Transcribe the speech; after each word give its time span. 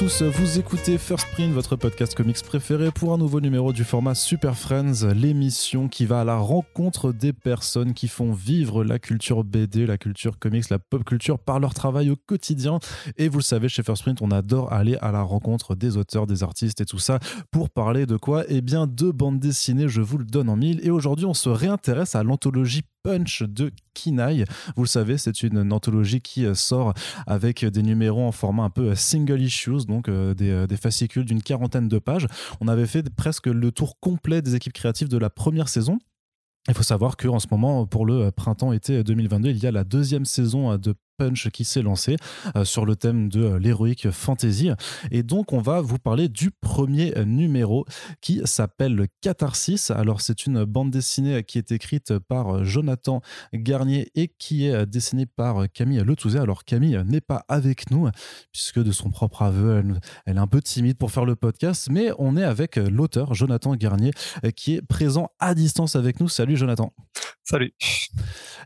vous 0.00 0.60
écoutez 0.60 0.96
First 0.96 1.26
Print, 1.32 1.52
votre 1.52 1.74
podcast 1.74 2.14
comics 2.14 2.40
préféré 2.44 2.92
pour 2.92 3.12
un 3.12 3.18
nouveau 3.18 3.40
numéro 3.40 3.72
du 3.72 3.82
format 3.82 4.14
Super 4.14 4.56
Friends, 4.56 5.04
l'émission 5.12 5.88
qui 5.88 6.06
va 6.06 6.20
à 6.20 6.24
la 6.24 6.36
rencontre 6.36 7.10
des 7.10 7.32
personnes 7.32 7.94
qui 7.94 8.06
font 8.06 8.32
vivre 8.32 8.84
la 8.84 9.00
culture 9.00 9.42
BD, 9.42 9.86
la 9.86 9.98
culture 9.98 10.38
comics, 10.38 10.70
la 10.70 10.78
pop 10.78 11.02
culture 11.02 11.40
par 11.40 11.58
leur 11.58 11.74
travail 11.74 12.10
au 12.10 12.16
quotidien. 12.16 12.78
Et 13.16 13.28
vous 13.28 13.38
le 13.38 13.42
savez, 13.42 13.68
chez 13.68 13.82
First 13.82 14.04
Print, 14.04 14.22
on 14.22 14.30
adore 14.30 14.72
aller 14.72 14.96
à 15.00 15.10
la 15.10 15.22
rencontre 15.22 15.74
des 15.74 15.96
auteurs, 15.96 16.28
des 16.28 16.44
artistes 16.44 16.80
et 16.80 16.86
tout 16.86 17.00
ça 17.00 17.18
pour 17.50 17.68
parler 17.68 18.06
de 18.06 18.16
quoi? 18.16 18.44
Eh 18.48 18.60
bien, 18.60 18.86
de 18.86 19.10
bandes 19.10 19.40
dessinées, 19.40 19.88
je 19.88 20.00
vous 20.00 20.18
le 20.18 20.24
donne 20.24 20.48
en 20.48 20.56
mille. 20.56 20.78
Et 20.84 20.90
aujourd'hui, 20.90 21.26
on 21.26 21.34
se 21.34 21.48
réintéresse 21.48 22.14
à 22.14 22.22
l'anthologie 22.22 22.82
Punch 23.02 23.42
de 23.42 23.70
Kinaï. 23.94 24.44
Vous 24.76 24.82
le 24.82 24.88
savez, 24.88 25.18
c'est 25.18 25.42
une 25.42 25.72
anthologie 25.72 26.20
qui 26.20 26.46
euh, 26.46 26.54
sort 26.54 26.94
avec 27.26 27.64
des 27.64 27.82
numéros 27.82 28.26
en 28.26 28.32
format 28.32 28.64
un 28.64 28.70
peu 28.70 28.90
euh, 28.90 28.94
single 28.94 29.40
issues, 29.40 29.86
donc 29.86 30.08
euh, 30.08 30.34
des, 30.34 30.66
des 30.66 30.76
fascicules 30.76 31.24
d'une 31.24 31.42
quarantaine 31.42 31.88
de 31.88 31.98
pages. 31.98 32.26
On 32.60 32.68
avait 32.68 32.86
fait 32.86 33.08
presque 33.10 33.46
le 33.46 33.72
tour 33.72 33.98
complet 34.00 34.42
des 34.42 34.54
équipes 34.54 34.72
créatives 34.72 35.08
de 35.08 35.18
la 35.18 35.30
première 35.30 35.68
saison. 35.68 35.98
Il 36.68 36.74
faut 36.74 36.82
savoir 36.82 37.16
qu'en 37.16 37.38
ce 37.38 37.46
moment, 37.50 37.86
pour 37.86 38.04
le 38.04 38.30
printemps-été 38.30 39.02
2022, 39.02 39.50
il 39.50 39.58
y 39.58 39.66
a 39.66 39.72
la 39.72 39.84
deuxième 39.84 40.26
saison 40.26 40.76
de 40.76 40.94
Punch 41.18 41.50
qui 41.50 41.64
s'est 41.64 41.82
lancé 41.82 42.16
euh, 42.56 42.64
sur 42.64 42.86
le 42.86 42.96
thème 42.96 43.28
de 43.28 43.42
euh, 43.42 43.58
l'héroïque 43.58 44.10
fantasy. 44.10 44.70
Et 45.10 45.22
donc, 45.22 45.52
on 45.52 45.60
va 45.60 45.80
vous 45.80 45.98
parler 45.98 46.28
du 46.28 46.50
premier 46.50 47.12
numéro 47.26 47.84
qui 48.20 48.40
s'appelle 48.44 49.08
Catharsis. 49.20 49.90
Alors, 49.90 50.20
c'est 50.20 50.46
une 50.46 50.64
bande 50.64 50.90
dessinée 50.90 51.42
qui 51.42 51.58
est 51.58 51.72
écrite 51.72 52.18
par 52.18 52.64
Jonathan 52.64 53.20
Garnier 53.52 54.10
et 54.14 54.28
qui 54.28 54.66
est 54.66 54.86
dessinée 54.86 55.26
par 55.26 55.70
Camille 55.72 55.98
Letouzet. 55.98 56.38
Alors, 56.38 56.64
Camille 56.64 57.02
n'est 57.04 57.20
pas 57.20 57.44
avec 57.48 57.90
nous, 57.90 58.08
puisque 58.52 58.82
de 58.82 58.92
son 58.92 59.10
propre 59.10 59.42
aveu, 59.42 59.82
elle, 60.26 60.36
est 60.36 60.38
un 60.38 60.46
peu 60.46 60.62
timide 60.62 60.96
pour 60.96 61.10
faire 61.10 61.24
le 61.24 61.34
podcast, 61.34 61.88
mais 61.90 62.10
on 62.18 62.36
est 62.36 62.44
avec 62.44 62.76
l'auteur 62.76 63.34
Jonathan 63.34 63.74
Garnier 63.74 64.12
qui 64.54 64.74
est 64.74 64.82
présent 64.82 65.30
à 65.40 65.54
distance 65.54 65.96
avec 65.96 66.20
nous. 66.20 66.28
Salut, 66.28 66.56
Jonathan. 66.56 66.92
Salut. 67.50 67.72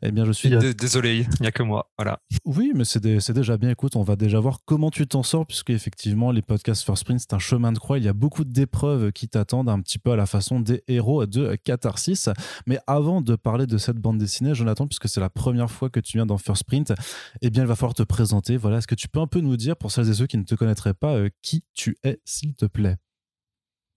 Eh 0.03 0.11
bien, 0.11 0.25
je 0.25 0.33
suis. 0.33 0.51
Désolé, 0.75 1.19
il 1.21 1.41
n'y 1.41 1.47
a 1.47 1.53
que 1.53 1.63
moi. 1.63 1.93
Voilà. 1.97 2.21
Oui, 2.45 2.73
mais 2.75 2.85
c'est 2.85 3.01
déjà 3.01 3.57
bien. 3.57 3.71
Écoute, 3.71 3.95
on 3.95 4.03
va 4.03 4.17
déjà 4.17 4.41
voir 4.41 4.59
comment 4.65 4.91
tu 4.91 5.07
t'en 5.07 5.23
sors, 5.23 5.47
puisque 5.47 5.71
effectivement, 5.71 6.33
les 6.33 6.43
podcasts 6.43 6.83
First 6.83 7.03
Sprint, 7.03 7.21
c'est 7.21 7.33
un 7.33 7.39
chemin 7.39 7.71
de 7.71 7.79
croix. 7.79 7.99
Il 7.99 8.05
y 8.05 8.09
a 8.09 8.13
beaucoup 8.13 8.43
d'épreuves 8.43 9.13
qui 9.13 9.29
t'attendent, 9.29 9.69
un 9.69 9.81
petit 9.81 10.01
peu 10.01 10.11
à 10.11 10.17
la 10.17 10.27
façon 10.27 10.59
des 10.59 10.83
héros 10.89 11.27
de 11.27 11.57
Catharsis. 11.63 12.29
Mais 12.67 12.81
avant 12.89 13.21
de 13.21 13.37
parler 13.37 13.69
de 13.69 13.79
cette 13.79 13.99
bande 13.99 14.19
dessinée, 14.19 14.53
Jonathan, 14.53 14.89
puisque 14.89 15.09
c'est 15.09 15.21
la 15.21 15.31
première 15.31 15.71
fois 15.71 15.89
que 15.89 16.01
tu 16.01 16.17
viens 16.17 16.27
dans 16.27 16.39
First 16.39 16.63
Sprint, 16.63 16.93
eh 17.41 17.51
bien, 17.51 17.63
il 17.63 17.69
va 17.69 17.77
falloir 17.77 17.95
te 17.95 18.03
présenter. 18.03 18.57
Voilà, 18.57 18.79
est-ce 18.79 18.89
que 18.89 18.97
tu 18.97 19.07
peux 19.07 19.21
un 19.21 19.29
peu 19.29 19.39
nous 19.39 19.57
dire, 19.57 19.77
pour 19.77 19.93
celles 19.93 20.11
et 20.11 20.15
ceux 20.15 20.27
qui 20.27 20.39
ne 20.39 20.45
te 20.45 20.57
connaîtraient 20.57 20.95
pas, 20.95 21.15
euh, 21.15 21.31
qui 21.41 21.63
tu 21.73 21.99
es, 22.03 22.21
s'il 22.25 22.57
te 22.57 22.67
plaît? 22.67 22.97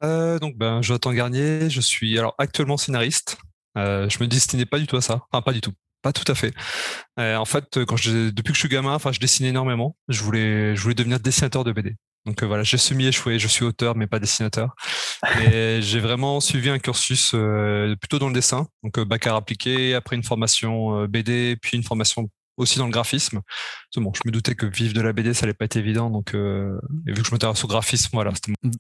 Euh, 0.04 0.38
donc 0.38 0.58
ben 0.58 0.84
Jonathan 0.84 1.12
Garnier, 1.12 1.72
je 1.72 1.82
suis 1.82 2.20
alors 2.20 2.36
actuellement 2.38 2.78
scénariste. 2.78 3.40
Euh, 3.78 4.10
je 4.10 4.18
me 4.20 4.28
destinais 4.28 4.66
pas 4.66 4.80
du 4.80 4.88
tout 4.88 4.98
à 4.98 5.02
ça, 5.02 5.22
enfin 5.32 5.42
pas 5.42 5.54
du 5.54 5.62
tout. 5.62 5.74
Pas 6.06 6.14
tout 6.14 6.32
à 6.32 6.36
fait. 6.36 6.54
Euh, 7.20 7.36
en 7.36 7.46
fait, 7.46 7.84
quand 7.86 7.98
je, 7.98 8.30
depuis 8.30 8.52
que 8.52 8.56
je 8.56 8.60
suis 8.60 8.70
gamin, 8.70 8.94
enfin, 8.94 9.12
je 9.12 9.20
dessinais 9.20 9.50
énormément. 9.50 9.96
Je 10.08 10.22
voulais, 10.22 10.76
je 10.76 10.82
voulais 10.84 10.94
devenir 10.94 11.20
dessinateur 11.20 11.64
de 11.64 11.72
BD. 11.72 11.96
Donc 12.28 12.44
euh, 12.44 12.46
voilà, 12.46 12.62
j'ai 12.62 12.78
semi-échoué. 12.78 13.40
Je 13.40 13.48
suis 13.48 13.66
auteur, 13.66 13.96
mais 13.96 14.06
pas 14.06 14.20
dessinateur. 14.20 14.76
Et 15.52 15.80
j'ai 15.82 16.00
vraiment 16.00 16.42
suivi 16.42 16.70
un 16.70 16.78
cursus 16.78 17.32
euh, 17.34 17.96
plutôt 17.96 18.20
dans 18.20 18.28
le 18.28 18.36
dessin, 18.36 18.68
donc 18.84 19.00
bac 19.00 19.26
à 19.26 19.36
appliqué, 19.36 19.96
après 19.96 20.16
une 20.16 20.22
formation 20.24 21.06
BD, 21.08 21.58
puis 21.60 21.76
une 21.76 21.84
formation 21.84 22.30
aussi 22.58 22.78
dans 22.78 22.86
le 22.86 22.92
graphisme. 22.92 23.42
Bon, 23.98 24.12
je 24.14 24.22
me 24.28 24.32
doutais 24.32 24.54
que 24.54 24.68
vivre 24.68 24.94
de 24.94 25.02
la 25.02 25.12
BD, 25.12 25.34
ça 25.34 25.46
allait 25.46 25.56
pas 25.56 25.66
être 25.66 25.76
évident. 25.76 26.12
Donc, 26.12 26.36
et 26.36 27.12
vu 27.12 27.22
que 27.24 27.26
je 27.28 27.32
m'intéresse 27.32 27.64
au 27.64 27.68
graphisme, 27.68 28.10
voilà. 28.14 28.32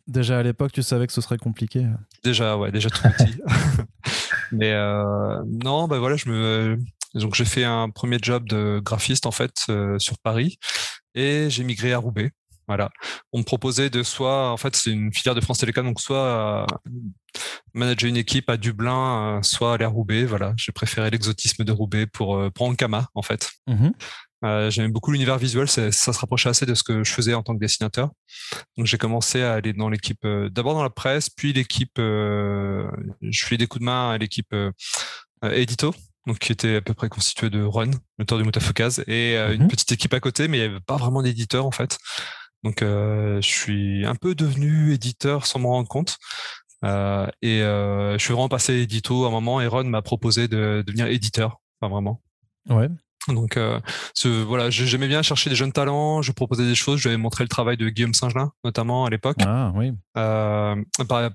Déjà 0.05 0.37
à 0.37 0.43
l'époque, 0.43 0.73
tu 0.73 0.83
savais 0.83 1.07
que 1.07 1.13
ce 1.13 1.21
serait 1.21 1.39
compliqué. 1.39 1.87
Déjà, 2.23 2.55
ouais, 2.55 2.71
déjà 2.71 2.91
tout 2.91 3.01
petit. 3.01 3.33
Mais 4.51 4.73
non, 5.63 5.87
bah 5.87 5.99
voilà, 5.99 6.15
je 6.15 6.29
me, 6.29 6.77
donc 7.15 7.33
j'ai 7.33 7.45
fait 7.45 7.63
un 7.63 7.89
premier 7.89 8.17
job 8.21 8.47
de 8.47 8.81
graphiste 8.83 9.25
en 9.25 9.31
fait 9.31 9.53
euh, 9.69 9.97
sur 9.99 10.17
Paris 10.19 10.59
et 11.15 11.49
j'ai 11.49 11.63
migré 11.63 11.93
à 11.93 11.97
Roubaix. 11.97 12.31
Voilà. 12.67 12.89
On 13.31 13.39
me 13.39 13.43
proposait 13.43 13.91
de 13.91 14.01
soit, 14.01 14.51
en 14.51 14.57
fait, 14.57 14.75
c'est 14.75 14.89
une 14.89 15.13
filière 15.13 15.35
de 15.35 15.41
France 15.41 15.59
Télécom, 15.59 15.85
donc 15.85 16.01
soit 16.01 16.17
euh, 16.17 16.65
manager 17.75 18.09
une 18.09 18.17
équipe 18.17 18.49
à 18.49 18.57
Dublin, 18.57 19.37
euh, 19.37 19.41
soit 19.43 19.75
aller 19.75 19.85
à 19.85 19.87
Roubaix. 19.87 20.25
Voilà. 20.25 20.53
J'ai 20.57 20.71
préféré 20.71 21.11
l'exotisme 21.11 21.63
de 21.63 21.71
Roubaix 21.71 22.07
pour 22.07 22.51
prendre 22.53 22.75
Kama, 22.75 23.07
en 23.13 23.21
fait. 23.21 23.51
Mmh 24.41 24.69
j'aimais 24.69 24.89
beaucoup 24.89 25.11
l'univers 25.11 25.39
visuel, 25.39 25.67
ça, 25.67 25.91
se 25.91 26.19
rapprochait 26.19 26.49
assez 26.49 26.67
de 26.67 26.75
ce 26.75 26.83
que 26.83 27.03
je 27.03 27.11
faisais 27.11 27.33
en 27.33 27.41
tant 27.41 27.55
que 27.55 27.59
dessinateur. 27.59 28.11
Donc 28.77 28.85
j'ai 28.85 28.97
commencé 28.97 29.41
à 29.41 29.53
aller 29.53 29.73
dans 29.73 29.89
l'équipe, 29.89 30.25
d'abord 30.51 30.75
dans 30.75 30.83
la 30.83 30.91
presse, 30.91 31.29
puis 31.31 31.51
l'équipe, 31.51 31.93
je 31.97 32.85
fais 33.45 33.57
des 33.57 33.65
coups 33.65 33.79
de 33.79 33.85
main 33.85 34.11
à 34.11 34.17
l'équipe 34.19 34.53
édito, 35.41 35.95
donc 36.27 36.39
qui 36.39 36.51
était 36.51 36.77
à 36.77 36.81
peu 36.81 36.93
près 36.93 37.09
constitué 37.09 37.49
de 37.49 37.63
Ron, 37.63 37.91
l'auteur 38.17 38.37
du 38.37 38.43
Mutafukaz, 38.43 39.03
et 39.07 39.37
euh, 39.37 39.53
une 39.53 39.63
mhm. 39.63 39.67
petite 39.67 39.91
équipe 39.91 40.13
à 40.13 40.19
côté, 40.19 40.47
mais 40.47 40.57
il 40.57 40.61
n'y 40.61 40.67
avait 40.67 40.79
pas 40.79 40.97
vraiment 40.97 41.21
d'éditeur 41.21 41.65
en 41.65 41.71
fait. 41.71 41.97
Donc 42.63 42.81
euh, 42.81 43.39
je 43.41 43.47
suis 43.47 44.05
un 44.05 44.15
peu 44.15 44.33
devenu 44.33 44.93
éditeur 44.93 45.45
sans 45.45 45.59
m'en 45.59 45.69
rendre 45.69 45.87
compte. 45.87 46.17
Euh, 46.83 47.27
et 47.41 47.59
je 47.59 48.17
suis 48.19 48.33
vraiment 48.33 48.49
passé 48.49 48.73
édito 48.73 49.25
à 49.25 49.27
un 49.29 49.31
moment 49.31 49.61
et 49.61 49.67
Ron 49.67 49.85
m'a 49.85 50.01
proposé 50.01 50.47
de, 50.47 50.83
devenir 50.85 51.07
éditeur. 51.07 51.61
Enfin 51.79 51.91
vraiment. 51.91 52.21
Ouais. 52.69 52.89
Donc 53.27 53.57
euh, 53.57 53.79
ce, 54.13 54.27
voilà, 54.27 54.69
j'aimais 54.69 55.07
bien 55.07 55.21
chercher 55.21 55.49
des 55.49 55.55
jeunes 55.55 55.71
talents, 55.71 56.21
je 56.21 56.31
proposais 56.31 56.65
des 56.65 56.75
choses, 56.75 56.99
je 56.99 57.09
vais 57.09 57.17
montrer 57.17 57.43
le 57.43 57.47
travail 57.47 57.75
de 57.77 57.89
Guillaume 57.89 58.13
Singelin 58.13 58.51
notamment 58.63 59.05
à 59.05 59.09
l'époque. 59.09 59.37
Ah 59.45 59.71
oui. 59.75 59.91
Euh, 60.17 60.75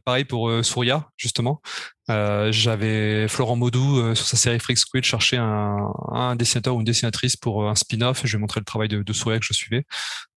pareil 0.05 0.25
pour 0.25 0.49
euh, 0.49 0.63
Souria 0.63 1.09
justement. 1.17 1.61
Euh, 2.09 2.51
j'avais 2.53 3.29
Florent 3.29 3.57
Maudou 3.57 3.99
euh, 3.99 4.15
sur 4.15 4.27
sa 4.27 4.37
série 4.37 4.59
Freak 4.59 4.79
Squid 4.79 5.05
chercher 5.05 5.37
un, 5.37 5.93
un, 6.13 6.37
dessinateur 6.37 6.75
ou 6.77 6.81
une 6.81 6.85
dessinatrice 6.85 7.37
pour 7.37 7.69
un 7.69 7.75
spin-off 7.75 8.25
et 8.25 8.29
je 8.29 8.37
vais 8.37 8.41
montrer 8.41 8.61
le 8.61 8.65
travail 8.65 8.89
de, 8.89 9.03
de 9.03 9.13
Souria 9.13 9.39
que 9.39 9.45
je 9.45 9.53
suivais. 9.53 9.85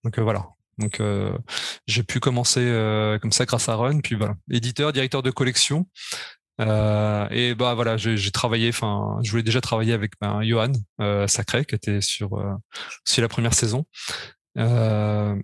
Donc 0.04 0.18
voilà. 0.20 0.48
Donc 0.80 1.00
j'ai 1.86 2.02
pu 2.02 2.20
commencer 2.20 2.66
comme 3.22 3.32
ça 3.32 3.46
grâce 3.46 3.70
à 3.70 3.76
Run, 3.76 4.00
puis 4.00 4.16
voilà, 4.16 4.34
éditeur, 4.50 4.92
directeur 4.92 5.22
de 5.22 5.30
collection. 5.30 5.86
Euh, 6.62 7.28
et 7.32 7.56
bah 7.56 7.74
voilà, 7.74 7.98
j'ai 7.98 8.32
travaillé, 8.32 8.70
enfin, 8.70 9.18
je 9.24 9.32
voulais 9.32 9.44
déjà 9.44 9.62
travailler 9.62 9.94
avec 9.94 10.14
ben, 10.22 10.44
Johan 10.44 10.72
euh, 11.02 11.28
Sacré, 11.28 11.66
qui 11.66 11.76
était 11.76 12.02
sur 12.02 12.38
euh, 12.38 12.54
aussi 13.08 13.22
la 13.22 13.28
première 13.28 13.54
saison. 13.54 13.86
Euh, 14.58 15.36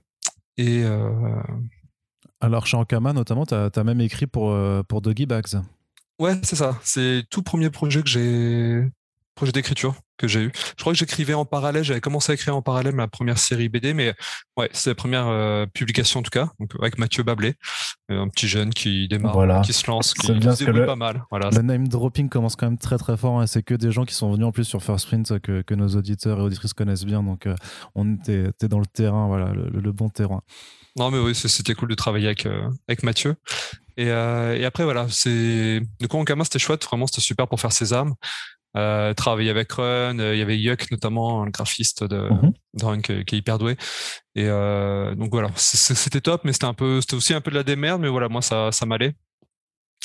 et 0.58 0.84
alors 2.42 2.68
chez 2.68 2.78
Ankama 2.78 3.14
notamment, 3.14 3.46
tu 3.46 3.56
as, 3.56 3.70
as, 3.74 3.84
même 3.84 4.02
écrit 4.02 4.28
pour 4.28 4.56
pour 4.88 5.02
Doggy 5.02 5.26
Bags. 5.26 5.62
Ouais, 6.20 6.38
c'est 6.44 6.58
ça. 6.58 6.78
C'est 6.84 7.24
tout 7.30 7.44
premier 7.44 7.70
projet 7.70 8.04
que 8.04 8.10
j'ai 8.10 8.84
projet 9.40 9.54
d'écriture 9.54 9.96
que 10.18 10.28
j'ai 10.28 10.42
eu. 10.42 10.52
Je 10.54 10.82
crois 10.82 10.92
que 10.92 11.00
j'écrivais 11.00 11.34
en 11.34 11.46
parallèle, 11.46 11.82
j'avais 11.82 12.02
commencé 12.02 12.34
à 12.34 12.36
écrire 12.36 12.58
en 12.58 12.62
parallèle 12.62 12.94
ma 12.94 13.08
première 13.08 13.38
série 13.38 13.70
BD, 13.70 13.94
mais 13.94 14.14
ouais, 14.58 14.70
c'est 14.74 14.90
la 14.90 14.96
première 14.96 15.28
euh, 15.28 15.66
publication 15.66 16.20
en 16.20 16.24
tout 16.24 16.30
cas, 16.30 16.50
donc, 16.60 16.72
avec 16.82 16.98
Mathieu 16.98 17.24
Bablé, 17.24 17.54
euh, 18.12 18.22
un 18.22 18.28
petit 18.28 18.50
jeune 18.50 18.72
qui 18.72 19.08
démarre, 19.08 19.62
qui 19.62 19.72
se 19.72 19.90
lance, 19.90 20.14
qui 20.14 20.28
se 20.28 20.66
débrouille 20.66 20.86
pas 20.86 20.98
mal. 20.98 21.24
Voilà. 21.32 21.50
Le 21.52 21.62
name 21.62 21.88
dropping 21.88 22.28
commence 22.28 22.58
quand 22.58 22.66
même 22.66 22.78
très 22.78 22.98
très 22.98 23.16
fort, 23.16 23.40
hein. 23.40 23.48
c'est 23.48 23.64
que 23.64 23.76
des 23.76 23.94
gens 23.94 24.04
qui 24.04 24.14
sont 24.14 24.30
venus 24.30 24.46
en 24.46 24.52
plus 24.52 24.66
sur 24.66 24.84
First 24.84 25.08
Print 25.08 25.40
que, 25.40 25.62
que 25.62 25.74
nos 25.74 25.88
auditeurs 25.96 26.40
et 26.40 26.42
auditrices 26.42 26.74
connaissent 26.74 27.06
bien, 27.06 27.24
donc 27.24 27.48
euh, 27.48 27.56
on 27.96 28.16
était, 28.16 28.52
dans 28.68 28.80
le 28.80 28.88
terrain, 28.88 29.28
voilà, 29.28 29.54
le, 29.54 29.92
bon 29.94 30.10
terrain. 30.10 30.42
Non 30.98 31.12
mais 31.12 31.20
oui, 31.20 31.34
c'était 31.34 31.76
cool 31.76 31.88
de 31.88 31.96
travailler 31.96 32.26
avec, 32.26 32.46
avec 32.90 33.04
Mathieu. 33.04 33.36
Et, 33.96 34.08
et, 34.08 34.66
après, 34.66 34.84
voilà, 34.84 35.08
c'est. 35.10 35.82
Du 36.00 36.08
coup, 36.08 36.18
en 36.18 36.44
c'était 36.44 36.60
chouette, 36.60 36.86
vraiment, 36.86 37.06
c'était 37.06 37.22
super 37.22 37.48
pour 37.48 37.60
faire 37.60 37.74
ses 37.74 37.92
armes. 37.92 38.16
Euh, 38.78 39.14
travailler 39.16 39.50
avec 39.50 39.72
Run, 39.72 40.20
euh, 40.20 40.36
il 40.36 40.40
y 40.40 40.42
avait 40.44 40.58
Yuck 40.58 40.92
notamment, 40.92 41.44
le 41.44 41.52
graphiste 41.52 42.04
de, 42.04 42.30
mm 42.30 42.52
Run 42.82 43.02
qui, 43.02 43.12
est 43.14 43.34
hyper 43.34 43.58
doué. 43.58 43.76
Et 44.36 44.46
euh, 44.46 45.16
donc 45.16 45.32
voilà, 45.32 45.50
c'était 45.56 46.22
top, 46.22 46.42
mais 46.44 46.54
c'était 46.54 46.66
un 46.66 46.76
peu, 46.76 47.02
c'était 47.02 47.16
aussi 47.16 47.34
un 47.34 47.42
peu 47.42 47.52
de 47.52 47.56
la 47.56 47.64
démerde, 47.64 48.02
mais 48.02 48.10
voilà, 48.10 48.30
moi 48.30 48.42
ça, 48.42 48.72
ça 48.72 48.86
m'allait. 48.86 49.16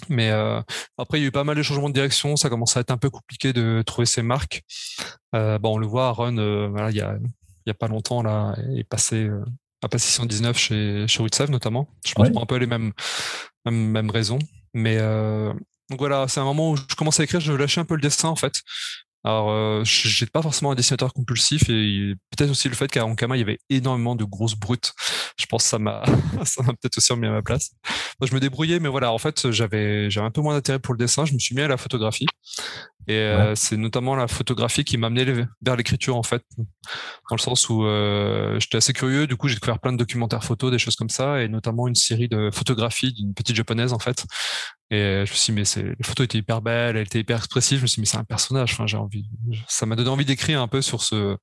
Mais 0.08 0.31
euh, 0.31 0.61
après, 0.99 1.19
il 1.19 1.22
y 1.22 1.25
a 1.25 1.28
eu 1.28 1.31
pas 1.31 1.44
mal 1.44 1.56
de 1.56 1.62
changements 1.62 1.88
de 1.88 1.94
direction, 1.94 2.37
ça 2.37 2.49
commence 2.49 2.76
à 2.76 2.81
être 2.81 2.90
un 2.90 2.96
peu 2.96 3.11
compliqué 3.11 3.52
de 3.52 3.82
trouver 3.87 4.06
ses 4.06 4.22
marques. 4.22 4.62
Euh, 5.34 5.58
bon, 5.58 5.75
on 5.75 5.78
le 5.78 5.87
voit, 5.87 6.12
Run, 6.12 6.38
euh, 6.38 6.69
voilà, 6.69 6.90
il 6.90 6.96
y 6.96 7.00
a, 7.00 7.17
il 7.20 7.69
y 7.69 7.70
a 7.70 7.75
pas 7.75 7.88
longtemps 7.88 8.22
là, 8.22 8.56
est 8.76 8.84
passé 8.84 9.31
à 9.82 9.88
passé 9.88 10.06
619 10.08 10.56
chez 10.56 11.06
chez 11.06 11.22
Witsev 11.22 11.50
notamment. 11.50 11.88
Je 12.06 12.14
pense 12.14 12.31
pour 12.31 12.43
un 12.43 12.46
peu 12.46 12.56
les 12.56 12.67
mêmes 12.67 12.93
mêmes, 13.64 13.90
mêmes 13.90 14.10
raisons, 14.10 14.38
mais 14.72 14.99
donc 15.90 15.98
voilà, 15.98 16.26
c'est 16.28 16.40
un 16.40 16.44
moment 16.44 16.72
où 16.72 16.76
je 16.76 16.94
commence 16.96 17.20
à 17.20 17.25
écrire, 17.25 17.40
je 17.40 17.52
lâchais 17.52 17.81
un 17.81 17.84
peu 17.84 17.94
le 17.94 18.00
dessin 18.00 18.28
en 18.28 18.36
fait. 18.36 18.62
Alors, 19.26 19.50
euh, 19.50 19.82
j'étais 19.84 20.31
pas 20.31 20.42
forcément 20.42 20.72
un 20.72 20.75
dessinateur 20.75 21.14
compulsif 21.14 21.70
et 21.70 22.14
peut-être 22.31 22.50
aussi 22.50 22.69
le 22.69 22.75
fait 22.75 22.88
qu'à 22.88 23.06
Ankama, 23.06 23.36
il 23.36 23.40
y 23.40 23.42
avait 23.42 23.58
énormément 23.70 24.14
de 24.14 24.25
grosses 24.25 24.54
brutes. 24.54 24.92
Je 25.38 25.46
pense 25.46 25.62
que 25.62 25.69
ça 25.70 25.78
m'a, 25.78 26.04
ça 26.44 26.62
m'a 26.62 26.75
peut-être 26.75 26.98
aussi 26.98 27.10
remis 27.10 27.26
à 27.26 27.31
ma 27.31 27.40
place. 27.40 27.70
Moi, 28.20 28.28
je 28.28 28.34
me 28.34 28.40
débrouillais, 28.40 28.81
mais 28.81 28.90
voilà, 28.90 29.12
en 29.12 29.19
fait, 29.19 29.50
j'avais, 29.50 30.10
j'avais 30.10 30.26
un 30.26 30.31
peu 30.31 30.42
moins 30.42 30.52
d'intérêt 30.52 30.78
pour 30.78 30.92
le 30.92 30.98
dessin. 30.98 31.25
Je 31.25 31.32
me 31.32 31.38
suis 31.38 31.54
mis 31.54 31.62
à 31.62 31.69
la 31.69 31.78
photographie. 31.78 32.26
Et 33.06 33.16
euh, 33.16 33.54
c'est 33.54 33.76
notamment 33.76 34.14
la 34.14 34.28
photographie 34.28 34.84
qui 34.84 34.96
m'a 34.96 35.08
amené 35.08 35.46
vers 35.60 35.76
l'écriture 35.76 36.16
en 36.16 36.22
fait, 36.22 36.42
dans 36.56 37.36
le 37.36 37.38
sens 37.38 37.69
où 37.69 37.84
euh, 37.84 38.58
j'étais 38.60 38.78
assez 38.78 38.94
curieux. 38.94 39.26
Du 39.26 39.36
coup, 39.36 39.48
j'ai 39.48 39.54
découvert 39.54 39.78
plein 39.78 39.92
de 39.92 39.98
documentaires 39.98 40.42
photos, 40.42 40.70
des 40.70 40.78
choses 40.78 40.96
comme 40.96 41.10
ça, 41.10 41.42
et 41.42 41.48
notamment 41.48 41.86
une 41.86 41.94
série 41.94 42.28
de 42.28 42.50
photographies 42.50 43.12
d'une 43.12 43.34
petite 43.34 43.56
japonaise 43.56 43.92
en 43.92 43.98
fait. 43.98 44.25
Et 44.90 45.25
je 45.26 45.31
me 45.31 45.36
suis 45.36 45.52
dit, 45.52 45.52
mais 45.52 45.64
c'est, 45.64 45.82
les 45.82 46.04
photos 46.04 46.25
étaient 46.25 46.38
hyper 46.38 46.62
belles, 46.62 46.96
elle 46.96 47.06
était 47.06 47.20
hyper 47.20 47.38
expressive. 47.38 47.78
Je 47.78 47.82
me 47.82 47.86
suis 47.86 47.96
dit, 47.96 48.00
mais 48.02 48.06
c'est 48.06 48.19
un 48.19 48.25
personnage. 48.25 48.72
Enfin, 48.75 48.86
j'ai 48.86 48.96
envie, 48.96 49.28
ça 49.69 49.86
m'a 49.86 49.96
donné 49.96 50.10
envie 50.10 50.25
d'écrire 50.25 50.60
un 50.60 50.69
peu 50.69 50.82
sur 50.82 51.02
ce, 51.02 51.36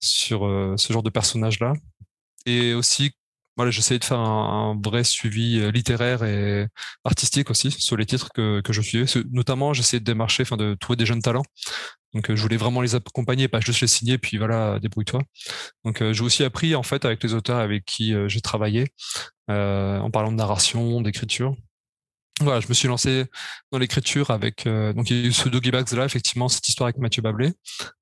sur 0.00 0.46
euh, 0.46 0.74
ce 0.76 0.92
genre 0.92 1.02
de 1.02 1.10
personnage 1.10 1.60
là. 1.60 1.72
Et 2.46 2.74
aussi 2.74 3.12
voilà, 3.58 3.72
j'essayais 3.72 3.98
de 3.98 4.04
faire 4.04 4.20
un, 4.20 4.80
vrai 4.84 5.02
suivi 5.02 5.58
euh, 5.58 5.72
littéraire 5.72 6.22
et 6.22 6.68
artistique 7.04 7.50
aussi 7.50 7.72
sur 7.72 7.96
les 7.96 8.06
titres 8.06 8.30
que, 8.32 8.60
que 8.60 8.72
je 8.72 8.80
suivais. 8.80 9.06
Notamment, 9.32 9.72
j'essayais 9.72 9.98
de 9.98 10.04
démarcher, 10.04 10.44
enfin 10.44 10.56
de 10.56 10.74
trouver 10.74 10.96
des 10.96 11.06
jeunes 11.06 11.20
talents. 11.20 11.42
Donc, 12.14 12.30
euh, 12.30 12.36
je 12.36 12.42
voulais 12.42 12.56
vraiment 12.56 12.82
les 12.82 12.94
accompagner, 12.94 13.48
pas 13.48 13.58
juste 13.58 13.80
les 13.80 13.88
signer, 13.88 14.16
puis 14.16 14.38
voilà, 14.38 14.78
débrouille-toi. 14.78 15.22
Donc, 15.84 16.02
euh, 16.02 16.12
j'ai 16.12 16.22
aussi 16.22 16.44
appris 16.44 16.76
en 16.76 16.84
fait 16.84 17.04
avec 17.04 17.20
les 17.24 17.34
auteurs 17.34 17.58
avec 17.58 17.84
qui 17.84 18.14
j'ai 18.28 18.40
travaillé, 18.40 18.86
en 19.48 20.08
parlant 20.12 20.30
de 20.30 20.36
narration, 20.36 21.00
d'écriture. 21.00 21.56
Voilà, 22.40 22.60
je 22.60 22.68
me 22.68 22.74
suis 22.74 22.88
lancé 22.88 23.26
dans 23.72 23.78
l'écriture 23.78 24.30
avec 24.30 24.66
donc 24.66 25.10
il 25.10 25.16
y 25.16 25.24
a 25.24 25.26
eu 25.26 25.32
ce 25.32 25.48
Doggy 25.48 25.70
Bags 25.70 25.90
là, 25.92 26.04
effectivement, 26.04 26.48
cette 26.48 26.68
histoire 26.68 26.86
avec 26.86 26.98
Mathieu 26.98 27.20
Bablé, 27.22 27.52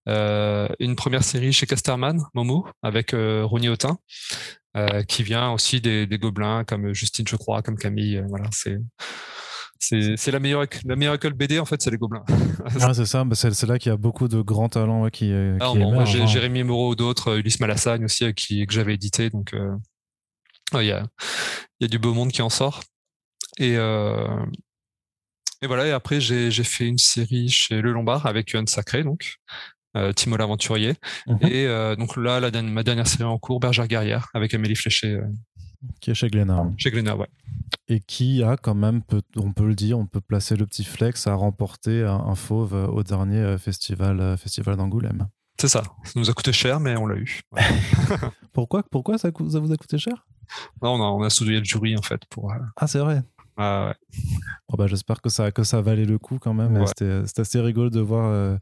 une 0.06 0.94
première 0.96 1.24
série 1.24 1.52
chez 1.52 1.66
Casterman, 1.66 2.20
Momo, 2.34 2.66
avec 2.82 3.14
Ronnie 3.14 3.68
Autin, 3.68 3.98
euh, 4.76 5.02
qui 5.04 5.22
vient 5.22 5.52
aussi 5.52 5.80
des, 5.80 6.06
des, 6.06 6.18
gobelins 6.18 6.62
comme 6.64 6.92
Justine, 6.92 7.26
je 7.26 7.36
crois, 7.36 7.62
comme 7.62 7.78
Camille. 7.78 8.18
Euh, 8.18 8.26
voilà, 8.28 8.44
c'est 8.52 8.78
c'est 9.78 10.30
la 10.30 10.38
meilleure 10.38 10.66
la 10.84 10.96
meilleure 10.96 11.14
école 11.14 11.32
BD 11.32 11.58
en 11.58 11.64
fait, 11.64 11.80
c'est 11.80 11.90
les 11.90 11.96
gobelins. 11.96 12.24
ah, 12.82 12.92
c'est 12.92 13.06
ça, 13.06 13.24
bah, 13.24 13.34
c'est 13.36 13.62
là 13.62 13.78
qu'il 13.78 13.90
y 13.90 13.92
a 13.94 13.96
beaucoup 13.96 14.28
de 14.28 14.42
grands 14.42 14.68
talents 14.68 15.08
qui, 15.08 15.32
euh, 15.32 15.56
ah, 15.60 15.70
qui 15.72 15.78
bon, 15.78 16.04
j'ai 16.04 16.26
Jérémy 16.26 16.62
Moreau 16.62 16.90
ou 16.90 16.94
d'autres, 16.94 17.38
Ulysse 17.38 17.58
Malassagne 17.60 18.04
aussi 18.04 18.34
qui 18.34 18.66
que 18.66 18.74
j'avais 18.74 18.94
édité, 18.94 19.30
donc 19.30 19.54
il 20.74 20.82
y 20.82 20.92
a 20.92 21.06
il 21.80 21.84
y 21.84 21.84
a 21.84 21.88
du 21.88 21.98
beau 21.98 22.12
monde 22.12 22.30
qui 22.30 22.42
en 22.42 22.50
sort. 22.50 22.82
Et 23.58 23.76
et 25.62 25.66
voilà, 25.66 25.86
et 25.86 25.90
après 25.92 26.20
j'ai 26.20 26.50
fait 26.64 26.86
une 26.86 26.98
série 26.98 27.48
chez 27.48 27.80
Le 27.80 27.92
Lombard 27.92 28.26
avec 28.26 28.50
Yohan 28.50 28.66
Sacré, 28.66 29.02
donc 29.02 29.36
euh, 29.96 30.12
Timo 30.12 30.36
l'aventurier. 30.36 30.94
Mhm. 31.26 31.38
Et 31.42 31.66
euh, 31.66 31.96
donc 31.96 32.16
là, 32.16 32.40
la, 32.40 32.62
ma 32.62 32.82
dernière 32.82 33.06
série 33.06 33.24
en 33.24 33.38
cours, 33.38 33.60
Bergère 33.60 33.88
guerrière, 33.88 34.28
avec 34.34 34.52
Amélie 34.52 34.76
Fléché. 34.76 35.14
Euh, 35.14 35.26
qui 36.00 36.10
est 36.10 36.14
chez 36.14 36.28
Glénat. 36.28 36.70
Chez 36.76 36.90
Glénat, 36.90 37.16
ouais. 37.16 37.28
Et 37.88 38.00
qui 38.00 38.42
a 38.42 38.56
quand 38.56 38.74
même, 38.74 39.02
on 39.36 39.52
peut 39.52 39.66
le 39.66 39.74
dire, 39.74 39.98
on 39.98 40.06
peut 40.06 40.20
placer 40.20 40.56
le 40.56 40.66
petit 40.66 40.84
flex 40.84 41.26
à 41.26 41.34
remporter 41.34 42.02
un, 42.02 42.34
fauve 42.34 42.74
au 42.74 43.02
dernier 43.02 43.56
festival, 43.58 44.36
festival 44.36 44.76
d'Angoulême. 44.76 45.28
C'est 45.60 45.68
ça. 45.68 45.82
Ça 46.04 46.12
nous 46.16 46.28
a 46.28 46.32
coûté 46.32 46.52
cher, 46.52 46.80
mais 46.80 46.96
on 46.96 47.06
l'a 47.06 47.16
eu. 47.16 47.40
pourquoi, 48.52 48.82
pourquoi 48.90 49.16
ça, 49.16 49.30
ça, 49.50 49.60
vous 49.60 49.72
a 49.72 49.76
coûté 49.76 49.98
cher? 49.98 50.26
Non, 50.82 50.94
on 50.94 51.02
a, 51.02 51.06
on 51.06 51.22
a 51.22 51.30
soudé 51.30 51.58
le 51.58 51.64
jury 51.64 51.96
en 51.96 52.02
fait 52.02 52.20
pour. 52.28 52.52
Ah, 52.76 52.86
c'est 52.86 52.98
vrai. 52.98 53.22
Ah 53.56 53.88
ouais. 53.88 54.18
Oh, 54.68 54.76
bah, 54.76 54.86
J'espère 54.86 55.20
que 55.20 55.28
ça, 55.28 55.50
que 55.50 55.64
ça 55.64 55.80
valait 55.80 56.04
le 56.04 56.18
coup 56.18 56.38
quand 56.38 56.54
même. 56.54 56.84
C'était 56.86 57.40
assez 57.40 57.60
rigolo 57.60 57.90
de 57.90 58.00
voir 58.00 58.58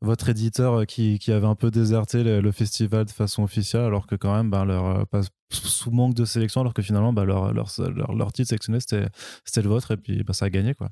votre 0.00 0.28
éditeur 0.28 0.74
euh, 0.74 0.84
qui, 0.84 1.18
qui, 1.18 1.32
avait 1.32 1.46
un 1.46 1.54
peu 1.54 1.70
déserté 1.70 2.22
le, 2.22 2.52
festival 2.52 3.04
de 3.04 3.10
façon 3.10 3.42
officielle, 3.42 3.82
alors 3.82 4.06
que 4.06 4.14
quand 4.14 4.34
même, 4.34 4.50
ben, 4.50 4.64
leur, 4.64 4.86
euh, 4.86 5.04
pas, 5.04 5.22
sous 5.50 5.90
manque 5.90 6.14
de 6.14 6.24
sélection, 6.24 6.60
alors 6.60 6.74
que 6.74 6.82
finalement, 6.82 7.12
ben, 7.12 7.24
leur, 7.24 7.52
leur, 7.52 7.68
leur, 7.78 8.32
titre 8.32 8.48
sélectionné, 8.48 8.78
c'était 8.80 9.62
le 9.62 9.68
vôtre, 9.68 9.92
et 9.92 9.96
puis 9.96 10.22
ben, 10.22 10.32
ça 10.32 10.46
a 10.46 10.50
gagné. 10.50 10.74
Quoi. 10.74 10.88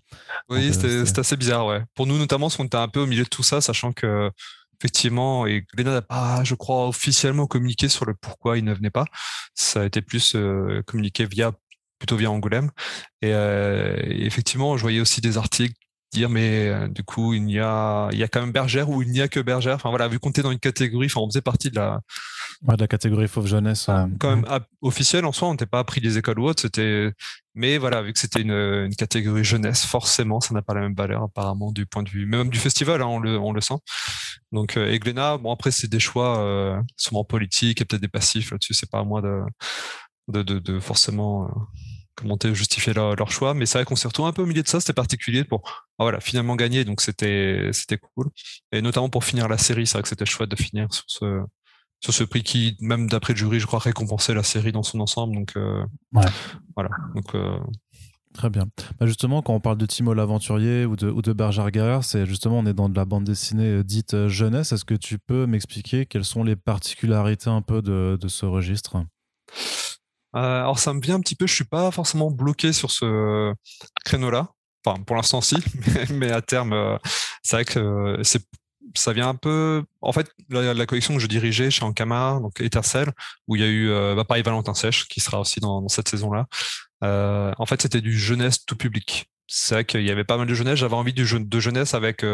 Oui, 0.49 0.70
euh, 0.85 1.05
c'était 1.05 1.20
assez 1.20 1.37
bizarre, 1.37 1.67
ouais. 1.67 1.85
Pour 1.94 2.06
nous, 2.06 2.19
notamment, 2.19 2.47
parce 2.47 2.56
qu'on 2.56 2.64
était 2.64 2.76
un 2.76 2.88
peu 2.88 3.00
au 3.00 3.06
milieu 3.06 3.25
de 3.25 3.29
tout 3.29 3.43
ça, 3.43 3.61
sachant 3.61 3.93
que 3.93 4.31
effectivement, 4.81 5.47
et 5.47 5.64
Glénat 5.75 5.93
n'a 5.93 6.02
pas, 6.02 6.44
je 6.44 6.55
crois, 6.55 6.87
officiellement 6.88 7.47
communiqué 7.47 7.88
sur 7.88 8.05
le 8.05 8.14
pourquoi 8.14 8.59
il 8.59 8.64
ne 8.64 8.75
venait 8.75 8.91
pas. 8.91 9.06
Ça 9.55 9.81
a 9.81 9.85
été 9.87 10.02
plus 10.02 10.37
communiqué 10.85 11.25
via 11.25 11.52
plutôt 11.98 12.16
via 12.16 12.31
Angoulême. 12.31 12.70
Et, 13.22 13.31
et, 13.31 14.26
effectivement, 14.26 14.76
je 14.76 14.82
voyais 14.82 15.00
aussi 15.00 15.20
des 15.20 15.38
articles 15.38 15.75
dire 16.12 16.28
mais 16.28 16.69
euh, 16.69 16.88
du 16.88 17.02
coup 17.02 17.34
il 17.34 17.50
y 17.50 17.58
a 17.58 18.08
il 18.12 18.19
y 18.19 18.22
a 18.22 18.28
quand 18.28 18.40
même 18.40 18.52
bergère 18.52 18.88
ou 18.88 19.02
il 19.02 19.10
n'y 19.10 19.20
a 19.20 19.28
que 19.28 19.40
bergère. 19.40 19.75
Enfin 19.75 19.90
voilà 19.90 20.08
vu 20.08 20.19
qu'on 20.19 20.31
était 20.31 20.43
dans 20.43 20.52
une 20.52 20.58
catégorie 20.58 21.06
enfin 21.06 21.20
on 21.20 21.28
faisait 21.28 21.43
partie 21.43 21.70
de 21.70 21.76
la 21.76 22.00
de 22.62 22.81
la 22.81 22.88
catégorie 22.88 23.28
fauve 23.28 23.46
jeunesse 23.46 23.87
ah, 23.88 24.08
quand 24.19 24.34
même 24.34 24.46
officielle 24.81 25.26
en 25.26 25.32
soi 25.32 25.48
on 25.48 25.52
n'était 25.52 25.66
pas 25.66 25.84
pris 25.84 26.00
des 26.00 26.16
écoles 26.16 26.38
ou 26.38 26.46
autre 26.46 26.62
c'était 26.62 27.12
mais 27.54 27.76
voilà 27.76 28.00
vu 28.00 28.14
que 28.14 28.19
c'était 28.19 28.40
une, 28.40 28.52
une, 28.52 28.96
catégorie 28.96 29.44
jeunesse 29.44 29.84
forcément 29.84 30.40
ça 30.40 30.54
n'a 30.54 30.62
pas 30.62 30.72
la 30.72 30.81
même 30.81 30.94
valeur 30.94 31.22
apparemment 31.22 31.70
du 31.70 31.84
point 31.84 32.02
de 32.02 32.08
vue 32.08 32.25
même 32.25 32.49
du 32.49 32.58
festival 32.58 33.02
hein, 33.02 33.06
on 33.06 33.19
le 33.19 33.38
on 33.38 33.52
le 33.52 33.60
sent. 33.60 33.76
Donc 34.52 34.78
euh, 34.78 34.90
et 34.90 34.99
Glénat 34.99 35.37
bon 35.37 35.52
après 35.52 35.70
c'est 35.70 35.88
des 35.88 36.00
choix 36.00 36.38
euh, 36.38 36.81
sûrement 36.96 37.25
politiques 37.25 37.82
et 37.82 37.84
peut-être 37.84 38.02
des 38.02 38.08
passifs 38.08 38.50
là-dessus 38.50 38.72
c'est 38.72 38.90
pas 38.90 39.00
à 39.00 39.04
moi 39.04 39.20
de 39.20 39.42
de, 40.28 40.43
de, 40.43 40.58
de 40.58 40.81
forcément 40.81 41.44
euh, 41.44 41.49
comment 42.14 42.38
justifier 42.52 42.93
leur, 42.93 43.14
leur, 43.17 43.31
choix. 43.31 43.55
Mais 43.55 43.67
c'est 43.67 43.78
vrai 43.78 43.84
qu'on 43.84 43.96
s'est 43.96 44.08
retrouvé 44.08 44.28
un 44.28 44.32
peu 44.32 44.43
au 44.43 44.46
milieu 44.46 44.62
de 44.62 44.69
ça, 44.69 44.81
c'était 44.81 44.93
particulier 44.93 45.44
pour 45.44 45.62
ah, 45.99 46.05
voilà, 46.05 46.20
finalement 46.20 46.56
gagner, 46.56 46.84
donc 46.84 47.00
c'était 47.00 47.70
c'était 47.73 47.99
cool. 47.99 48.28
Et 48.73 48.82
notamment 48.82 49.08
pour 49.08 49.25
finir 49.25 49.49
la 49.49 49.58
série, 49.58 49.87
c'est 49.87 49.94
vrai 49.94 50.02
que 50.02 50.08
c'était 50.08 50.26
chouette 50.26 50.50
de 50.50 50.56
finir 50.56 50.93
sur 50.93 51.05
ce 51.06 51.40
sur 52.00 52.12
ce 52.12 52.25
prix 52.25 52.43
qui, 52.43 52.76
même 52.81 53.08
d'après 53.08 53.32
le 53.32 53.38
jury, 53.38 53.58
je 53.58 53.67
crois, 53.67 53.78
récompensait 53.78 54.34
la 54.34 54.43
série 54.43 54.73
dans 54.73 54.82
son 54.82 55.00
ensemble. 55.00 55.34
Donc 55.34 55.52
euh, 55.56 55.84
voilà. 56.75 56.90
Donc 57.14 57.34
euh, 57.34 57.58
Très 58.34 58.50
bien. 58.50 58.67
Bah 59.00 59.06
justement, 59.06 59.40
quand 59.40 59.55
on 59.55 59.61
parle 59.61 59.78
de 59.78 59.87
Timo 59.87 60.12
l'aventurier 60.12 60.84
ou 60.84 60.94
de, 60.94 61.08
ou 61.08 61.23
de 61.23 61.32
Guerrère, 61.70 62.05
c'est 62.05 62.26
justement, 62.26 62.58
on 62.58 62.67
est 62.67 62.75
dans 62.75 62.90
de 62.90 62.94
la 62.94 63.06
bande 63.06 63.25
dessinée 63.25 63.82
dite 63.82 64.28
jeunesse. 64.28 64.73
Est-ce 64.73 64.84
que 64.84 64.94
tu 64.94 65.19
peux 65.19 65.46
m'expliquer 65.46 66.05
quelles 66.05 66.26
sont 66.26 66.44
les 66.44 66.55
particularités 66.55 67.49
un 67.49 67.62
peu 67.62 67.81
de, 67.81 68.19
de 68.20 68.28
ce 68.28 68.44
registre? 68.44 68.99
Alors 70.37 70.78
ça 70.78 70.93
me 70.93 71.00
vient 71.00 71.16
un 71.16 71.21
petit 71.21 71.37
peu, 71.37 71.47
je 71.47 71.55
suis 71.55 71.64
pas 71.64 71.90
forcément 71.90 72.31
bloqué 72.31 72.73
sur 72.73 72.90
ce 72.90 73.52
créneau-là. 74.05 74.50
Enfin, 74.85 75.02
pour 75.02 75.16
l'instant 75.16 75.40
si, 75.40 75.57
mais, 76.11 76.31
à 76.31 76.43
terme, 76.43 76.73
euh, 76.73 76.97
c'est 77.43 77.57
vrai 77.57 77.64
que 77.64 77.78
euh, 77.78 78.23
ça 78.95 79.12
vient 79.12 79.28
un 79.28 79.35
peu. 79.35 79.85
En 80.00 80.12
fait, 80.12 80.31
la, 80.49 80.87
collection 80.87 81.14
que 81.14 81.21
je 81.21 81.26
dirigeais 81.26 81.71
chez 81.71 81.85
Ankama, 81.85 82.38
donc 82.40 82.61
Ethercell, 82.61 83.12
où 83.49 83.57
il 83.57 83.62
y 83.62 83.64
a 83.64 83.69
eu 83.69 83.88
bah, 84.14 84.25
pareil 84.25 84.43
Valentin 84.43 84.75
Sèche, 84.75 85.09
qui 85.09 85.21
sera 85.21 85.40
aussi 85.40 85.61
dans, 85.61 85.88
cette 85.88 86.09
saison-là. 86.09 86.47
en 87.02 87.66
fait, 87.66 87.83
c'était 87.83 88.00
du 88.00 88.16
jeunesse 88.16 88.64
tout 88.64 88.76
public. 88.76 89.31
C'est 89.49 89.75
vrai 89.75 89.85
qu'il 89.85 90.02
y 90.02 90.11
avait 90.11 90.25
pas 90.25 90.37
mal 90.37 90.47
de 90.47 90.55
jeunesse. 90.55 90.78
J'avais 90.78 90.95
envie 90.95 91.12
de 91.12 91.61
jeunesse 91.61 91.95
avec 91.95 92.25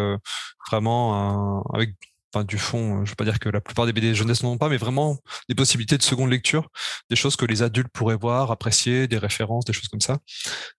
vraiment 0.70 1.62
avec 1.72 1.94
enfin 2.32 2.44
du 2.44 2.58
fond, 2.58 3.00
euh, 3.00 3.04
je 3.04 3.10
veux 3.10 3.16
pas 3.16 3.24
dire 3.24 3.38
que 3.38 3.48
la 3.48 3.60
plupart 3.60 3.86
des 3.86 3.92
BD 3.92 4.14
jeunesse 4.14 4.42
n'ont 4.42 4.58
pas, 4.58 4.68
mais 4.68 4.76
vraiment 4.76 5.18
des 5.48 5.54
possibilités 5.54 5.98
de 5.98 6.02
seconde 6.02 6.30
lecture, 6.30 6.68
des 7.10 7.16
choses 7.16 7.36
que 7.36 7.44
les 7.44 7.62
adultes 7.62 7.88
pourraient 7.92 8.16
voir, 8.16 8.50
apprécier, 8.50 9.08
des 9.08 9.18
références, 9.18 9.64
des 9.64 9.72
choses 9.72 9.88
comme 9.88 10.00
ça. 10.00 10.18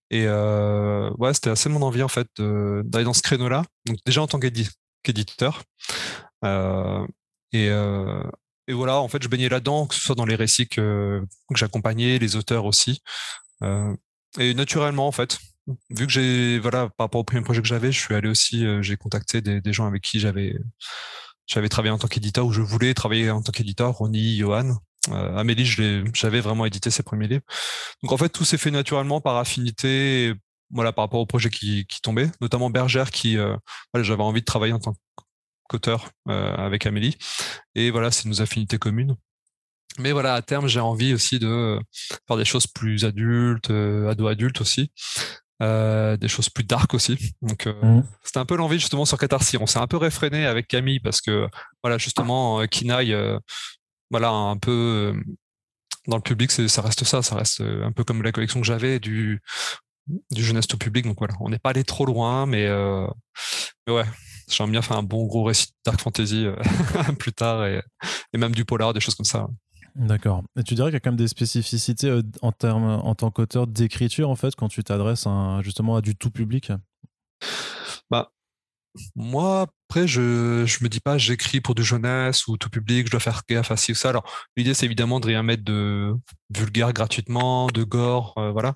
Et 0.10 0.26
euh, 0.28 1.10
ouais, 1.18 1.34
c'était 1.34 1.50
assez 1.52 1.70
mon 1.70 1.82
envie 1.82 2.04
en 2.04 2.08
fait 2.08 2.28
d'aller 2.38 3.06
dans 3.06 3.14
ce 3.14 3.22
créneau-là. 3.22 3.64
Donc 3.86 3.98
déjà 4.06 4.22
en 4.22 4.28
tant 4.28 4.40
qu'éditeur. 5.04 5.64
Euh, 6.46 7.06
et, 7.54 7.70
voilà, 8.74 8.98
en 9.00 9.08
fait, 9.08 9.22
je 9.22 9.28
baignais 9.28 9.50
là-dedans, 9.50 9.86
que 9.88 9.96
ce 9.96 10.02
soit 10.02 10.16
dans 10.16 10.26
les 10.26 10.36
récits 10.36 10.68
que, 10.68 11.22
j'accompagnais, 11.54 12.18
les 12.18 12.36
auteurs 12.36 12.66
aussi. 12.66 13.02
Et 14.40 14.54
naturellement, 14.54 15.08
en 15.08 15.12
fait, 15.12 15.38
vu 15.90 16.08
que 16.08 16.12
j'ai 16.12 16.60
voilà 16.60 16.90
par 16.90 17.06
rapport 17.06 17.22
au 17.22 17.24
premier 17.24 17.44
projet 17.44 17.62
que 17.62 17.68
j'avais, 17.68 17.92
je 17.92 18.00
suis 18.00 18.16
allé 18.16 18.28
aussi, 18.30 18.66
j'ai 18.82 18.98
contacté 18.98 19.42
des, 19.42 19.74
gens 19.74 19.86
avec 19.86 20.02
qui 20.02 20.20
j'avais 20.20 20.56
j'avais 21.48 21.70
travaillé 21.70 21.92
en 21.92 21.98
tant 21.98 22.08
qu'éditeur 22.08 22.46
ou 22.46 22.52
je 22.52 22.62
voulais 22.62 22.94
travailler 22.94 23.30
en 23.30 23.42
tant 23.42 23.52
qu'éditeur, 23.52 23.94
Ronnie, 23.94 24.38
Johan. 24.38 24.78
Euh, 25.10 25.38
Amélie, 25.38 25.66
j'avais 25.66 26.40
vraiment 26.40 26.66
édité 26.66 26.90
ses 26.90 27.04
premiers 27.04 27.28
livres. 27.28 27.44
Donc 28.02 28.12
en 28.12 28.18
fait, 28.18 28.30
tout 28.30 28.46
s'est 28.46 28.58
fait 28.58 28.72
naturellement 28.72 29.20
par 29.20 29.38
affinité, 29.38 30.34
voilà, 30.70 30.94
par 30.94 31.04
rapport 31.06 31.20
au 31.20 31.26
projet 31.26 31.50
qui, 31.50 31.86
qui 31.88 32.02
tombait, 32.02 32.30
notamment 32.42 32.70
Bergère, 32.70 33.12
qui, 33.12 33.38
euh, 33.38 33.56
voilà, 33.94 34.04
j'avais 34.04 34.24
envie 34.24 34.42
de 34.42 34.46
travailler 34.46 34.74
en 34.74 34.80
tant 34.80 34.96
qu'auteur 35.70 36.10
euh, 36.30 36.56
avec 36.56 36.86
Amélie, 36.86 37.18
et 37.76 37.92
voilà, 37.92 38.12
c'est 38.12 38.28
nos 38.28 38.42
affinités 38.42 38.78
communes. 38.78 39.16
Mais 40.00 40.12
voilà, 40.12 40.34
à 40.34 40.42
terme, 40.42 40.68
j'ai 40.68 40.80
envie 40.80 41.14
aussi 41.14 41.38
de 41.38 41.80
faire 42.28 42.38
des 42.38 42.46
choses 42.46 42.66
plus 42.66 43.06
adultes, 43.06 43.70
euh, 43.70 44.10
ado-adultes 44.10 44.62
aussi. 44.62 44.92
Euh, 45.62 46.18
des 46.18 46.28
choses 46.28 46.50
plus 46.50 46.64
dark 46.64 46.94
aussi. 46.94 47.18
Donc 47.42 47.68
euh, 47.68 47.74
mmh. 47.82 48.04
c'était 48.24 48.40
un 48.40 48.46
peu 48.46 48.58
l'envie 48.58 48.80
justement 48.80 49.06
sur 49.06 49.20
Catharsis. 49.20 49.58
On 49.62 49.68
s'est 49.68 49.80
un 49.80 49.88
peu 49.88 49.98
réfréné 49.98 50.46
avec 50.46 50.68
Camille 50.68 51.00
parce 51.00 51.22
que 51.22 51.48
voilà 51.84 51.98
justement 52.00 52.60
euh, 52.60 52.66
Kinaï, 52.66 53.16
voilà 54.10 54.30
un 54.30 54.58
peu 54.58 55.16
dans 56.08 56.18
le 56.18 56.24
public, 56.24 56.52
ça 56.52 56.82
reste 56.82 57.04
ça, 57.04 57.22
ça 57.22 57.36
reste 57.36 57.62
un 57.62 57.92
peu 57.92 58.04
comme 58.04 58.24
la 58.24 58.32
collection 58.32 58.60
que 58.60 58.66
j'avais 58.66 59.00
du 59.00 59.42
du 60.32 60.44
jeunesse 60.44 60.66
au 60.74 60.78
public. 60.78 61.06
Donc 61.06 61.20
voilà, 61.20 61.36
on 61.40 61.50
n'est 61.50 61.60
pas 61.60 61.70
allé 61.70 61.84
trop 61.84 62.06
loin, 62.06 62.46
mais, 62.48 62.68
mais 63.88 63.94
ouais, 63.94 64.06
j'aimerais 64.50 64.72
bien 64.72 64.82
faire 64.82 64.98
un 64.98 65.04
bon 65.04 65.28
gros 65.28 65.44
récit 65.44 65.68
de 65.68 65.74
dark 65.86 66.02
fantasy 66.02 66.48
plus 67.20 67.32
tard 67.32 67.66
et, 67.66 67.82
et, 68.34 68.38
même 68.38 68.54
du 68.54 68.66
polar, 68.66 68.92
des 68.92 69.00
choses 69.00 69.16
comme 69.16 69.26
ça. 69.26 69.48
D'accord. 69.96 70.44
Et 70.58 70.64
tu 70.64 70.74
dirais 70.74 70.88
qu'il 70.88 70.96
y 70.96 70.98
a 70.98 71.00
quand 71.00 71.12
même 71.12 71.18
des 71.18 71.28
spécificités 71.28 72.10
euh, 72.10 72.22
en, 72.42 72.52
termes, 72.52 72.84
en 72.84 73.14
tant 73.14 73.30
qu'auteur 73.30 73.68
d'écriture, 73.68 74.30
en 74.30 74.36
fait, 74.36 74.56
quand 74.56 74.68
tu 74.68 74.84
t'adresses 74.84 75.28
justement 75.62 75.96
à 75.96 76.02
du 76.02 76.16
tout 76.16 76.32
public? 76.32 76.72
Bah, 78.10 78.32
moi, 79.16 79.68
après, 79.90 80.08
je, 80.08 80.66
je 80.66 80.84
me 80.84 80.90
dis 80.90 81.00
pas, 81.00 81.18
j'écris 81.18 81.62
pour 81.62 81.76
du 81.76 81.84
jeunesse 81.84 82.48
ou 82.48 82.58
tout 82.58 82.70
public, 82.70 83.08
je 83.08 83.12
dois 83.12 83.20
faire 83.20 83.42
gaffe 83.50 83.72
à 83.72 83.78
ci 83.78 83.92
ou 83.92 83.96
ça. 83.96 84.10
Alors, 84.10 84.24
l'idée, 84.58 84.74
c'est 84.74 84.86
évidemment 84.86 85.20
de 85.20 85.28
rien 85.28 85.44
mettre 85.44 85.64
de 85.64 86.14
vulgaire 86.50 86.94
gratuitement, 86.94 87.68
de 87.68 87.84
gore, 87.84 88.34
euh, 88.38 88.52
voilà. 88.52 88.76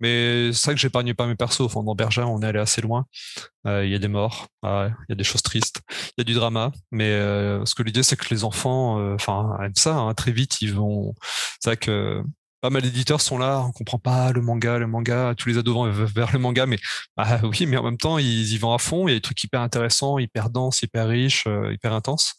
Mais 0.00 0.52
c'est 0.52 0.66
vrai 0.66 0.74
que 0.74 0.80
j'épargne 0.80 1.14
pas 1.14 1.26
mes 1.26 1.36
persos. 1.36 1.60
Enfin, 1.60 1.82
dans 1.82 1.94
Bergère, 1.94 2.30
on 2.30 2.42
est 2.42 2.46
allé 2.46 2.58
assez 2.58 2.80
loin. 2.80 3.06
Euh, 3.66 3.84
il 3.84 3.90
y 3.90 3.94
a 3.94 3.98
des 3.98 4.08
morts, 4.08 4.48
il 4.62 4.94
y 5.08 5.12
a 5.12 5.14
des 5.14 5.24
choses 5.24 5.42
tristes, 5.42 5.80
il 5.90 6.14
y 6.18 6.20
a 6.22 6.24
du 6.24 6.34
drama. 6.34 6.72
Mais 6.90 7.10
euh, 7.10 7.64
ce 7.64 7.74
que 7.74 7.82
l'idée, 7.82 8.02
c'est 8.02 8.16
que 8.16 8.28
les 8.30 8.44
enfants, 8.44 9.14
enfin, 9.14 9.56
aiment 9.62 9.74
ça. 9.76 9.96
Hein, 9.96 10.14
très 10.14 10.32
vite, 10.32 10.60
ils 10.62 10.74
vont. 10.74 11.14
C'est 11.60 11.70
vrai 11.70 11.76
que 11.76 12.22
pas 12.66 12.70
mal 12.70 12.82
d'éditeurs 12.82 13.20
sont 13.20 13.38
là, 13.38 13.64
on 13.64 13.70
comprend 13.70 14.00
pas 14.00 14.32
le 14.32 14.42
manga, 14.42 14.76
le 14.78 14.88
manga, 14.88 15.36
tous 15.36 15.48
les 15.48 15.56
ados 15.56 15.72
vont 15.72 16.04
vers 16.04 16.32
le 16.32 16.40
manga, 16.40 16.66
mais 16.66 16.78
bah, 17.16 17.40
oui, 17.44 17.64
mais 17.64 17.76
en 17.76 17.84
même 17.84 17.96
temps, 17.96 18.18
ils 18.18 18.52
y 18.52 18.58
vont 18.58 18.74
à 18.74 18.78
fond. 18.78 19.06
Il 19.06 19.12
y 19.12 19.14
a 19.14 19.16
des 19.18 19.20
trucs 19.20 19.40
hyper 19.44 19.60
intéressants, 19.60 20.18
hyper 20.18 20.50
denses, 20.50 20.82
hyper 20.82 21.06
riches, 21.06 21.44
euh, 21.46 21.72
hyper 21.72 21.92
intenses. 21.92 22.34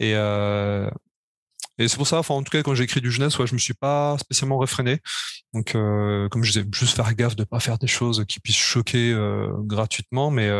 Et, 0.00 0.14
euh, 0.14 0.88
et 1.76 1.86
c'est 1.86 1.98
pour 1.98 2.06
ça, 2.06 2.22
en 2.26 2.42
tout 2.42 2.50
cas, 2.50 2.62
quand 2.62 2.74
j'ai 2.74 2.84
écrit 2.84 3.02
du 3.02 3.10
jeunesse, 3.10 3.38
ouais, 3.38 3.46
je 3.46 3.52
me 3.52 3.58
suis 3.58 3.74
pas 3.74 4.16
spécialement 4.16 4.56
réfréné. 4.56 5.00
Donc, 5.52 5.74
euh, 5.74 6.30
comme 6.30 6.44
je 6.44 6.52
disais, 6.52 6.66
juste 6.72 6.96
faire 6.96 7.12
gaffe 7.14 7.36
de 7.36 7.44
pas 7.44 7.60
faire 7.60 7.76
des 7.76 7.86
choses 7.86 8.24
qui 8.26 8.40
puissent 8.40 8.56
choquer 8.56 9.14
gratuitement, 9.64 10.30
mais 10.30 10.50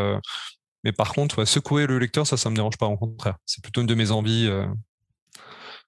mais 0.84 0.92
par 0.92 1.14
contre, 1.14 1.38
ouais, 1.38 1.46
secouer 1.46 1.86
le 1.86 1.98
lecteur, 1.98 2.26
ça, 2.26 2.36
ça 2.36 2.50
me 2.50 2.56
dérange 2.56 2.76
pas. 2.76 2.86
Au 2.86 2.98
contraire, 2.98 3.38
c'est 3.46 3.62
plutôt 3.62 3.80
une 3.80 3.86
de 3.86 3.94
mes 3.94 4.10
envies 4.10 4.50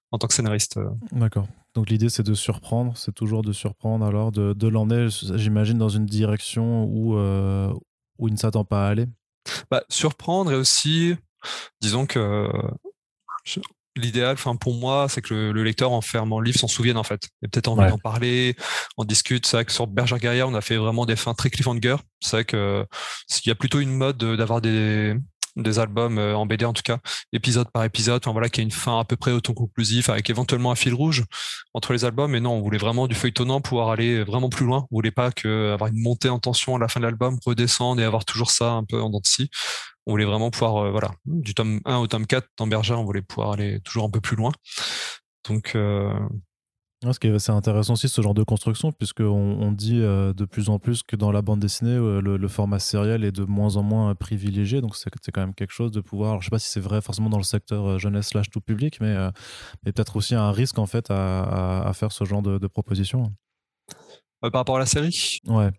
en 0.09 0.17
tant 0.17 0.25
que 0.27 0.33
scénariste. 0.33 0.79
D'accord. 1.11 1.47
Donc 1.75 1.89
l'idée 1.89 2.09
c'est 2.09 2.23
de 2.23 2.33
surprendre, 2.33 2.95
c'est 2.95 3.13
toujours 3.13 3.41
de 3.41 3.51
surprendre 3.51 4.05
alors, 4.05 4.31
de, 4.31 4.53
de 4.53 4.67
l'emmener, 4.67 5.07
j'imagine, 5.09 5.77
dans 5.77 5.89
une 5.89 6.05
direction 6.05 6.85
où, 6.85 7.17
euh, 7.17 7.71
où 8.17 8.27
il 8.29 8.33
ne 8.33 8.39
s'attend 8.39 8.63
pas 8.63 8.87
à 8.87 8.89
aller. 8.89 9.05
Bah, 9.69 9.83
surprendre 9.89 10.51
et 10.51 10.55
aussi, 10.55 11.15
disons 11.81 12.05
que 12.05 12.49
l'idéal, 13.95 14.33
enfin 14.33 14.55
pour 14.55 14.73
moi, 14.73 15.07
c'est 15.09 15.21
que 15.21 15.33
le, 15.51 15.63
lecteur 15.63 15.91
en 15.91 16.01
fermant 16.01 16.39
le 16.39 16.45
livre 16.45 16.59
s'en 16.59 16.67
souvienne 16.67 16.97
en 16.97 17.03
fait. 17.03 17.29
Et 17.41 17.47
peut-être 17.47 17.67
envie 17.67 17.89
d'en 17.89 17.97
parler, 17.97 18.55
on 18.97 19.03
discute. 19.03 19.45
C'est 19.45 19.57
vrai 19.57 19.65
que 19.65 19.71
sur 19.71 19.87
Berger 19.87 20.17
Guerrière, 20.17 20.49
on 20.49 20.53
a 20.53 20.61
fait 20.61 20.77
vraiment 20.77 21.05
des 21.05 21.15
fins 21.15 21.33
très 21.33 21.49
cliffhanger. 21.49 21.97
C'est 22.21 22.37
vrai 22.37 22.45
que 22.45 22.85
il 23.45 23.49
y 23.49 23.51
a 23.51 23.55
plutôt 23.55 23.79
une 23.79 23.95
mode 23.95 24.17
d'avoir 24.17 24.61
des 24.61 25.15
des 25.55 25.79
albums 25.79 26.17
euh, 26.17 26.35
en 26.35 26.45
BD 26.45 26.65
en 26.65 26.73
tout 26.73 26.83
cas, 26.83 26.99
épisode 27.33 27.69
par 27.71 27.83
épisode, 27.83 28.21
enfin 28.23 28.31
voilà, 28.31 28.49
qui 28.49 28.61
a 28.61 28.63
une 28.63 28.71
fin 28.71 28.99
à 28.99 29.03
peu 29.03 29.15
près 29.15 29.31
autoconclusif 29.31 30.09
avec 30.09 30.29
éventuellement 30.29 30.71
un 30.71 30.75
fil 30.75 30.93
rouge 30.93 31.25
entre 31.73 31.93
les 31.93 32.05
albums. 32.05 32.31
Mais 32.31 32.39
non, 32.39 32.53
on 32.53 32.61
voulait 32.61 32.77
vraiment 32.77 33.07
du 33.07 33.15
feuilletonnant, 33.15 33.61
pouvoir 33.61 33.89
aller 33.89 34.23
vraiment 34.23 34.49
plus 34.49 34.65
loin. 34.65 34.87
On 34.91 34.95
voulait 34.95 35.11
pas 35.11 35.31
que 35.31 35.73
avoir 35.73 35.89
une 35.89 36.01
montée 36.01 36.29
en 36.29 36.39
tension 36.39 36.75
à 36.75 36.79
la 36.79 36.87
fin 36.87 36.99
de 36.99 37.05
l'album, 37.05 37.37
redescendre 37.45 38.01
et 38.01 38.05
avoir 38.05 38.25
toujours 38.25 38.51
ça 38.51 38.71
un 38.71 38.83
peu 38.83 39.01
en 39.01 39.09
dents. 39.09 39.21
On 40.07 40.11
voulait 40.11 40.25
vraiment 40.25 40.51
pouvoir, 40.51 40.85
euh, 40.85 40.91
voilà, 40.91 41.11
du 41.25 41.53
tome 41.53 41.81
1 41.85 41.97
au 41.97 42.07
tome 42.07 42.27
4 42.27 42.47
dans 42.57 42.67
Berger, 42.67 42.93
on 42.93 43.05
voulait 43.05 43.21
pouvoir 43.21 43.53
aller 43.53 43.79
toujours 43.81 44.05
un 44.05 44.09
peu 44.09 44.21
plus 44.21 44.35
loin. 44.35 44.51
Donc, 45.47 45.73
euh, 45.75 46.13
ce 47.13 47.19
qui 47.19 47.27
est 47.27 47.33
assez 47.33 47.51
intéressant 47.51 47.93
aussi, 47.93 48.09
ce 48.09 48.21
genre 48.21 48.33
de 48.33 48.43
construction, 48.43 48.91
puisqu'on 48.91 49.25
on 49.25 49.71
dit 49.71 50.01
euh, 50.01 50.33
de 50.33 50.45
plus 50.45 50.69
en 50.69 50.79
plus 50.79 51.03
que 51.03 51.15
dans 51.15 51.31
la 51.31 51.41
bande 51.41 51.59
dessinée, 51.59 51.95
euh, 51.95 52.19
le, 52.21 52.47
format 52.47 52.79
sériel 52.79 53.23
est 53.23 53.31
de 53.31 53.43
moins 53.43 53.77
en 53.77 53.83
moins 53.83 54.15
privilégié. 54.15 54.81
Donc, 54.81 54.95
c'est 54.95 55.09
quand 55.31 55.41
même 55.41 55.53
quelque 55.53 55.73
chose 55.73 55.91
de 55.91 56.01
pouvoir. 56.01 56.33
je 56.33 56.37
ne 56.37 56.43
sais 56.43 56.49
pas 56.49 56.59
si 56.59 56.69
c'est 56.69 56.79
vrai 56.79 57.01
forcément 57.01 57.29
dans 57.29 57.37
le 57.37 57.43
secteur 57.43 57.85
euh, 57.85 57.97
jeunesse 57.97 58.27
slash 58.27 58.49
tout 58.49 58.61
public, 58.61 58.99
mais, 59.01 59.15
mais 59.83 59.91
peut-être 59.91 60.15
aussi 60.15 60.35
un 60.35 60.51
risque 60.51 60.79
en 60.79 60.85
fait 60.85 61.07
à, 61.09 61.91
faire 61.93 62.11
ce 62.11 62.23
genre 62.25 62.41
de, 62.41 62.57
de 62.57 62.67
proposition. 62.67 63.33
par 64.41 64.51
rapport 64.53 64.77
à 64.77 64.79
la 64.79 64.85
série? 64.85 65.39
Ouais. 65.47 65.71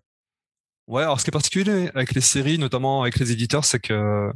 Ouais, 0.87 1.03
alors 1.03 1.19
ce 1.19 1.25
qui 1.25 1.29
est 1.29 1.31
particulier 1.31 1.89
avec 1.93 2.13
les 2.13 2.21
séries, 2.21 2.57
notamment 2.57 3.01
avec 3.01 3.19
les 3.19 3.31
éditeurs, 3.31 3.65
c'est 3.65 3.79
que 3.79 4.31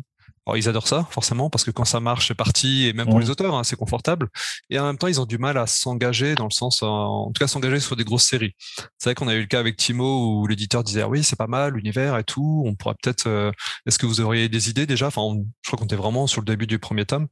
alors, 0.52 0.58
ils 0.58 0.68
adorent 0.68 0.88
ça, 0.88 1.08
forcément, 1.10 1.50
parce 1.50 1.64
que 1.64 1.72
quand 1.72 1.86
ça 1.86 2.02
marche, 2.02 2.28
c'est 2.28 2.36
parti, 2.36 2.86
et 2.88 2.92
même 2.92 3.08
pour 3.08 3.22
les 3.22 3.30
auteurs, 3.30 3.56
hein, 3.56 3.64
c'est 3.64 3.78
confortable. 3.78 4.28
Et 4.70 4.78
en 4.78 4.86
même 4.86 4.98
temps, 4.98 5.08
ils 5.08 5.22
ont 5.22 5.26
du 5.26 5.38
mal 5.38 5.58
à 5.58 5.66
s'engager, 5.66 6.36
dans 6.36 6.44
le 6.44 6.52
sens, 6.52 6.84
en 6.84 7.32
tout 7.34 7.40
cas, 7.40 7.48
s'engager 7.48 7.80
sur 7.80 7.96
des 7.96 8.04
grosses 8.04 8.26
séries. 8.26 8.54
C'est 8.98 9.10
vrai 9.10 9.16
qu'on 9.16 9.30
a 9.30 9.34
eu 9.34 9.40
le 9.40 9.48
cas 9.48 9.62
avec 9.62 9.78
Timo, 9.78 10.42
où 10.42 10.48
l'éditeur 10.48 10.84
disait, 10.84 11.04
ah 11.04 11.08
oui, 11.08 11.24
c'est 11.24 11.38
pas 11.38 11.48
mal, 11.48 11.76
l'univers 11.76 12.18
et 12.18 12.26
tout, 12.26 12.64
on 12.66 12.76
pourra 12.76 12.96
peut-être, 12.96 13.28
euh, 13.28 13.52
est-ce 13.86 13.98
que 13.98 14.06
vous 14.06 14.20
auriez 14.20 14.50
des 14.50 14.70
idées 14.70 14.86
déjà? 14.86 15.08
Enfin, 15.08 15.22
je 15.62 15.70
crois 15.70 15.80
qu'on 15.80 15.86
était 15.86 15.96
vraiment 15.96 16.28
sur 16.28 16.42
le 16.42 16.46
début 16.46 16.68
du 16.68 16.80
premier 16.80 17.06
tome, 17.06 17.28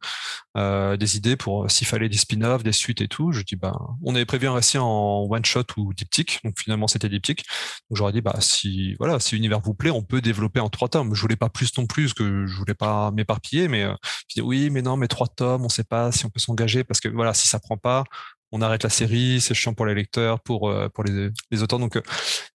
euh, 0.56 0.96
des 0.96 1.18
idées 1.18 1.36
pour 1.36 1.66
euh, 1.66 1.68
s'il 1.68 1.88
fallait 1.88 2.08
des 2.08 2.18
spin-offs, 2.18 2.64
des 2.64 2.72
suites 2.72 3.02
et 3.02 3.10
tout. 3.10 3.34
Je 3.34 3.42
dis, 3.42 3.58
bah, 3.58 3.78
on 4.02 4.16
avait 4.16 4.26
prévu 4.26 4.48
un 4.48 4.54
récit 4.54 4.78
en 4.78 5.28
one-shot 5.30 5.66
ou 5.76 5.94
diptyque, 5.94 6.40
donc 6.46 6.58
finalement, 6.58 6.88
c'était 6.88 7.10
diptyque. 7.10 7.44
Donc, 7.90 7.98
j'aurais 7.98 8.14
dit, 8.14 8.22
bah, 8.22 8.38
si, 8.40 8.96
voilà, 8.98 9.20
si 9.20 9.36
l'univers 9.36 9.60
vous 9.60 9.74
plaît, 9.74 9.92
on 9.92 10.04
peut 10.04 10.22
développer 10.22 10.62
en 10.62 10.70
trois 10.70 10.88
tomes. 10.88 11.14
Je 11.14 11.22
voulais 11.22 11.36
pas 11.36 11.50
plus 11.50 11.78
non 11.78 11.86
plus, 11.86 12.14
que 12.14 12.46
je 12.46 12.56
voulais 12.56 12.74
pas 12.74 13.09
m'éparpiller, 13.16 13.68
mais 13.68 13.84
euh, 13.84 13.94
je 14.30 14.36
dis 14.36 14.42
oui, 14.42 14.70
mais 14.70 14.82
non, 14.82 14.98
mais 14.98 15.08
trois 15.08 15.28
tomes, 15.28 15.66
on 15.66 15.70
sait 15.70 15.84
pas 15.84 16.12
si 16.12 16.26
on 16.26 16.30
peut 16.30 16.40
s'engager 16.40 16.84
parce 16.84 17.00
que 17.00 17.10
voilà, 17.10 17.34
si 17.34 17.48
ça 17.48 17.60
prend 17.60 17.78
pas, 17.78 18.04
on 18.52 18.62
arrête 18.62 18.84
la 18.84 18.90
série, 18.90 19.42
c'est 19.42 19.54
chiant 19.54 19.74
pour 19.76 19.86
les 19.86 19.94
lecteurs, 19.94 20.40
pour 20.40 20.70
euh, 20.70 20.90
pour 20.90 21.04
les, 21.04 21.30
les 21.52 21.64
auteurs. 21.64 21.80
Donc 21.80 21.98
euh, 21.98 22.02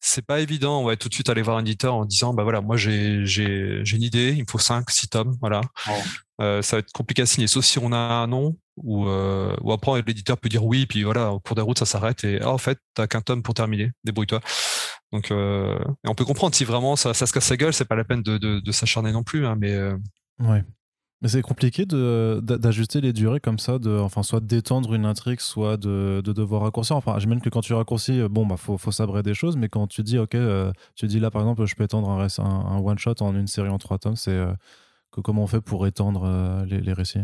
c'est 0.00 0.26
pas 0.26 0.40
évident. 0.40 0.80
On 0.80 0.84
va 0.84 0.96
tout 0.96 1.08
de 1.08 1.14
suite 1.14 1.28
aller 1.28 1.42
voir 1.42 1.56
un 1.56 1.60
éditeur 1.60 1.94
en 1.94 2.04
disant 2.04 2.34
bah 2.34 2.42
voilà, 2.42 2.60
moi 2.60 2.76
j'ai 2.76 3.24
j'ai 3.26 3.80
j'ai 3.84 3.96
une 3.96 4.02
idée, 4.02 4.32
il 4.32 4.40
me 4.40 4.46
faut 4.50 4.58
cinq, 4.58 4.90
six 4.90 5.08
tomes, 5.08 5.36
voilà. 5.40 5.60
ça 6.38 6.60
va 6.72 6.78
être 6.78 6.92
compliqué 6.92 7.22
à 7.22 7.26
signer, 7.26 7.46
sauf 7.46 7.64
si 7.64 7.78
on 7.78 7.92
a 7.92 7.96
un 7.96 8.26
nom 8.26 8.56
ou 8.76 9.06
ou 9.06 9.72
après 9.72 10.02
l'éditeur 10.02 10.36
peut 10.36 10.48
dire 10.48 10.64
oui, 10.64 10.86
puis 10.86 11.04
voilà, 11.04 11.30
au 11.32 11.38
cours 11.40 11.54
des 11.54 11.62
routes 11.62 11.78
ça 11.78 11.86
s'arrête 11.86 12.24
et 12.24 12.40
ah, 12.42 12.50
en 12.50 12.58
fait 12.58 12.78
t'as 12.94 13.06
qu'un 13.06 13.20
tome 13.20 13.42
pour 13.42 13.54
terminer, 13.54 13.92
débrouille-toi. 14.02 14.40
Donc 15.12 15.28
on 15.30 16.14
peut 16.16 16.24
comprendre 16.24 16.56
si 16.56 16.64
vraiment 16.64 16.96
ça, 16.96 17.14
ça 17.14 17.26
se 17.26 17.32
casse 17.32 17.50
la 17.50 17.56
gueule, 17.56 17.72
c'est 17.72 17.84
pas 17.84 17.94
la 17.94 18.04
peine 18.04 18.22
de, 18.22 18.36
de, 18.36 18.58
de 18.58 18.72
s'acharner 18.72 19.12
non 19.12 19.22
plus, 19.22 19.46
hein, 19.46 19.56
mais 19.56 19.78
Ouais. 20.40 20.64
Mais 21.24 21.28
c'est 21.28 21.40
compliqué 21.40 21.86
d'ajuster 21.86 23.00
les 23.00 23.14
durées 23.14 23.40
comme 23.40 23.58
ça, 23.58 23.78
de, 23.78 23.98
enfin, 23.98 24.22
soit 24.22 24.40
d'étendre 24.40 24.92
une 24.92 25.06
intrigue, 25.06 25.40
soit 25.40 25.78
de, 25.78 26.20
de, 26.22 26.32
devoir 26.34 26.60
raccourcir. 26.62 26.96
Enfin, 26.96 27.18
j'imagine 27.18 27.40
que 27.40 27.48
quand 27.48 27.62
tu 27.62 27.72
raccourcis, 27.72 28.20
euh, 28.20 28.28
bon, 28.28 28.46
bah, 28.46 28.58
faut, 28.58 28.76
sabrer 28.92 29.22
des 29.22 29.32
choses, 29.32 29.56
mais 29.56 29.70
quand 29.70 29.86
tu 29.86 30.02
dis, 30.02 30.18
OK, 30.18 30.34
euh, 30.34 30.70
tu 30.96 31.06
dis 31.06 31.20
là, 31.20 31.30
par 31.30 31.40
exemple, 31.40 31.64
je 31.64 31.74
peux 31.76 31.84
étendre 31.84 32.10
un, 32.10 32.28
un, 32.44 32.78
one-shot 32.78 33.14
en 33.20 33.34
une 33.34 33.46
série 33.46 33.70
en 33.70 33.78
trois 33.78 33.96
tomes, 33.96 34.16
c'est 34.16 34.32
euh, 34.32 34.52
comment 35.10 35.44
on 35.44 35.46
fait 35.46 35.62
pour 35.62 35.86
étendre 35.86 36.64
les, 36.66 36.92
récits? 36.92 37.20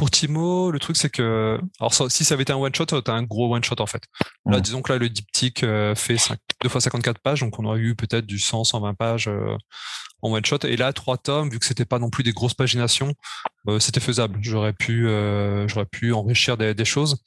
Pour 0.00 0.10
Timo, 0.10 0.70
le 0.70 0.78
truc, 0.78 0.96
c'est 0.96 1.10
que, 1.10 1.60
alors, 1.78 1.92
si 2.10 2.24
ça 2.24 2.32
avait 2.32 2.44
été 2.44 2.54
un 2.54 2.56
one-shot, 2.56 2.86
t'as 2.86 3.12
un 3.12 3.22
gros 3.22 3.54
one-shot, 3.54 3.80
en 3.80 3.86
fait. 3.86 4.02
Là, 4.46 4.60
disons 4.60 4.80
que 4.80 4.90
là, 4.90 4.98
le 4.98 5.10
diptyque 5.10 5.60
fait 5.94 6.16
5, 6.16 6.38
2 6.62 6.70
fois 6.70 6.80
54 6.80 7.18
pages, 7.18 7.40
donc 7.40 7.58
on 7.58 7.66
aurait 7.66 7.80
eu 7.80 7.94
peut-être 7.94 8.24
du 8.24 8.38
100, 8.38 8.64
120 8.64 8.94
pages 8.94 9.30
en 10.22 10.32
one 10.32 10.44
shot. 10.44 10.58
Et 10.64 10.76
là, 10.76 10.92
trois 10.92 11.16
tomes, 11.16 11.50
vu 11.50 11.58
que 11.58 11.66
c'était 11.66 11.84
pas 11.84 11.98
non 11.98 12.10
plus 12.10 12.22
des 12.22 12.32
grosses 12.32 12.54
paginations, 12.54 13.14
euh, 13.68 13.78
c'était 13.78 14.00
faisable. 14.00 14.38
J'aurais 14.42 14.72
pu, 14.72 15.08
euh, 15.08 15.66
j'aurais 15.68 15.86
pu 15.86 16.12
enrichir 16.12 16.56
des, 16.56 16.74
des 16.74 16.84
choses. 16.84 17.22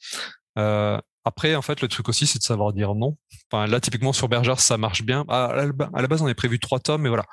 Euh, 0.58 0.98
après, 1.24 1.54
en 1.54 1.62
fait, 1.62 1.80
le 1.80 1.88
truc 1.88 2.08
aussi, 2.08 2.26
c'est 2.26 2.38
de 2.38 2.44
savoir 2.44 2.72
dire 2.72 2.94
non. 2.94 3.16
Enfin, 3.50 3.66
là, 3.66 3.80
typiquement 3.80 4.12
sur 4.12 4.28
Berger, 4.28 4.54
ça 4.58 4.76
marche 4.76 5.02
bien. 5.02 5.24
À, 5.28 5.64
la 5.64 6.06
base, 6.08 6.20
on 6.20 6.26
avait 6.26 6.34
prévu 6.34 6.58
trois 6.58 6.80
tomes, 6.80 7.02
mais 7.02 7.08
voilà. 7.08 7.24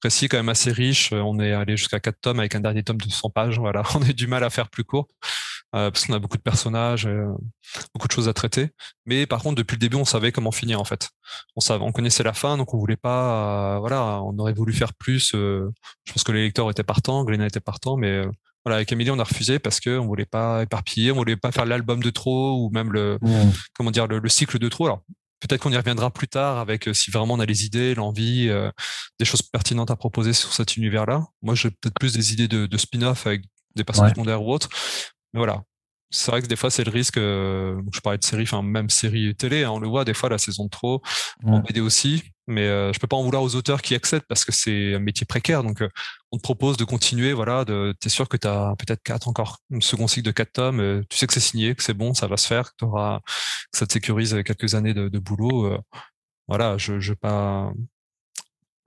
Précis, 0.00 0.28
quand 0.28 0.36
même 0.36 0.48
assez 0.48 0.72
riche. 0.72 1.12
On 1.12 1.38
est 1.40 1.52
allé 1.52 1.76
jusqu'à 1.76 2.00
quatre 2.00 2.20
tomes 2.20 2.40
avec 2.40 2.54
un 2.54 2.60
dernier 2.60 2.82
tome 2.82 2.98
de 2.98 3.10
100 3.10 3.30
pages. 3.30 3.58
Voilà, 3.58 3.82
on 3.94 4.02
a 4.02 4.12
du 4.12 4.26
mal 4.26 4.44
à 4.44 4.50
faire 4.50 4.68
plus 4.68 4.84
court. 4.84 5.08
Euh, 5.74 5.90
parce 5.90 6.06
qu'on 6.06 6.14
a 6.14 6.18
beaucoup 6.18 6.36
de 6.36 6.42
personnages, 6.42 7.06
euh, 7.06 7.26
beaucoup 7.92 8.06
de 8.06 8.12
choses 8.12 8.28
à 8.28 8.32
traiter. 8.32 8.70
Mais 9.04 9.26
par 9.26 9.42
contre, 9.42 9.56
depuis 9.56 9.74
le 9.74 9.80
début, 9.80 9.96
on 9.96 10.04
savait 10.04 10.30
comment 10.30 10.52
finir 10.52 10.80
en 10.80 10.84
fait. 10.84 11.10
On 11.56 11.60
savait, 11.60 11.84
on 11.84 11.92
connaissait 11.92 12.22
la 12.22 12.32
fin, 12.32 12.56
donc 12.56 12.72
on 12.72 12.78
voulait 12.78 12.96
pas, 12.96 13.74
euh, 13.74 13.78
voilà, 13.80 14.22
on 14.22 14.38
aurait 14.38 14.52
voulu 14.54 14.72
faire 14.72 14.94
plus. 14.94 15.32
je 15.32 16.12
pense 16.12 16.22
que 16.24 16.32
les 16.32 16.44
lecteurs 16.44 16.70
étaient 16.70 16.84
partants, 16.84 17.24
Glénat 17.24 17.46
était 17.46 17.60
partant, 17.60 17.96
mais 17.96 18.24
voilà, 18.64 18.76
avec 18.76 18.92
Amélie, 18.92 19.10
on 19.10 19.18
a 19.18 19.24
refusé 19.24 19.58
parce 19.58 19.80
que 19.80 19.98
on 19.98 20.06
voulait 20.06 20.24
pas 20.24 20.62
éparpiller, 20.62 21.12
on 21.12 21.16
voulait 21.16 21.36
pas 21.36 21.52
faire 21.52 21.66
l'album 21.66 22.02
de 22.02 22.10
trop 22.10 22.64
ou 22.64 22.70
même 22.70 22.92
le, 22.92 23.18
comment 23.74 23.90
dire, 23.90 24.06
le, 24.06 24.28
cycle 24.28 24.58
de 24.58 24.68
trop. 24.68 24.86
Alors 24.86 25.02
peut-être 25.46 25.62
qu'on 25.62 25.72
y 25.72 25.76
reviendra 25.76 26.10
plus 26.10 26.28
tard 26.28 26.58
avec 26.58 26.88
si 26.92 27.10
vraiment 27.10 27.34
on 27.34 27.40
a 27.40 27.46
les 27.46 27.64
idées, 27.64 27.94
l'envie, 27.94 28.50
des 29.18 29.24
choses 29.24 29.42
pertinentes 29.42 29.90
à 29.90 29.96
proposer 29.96 30.32
sur 30.32 30.52
cet 30.52 30.76
univers-là. 30.76 31.26
Moi, 31.42 31.54
j'ai 31.54 31.70
peut-être 31.70 31.94
plus 31.98 32.12
des 32.12 32.32
idées 32.32 32.48
de, 32.48 32.66
de 32.66 32.76
spin-off 32.78 33.26
avec 33.26 33.42
des 33.74 33.84
personnages 33.84 34.12
secondaires 34.12 34.42
ou 34.42 34.52
autres 34.52 34.68
voilà. 35.36 35.62
C'est 36.10 36.30
vrai 36.30 36.40
que 36.40 36.46
des 36.46 36.56
fois, 36.56 36.70
c'est 36.70 36.84
le 36.84 36.90
risque. 36.90 37.18
Euh, 37.18 37.80
je 37.92 38.00
parlais 38.00 38.18
de 38.18 38.24
série, 38.24 38.44
enfin, 38.44 38.62
même 38.62 38.90
série 38.90 39.34
télé, 39.34 39.64
hein, 39.64 39.70
on 39.70 39.78
le 39.78 39.88
voit 39.88 40.04
des 40.04 40.14
fois, 40.14 40.28
la 40.28 40.38
saison 40.38 40.64
de 40.64 40.70
trop, 40.70 41.02
en 41.44 41.60
BD 41.60 41.80
aussi. 41.80 42.22
Mais 42.46 42.66
euh, 42.66 42.92
je 42.92 42.98
peux 43.00 43.06
pas 43.06 43.16
en 43.16 43.22
vouloir 43.22 43.42
aux 43.42 43.56
auteurs 43.56 43.82
qui 43.82 43.94
accèdent 43.94 44.26
parce 44.28 44.44
que 44.44 44.52
c'est 44.52 44.94
un 44.94 44.98
métier 45.00 45.26
précaire. 45.26 45.62
Donc, 45.62 45.82
euh, 45.82 45.88
on 46.32 46.36
te 46.36 46.42
propose 46.42 46.76
de 46.76 46.84
continuer. 46.84 47.32
Voilà, 47.32 47.64
de, 47.64 47.94
t'es 47.98 48.08
sûr 48.08 48.28
que 48.28 48.36
tu 48.36 48.46
as 48.46 48.74
peut-être 48.78 49.02
quatre 49.02 49.28
encore, 49.28 49.58
un 49.72 49.80
second 49.80 50.06
cycle 50.06 50.26
de 50.26 50.30
quatre 50.32 50.52
tomes. 50.52 51.04
tu 51.08 51.16
sais 51.16 51.26
que 51.26 51.32
c'est 51.32 51.40
signé, 51.40 51.74
que 51.74 51.82
c'est 51.82 51.94
bon, 51.94 52.14
ça 52.14 52.26
va 52.28 52.36
se 52.36 52.46
faire, 52.46 52.74
que, 52.76 52.84
auras, 52.84 53.20
que 53.72 53.78
ça 53.78 53.86
te 53.86 53.92
sécurise 53.92 54.36
quelques 54.44 54.74
années 54.74 54.94
de, 54.94 55.08
de 55.08 55.18
boulot. 55.18 55.76
voilà, 56.48 56.78
je, 56.78 57.00
je 57.00 57.14
pas. 57.14 57.72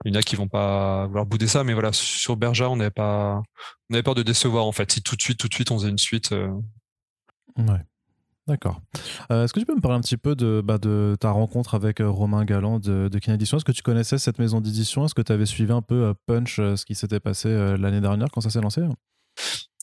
Il 0.04 0.14
y 0.14 0.16
en 0.16 0.20
a 0.20 0.22
qui 0.22 0.34
vont 0.34 0.48
pas 0.48 1.06
vouloir 1.06 1.26
bouder 1.26 1.46
ça, 1.46 1.62
mais 1.62 1.74
voilà, 1.74 1.92
sur 1.92 2.36
Berger, 2.36 2.64
on 2.64 2.76
n'avait 2.76 2.90
pas, 2.90 3.42
on 3.90 3.94
avait 3.94 4.02
peur 4.02 4.14
de 4.14 4.22
décevoir 4.22 4.64
en 4.64 4.72
fait. 4.72 4.90
Si 4.90 5.02
tout 5.02 5.14
de 5.14 5.20
suite, 5.20 5.38
tout 5.38 5.48
de 5.48 5.54
suite, 5.54 5.70
on 5.70 5.78
faisait 5.78 5.90
une 5.90 5.98
suite. 5.98 6.32
Euh. 6.32 6.50
Ouais. 7.58 7.80
D'accord. 8.50 8.80
Euh, 9.30 9.44
est-ce 9.44 9.52
que 9.52 9.60
tu 9.60 9.66
peux 9.66 9.76
me 9.76 9.80
parler 9.80 9.96
un 9.96 10.00
petit 10.00 10.16
peu 10.16 10.34
de, 10.34 10.60
bah, 10.60 10.78
de 10.78 11.16
ta 11.20 11.30
rencontre 11.30 11.76
avec 11.76 12.00
euh, 12.00 12.10
Romain 12.10 12.44
Galland 12.44 12.80
de, 12.80 13.06
de 13.06 13.18
Kin 13.20 13.32
Edition? 13.32 13.58
Est-ce 13.58 13.64
que 13.64 13.70
tu 13.70 13.82
connaissais 13.82 14.18
cette 14.18 14.40
maison 14.40 14.60
d'édition? 14.60 15.04
Est-ce 15.04 15.14
que 15.14 15.22
tu 15.22 15.30
avais 15.30 15.46
suivi 15.46 15.72
un 15.72 15.82
peu 15.82 16.14
Punch, 16.26 16.56
ce 16.56 16.84
qui 16.84 16.96
s'était 16.96 17.20
passé 17.20 17.48
l'année 17.78 18.00
dernière 18.00 18.26
quand 18.32 18.40
ça 18.40 18.50
s'est 18.50 18.60
lancé? 18.60 18.82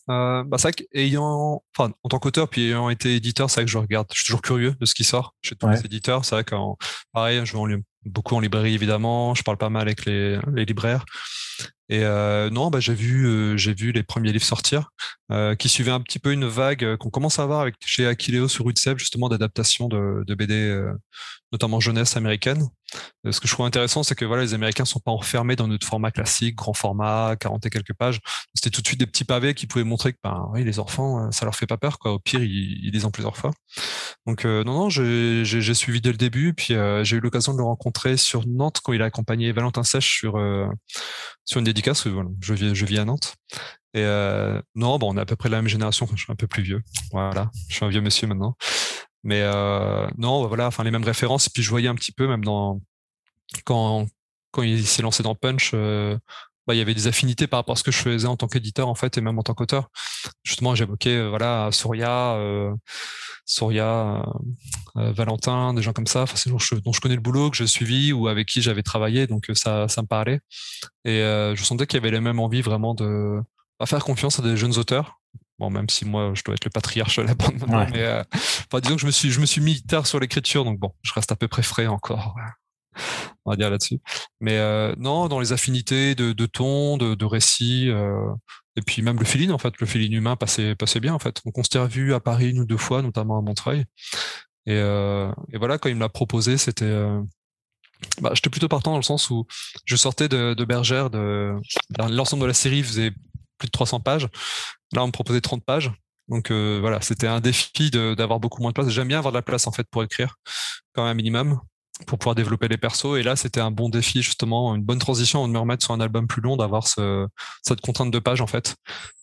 Euh, 0.09 0.43
bah, 0.43 0.57
enfin, 0.57 1.93
en 2.03 2.09
tant 2.09 2.19
qu'auteur, 2.19 2.50
puis 2.50 2.67
ayant 2.67 2.89
été 2.89 3.15
éditeur, 3.15 3.50
c'est 3.50 3.62
vrai 3.62 3.65
que 3.65 3.71
je 3.71 3.77
regarde, 3.77 4.07
je 4.12 4.19
suis 4.19 4.25
toujours 4.25 4.41
curieux 4.41 4.75
de 4.79 4.86
ce 4.86 4.93
qui 4.93 5.05
sort 5.05 5.33
chez 5.41 5.55
tous 5.55 5.69
les 5.69 5.86
éditeurs. 5.86 6.25
C'est 6.25 6.36
vrai 6.36 6.43
qu'en, 6.43 6.77
pareil, 7.13 7.41
je 7.45 7.53
vais 7.53 7.59
en, 7.59 7.67
beaucoup 8.05 8.36
en 8.36 8.41
librairie 8.41 8.74
évidemment, 8.74 9.33
je 9.33 9.43
parle 9.43 9.57
pas 9.57 9.69
mal 9.69 9.83
avec 9.83 10.05
les, 10.05 10.39
les 10.53 10.65
libraires. 10.65 11.05
Et 11.89 12.03
euh, 12.03 12.50
non, 12.50 12.70
bah, 12.70 12.79
j'ai 12.79 12.94
vu, 12.94 13.27
euh, 13.27 13.56
j'ai 13.56 13.74
vu 13.74 13.91
les 13.91 14.03
premiers 14.03 14.34
livres 14.34 14.44
sortir, 14.44 14.89
euh, 15.32 15.56
qui 15.56 15.70
suivaient 15.70 15.91
un 15.91 16.01
petit 16.01 16.20
peu 16.20 16.34
une 16.34 16.46
vague 16.46 16.98
qu'on 16.98 17.10
commence 17.10 17.39
à 17.39 17.44
avoir 17.44 17.62
avec 17.62 17.75
chez 17.86 18.06
Aquileo 18.06 18.50
sur 18.50 18.70
Utseb, 18.70 18.98
justement 18.98 19.29
d'adaptation 19.29 19.88
de, 19.88 20.36
BD, 20.36 20.86
notamment 21.51 21.79
jeunesse 21.79 22.17
américaine. 22.17 22.67
ce 23.29 23.39
que 23.39 23.48
je 23.48 23.53
trouve 23.53 23.65
intéressant, 23.65 24.03
c'est 24.03 24.15
que 24.15 24.25
voilà, 24.25 24.44
les 24.44 24.53
Américains 24.53 24.86
sont 24.86 25.00
pas 25.00 25.12
enfermés 25.12 25.56
dans 25.56 25.67
notre 25.67 25.88
format 25.88 26.12
classique, 26.12 26.56
grand 26.56 26.74
format, 26.74 27.36
40 27.39 27.65
et 27.65 27.70
quelques 27.70 27.94
pages. 27.94 28.20
C'était 28.53 28.70
tout 28.70 28.82
de 28.82 28.88
suite 28.88 29.00
des 29.00 29.08
petits 29.08 29.24
pavés 29.24 29.53
qui 29.53 29.65
pouvaient 29.65 29.86
montrer 29.86 30.12
que, 30.13 30.20
ben, 30.24 30.50
oui, 30.51 30.63
les 30.65 30.79
enfants, 30.79 31.32
ça 31.32 31.46
leur 31.46 31.56
fait 31.56 31.67
pas 31.67 31.77
peur, 31.77 32.00
quoi. 32.00 32.13
Au 32.13 32.20
pire, 32.20 32.44
ils, 32.44 32.86
ils 32.86 32.91
lisent 32.91 33.06
en 33.06 33.12
plusieurs 33.12 33.38
fois. 33.38 33.51
Donc 34.25 34.44
non, 34.44 34.63
non, 34.63 34.89
j'ai 34.89 35.74
suivi 35.74 36.01
dès 36.01 36.12
le 36.12 36.17
début, 36.17 36.53
puis 36.53 36.75
j'ai 37.03 37.15
eu 37.15 37.22
l'occasion 37.22 37.53
de 37.53 37.58
le 37.58 37.63
rencontrer 37.63 38.17
sur 38.17 38.46
Nantes 38.46 38.82
quand 38.84 38.91
il 38.91 39.01
a 39.01 39.06
accompagné 39.06 39.53
Valentin 39.53 39.84
Sèche 39.84 40.20
sur 40.20 40.38
sur 41.48 41.60
une 41.60 41.65
dédicace, 41.77 42.07
voilà, 42.07 42.29
je 42.41 42.53
vis, 42.53 42.75
je 42.75 42.86
vis 42.86 42.98
à 43.00 43.05
Nantes. 43.05 43.36
Et 43.93 44.01
euh, 44.01 44.62
non, 44.75 44.98
bon, 44.98 45.13
on 45.13 45.17
est 45.17 45.22
à 45.22 45.25
peu 45.25 45.36
près 45.36 45.50
la 45.50 45.57
même 45.57 45.67
génération. 45.67 46.07
je 46.13 46.24
suis 46.24 46.31
un 46.31 46.36
peu 46.36 46.48
plus 46.48 46.63
vieux. 46.63 46.81
Voilà, 47.12 47.50
je 47.69 47.75
suis 47.75 47.86
un 47.86 47.89
vieux 47.89 48.01
monsieur 48.01 48.27
maintenant. 48.27 48.55
Mais 49.24 49.41
euh, 49.43 50.07
non, 50.17 50.48
voilà, 50.48 50.67
enfin 50.67 50.84
les 50.84 50.91
mêmes 50.91 51.03
références. 51.03 51.48
Et 51.48 51.50
puis 51.53 51.63
je 51.63 51.69
voyais 51.69 51.88
un 51.88 51.96
petit 51.96 52.12
peu, 52.12 52.27
même 52.27 52.43
dans 52.43 52.81
quand 53.65 54.07
quand 54.51 54.63
il 54.63 54.86
s'est 54.86 55.01
lancé 55.01 55.24
dans 55.24 55.36
Punch, 55.36 55.72
euh, 55.74 56.17
bah, 56.67 56.75
il 56.75 56.77
y 56.77 56.81
avait 56.81 56.93
des 56.93 57.07
affinités 57.07 57.47
par 57.47 57.59
rapport 57.59 57.74
à 57.74 57.77
ce 57.77 57.83
que 57.83 57.91
je 57.91 57.97
faisais 57.97 58.27
en 58.27 58.38
tant 58.38 58.47
qu'éditeur 58.47 58.88
en 58.88 58.95
fait, 58.95 59.17
et 59.17 59.21
même 59.21 59.39
en 59.39 59.43
tant 59.43 59.53
qu'auteur. 59.53 59.89
Justement, 60.43 60.75
j'évoquais 60.75 61.15
euh, 61.15 61.29
voilà 61.29 61.69
Soria. 61.71 62.36
Euh, 62.36 62.74
Soria, 63.50 64.25
euh, 64.97 65.13
Valentin, 65.13 65.74
des 65.74 65.81
gens 65.81 65.93
comme 65.93 66.05
ça, 66.05 66.24
enfin, 66.24 66.36
c'est 66.36 66.50
dont 66.50 66.59
je, 66.59 66.75
dont 66.75 66.91
je 66.91 67.00
connais 67.00 67.15
le 67.15 67.21
boulot, 67.21 67.50
que 67.50 67.55
je 67.55 67.63
suivi 67.63 68.12
ou 68.12 68.27
avec 68.27 68.45
qui 68.45 68.62
j'avais 68.62 68.83
travaillé, 68.83 69.25
donc 69.25 69.50
euh, 69.50 69.55
ça, 69.55 69.88
ça 69.88 70.01
me 70.01 70.07
parlait. 70.07 70.41
Et 71.05 71.21
euh, 71.21 71.55
je 71.55 71.63
sentais 71.63 71.88
qu'il 71.88 71.97
y 71.97 72.01
avait 72.01 72.12
la 72.12 72.19
même 72.19 72.41
envie 72.41 72.62
vraiment 72.62 72.93
de 72.93 73.39
pas 73.77 73.86
faire 73.86 74.03
confiance 74.03 74.38
à 74.38 74.41
des 74.41 74.57
jeunes 74.57 74.77
auteurs. 74.77 75.21
Bon, 75.59 75.69
même 75.69 75.88
si 75.88 76.03
moi, 76.03 76.33
je 76.36 76.43
dois 76.43 76.55
être 76.55 76.65
le 76.65 76.71
patriarche 76.71 77.19
de 77.19 77.24
la 77.24 77.36
bande 77.36 77.57
maintenant, 77.57 77.88
mais 77.89 78.03
euh, 78.03 78.21
enfin, 78.33 78.81
disons 78.81 78.95
que 78.95 79.01
je 79.01 79.07
me 79.07 79.12
suis, 79.12 79.31
je 79.31 79.39
me 79.39 79.45
suis 79.45 79.62
mis 79.62 79.81
tard 79.81 80.05
sur 80.05 80.19
l'écriture, 80.19 80.65
donc 80.65 80.77
bon, 80.77 80.91
je 81.01 81.13
reste 81.13 81.31
à 81.31 81.38
peu 81.38 81.47
près 81.47 81.63
frais 81.63 81.88
encore 81.88 82.36
on 83.46 83.51
va 83.51 83.58
dire 83.58 83.70
là-dessus. 83.70 84.00
Mais 84.39 84.58
euh, 84.58 84.94
non, 84.98 85.27
dans 85.27 85.39
les 85.39 85.54
affinités 85.54 86.16
de, 86.16 86.46
ton, 86.46 86.98
de, 86.98 87.25
récit, 87.25 87.89
euh, 87.89 88.34
et 88.75 88.82
puis 88.82 89.01
même 89.01 89.18
le 89.18 89.25
feeling, 89.25 89.51
en 89.51 89.58
fait, 89.58 89.74
le 89.80 89.88
feeling 89.88 90.13
humain 90.13 90.36
passait, 90.36 90.75
passait 90.75 91.00
bien, 91.00 91.13
en 91.13 91.20
fait. 91.20 91.42
Donc 91.46 91.58
on 91.58 91.63
s'était 91.63 91.80
revu 91.80 92.13
à 92.13 92.20
Paris 92.20 92.50
une 92.50 92.60
ou 92.60 92.66
deux 92.66 92.77
fois, 92.77 93.01
notamment 93.01 93.38
à 93.38 93.42
Montreuil. 93.42 93.86
Et, 94.66 94.74
euh, 94.74 95.32
voilà, 95.54 95.77
quand 95.77 95.89
il 95.89 95.96
me 95.96 96.01
l'a 96.01 96.10
proposé, 96.10 96.58
c'était... 96.58 96.94
Bah, 98.22 98.31
j'étais 98.36 98.51
plutôt 98.51 98.68
partant 98.68 98.92
dans 98.92 98.98
le 98.98 99.03
sens 99.03 99.31
où 99.31 99.48
je 99.86 99.96
sortais 99.96 100.29
de, 100.29 100.53
Bergère, 100.66 101.10
de, 101.10 101.55
l'ensemble 102.10 102.44
de 102.44 102.48
la 102.48 102.53
série 102.53 102.83
faisait 102.83 103.12
plus 103.57 103.68
de 103.68 103.72
300 103.72 104.01
pages. 104.01 104.27
Là, 104.94 105.03
on 105.03 105.07
me 105.07 105.12
proposait 105.12 105.42
30 105.42 105.64
pages. 105.66 105.92
Donc 106.27 106.51
voilà, 106.51 107.01
c'était 107.01 107.25
un 107.25 107.40
défi 107.40 107.90
d'avoir 107.90 108.40
beaucoup 108.40 108.62
moins 108.62 108.70
de 108.70 108.75
place. 108.75 108.90
J'aime 108.90 109.07
bien 109.07 109.18
avoir 109.18 109.31
de 109.31 109.38
la 109.38 109.42
place 109.42 109.66
en 109.66 109.72
fait 109.72 109.88
pour 109.90 110.03
écrire, 110.03 110.36
quand 110.94 111.03
même 111.03 111.12
un 111.12 111.16
minimum 111.16 111.60
pour 112.05 112.20
pouvoir 112.20 112.36
développer 112.36 112.68
les 112.68 112.77
persos. 112.77 113.18
Et 113.18 113.24
là, 113.24 113.36
c'était 113.36 113.60
un 113.60 113.72
bon 113.72 113.90
défi, 113.90 114.22
justement, 114.22 114.75
une 114.75 114.83
bonne 114.83 115.00
transition 115.00 115.48
de 115.48 115.53
me 115.53 115.60
remettre 115.60 115.83
sur 115.83 115.94
un 115.94 116.00
album 116.00 116.27
plus 116.27 116.42
long, 116.42 116.57
d'avoir 116.57 116.88
ce, 116.88 117.27
cette 117.64 117.81
contrainte 117.81 118.12
de 118.12 118.20
pages, 118.20 118.42
en 118.42 118.48
fait. 118.48 118.75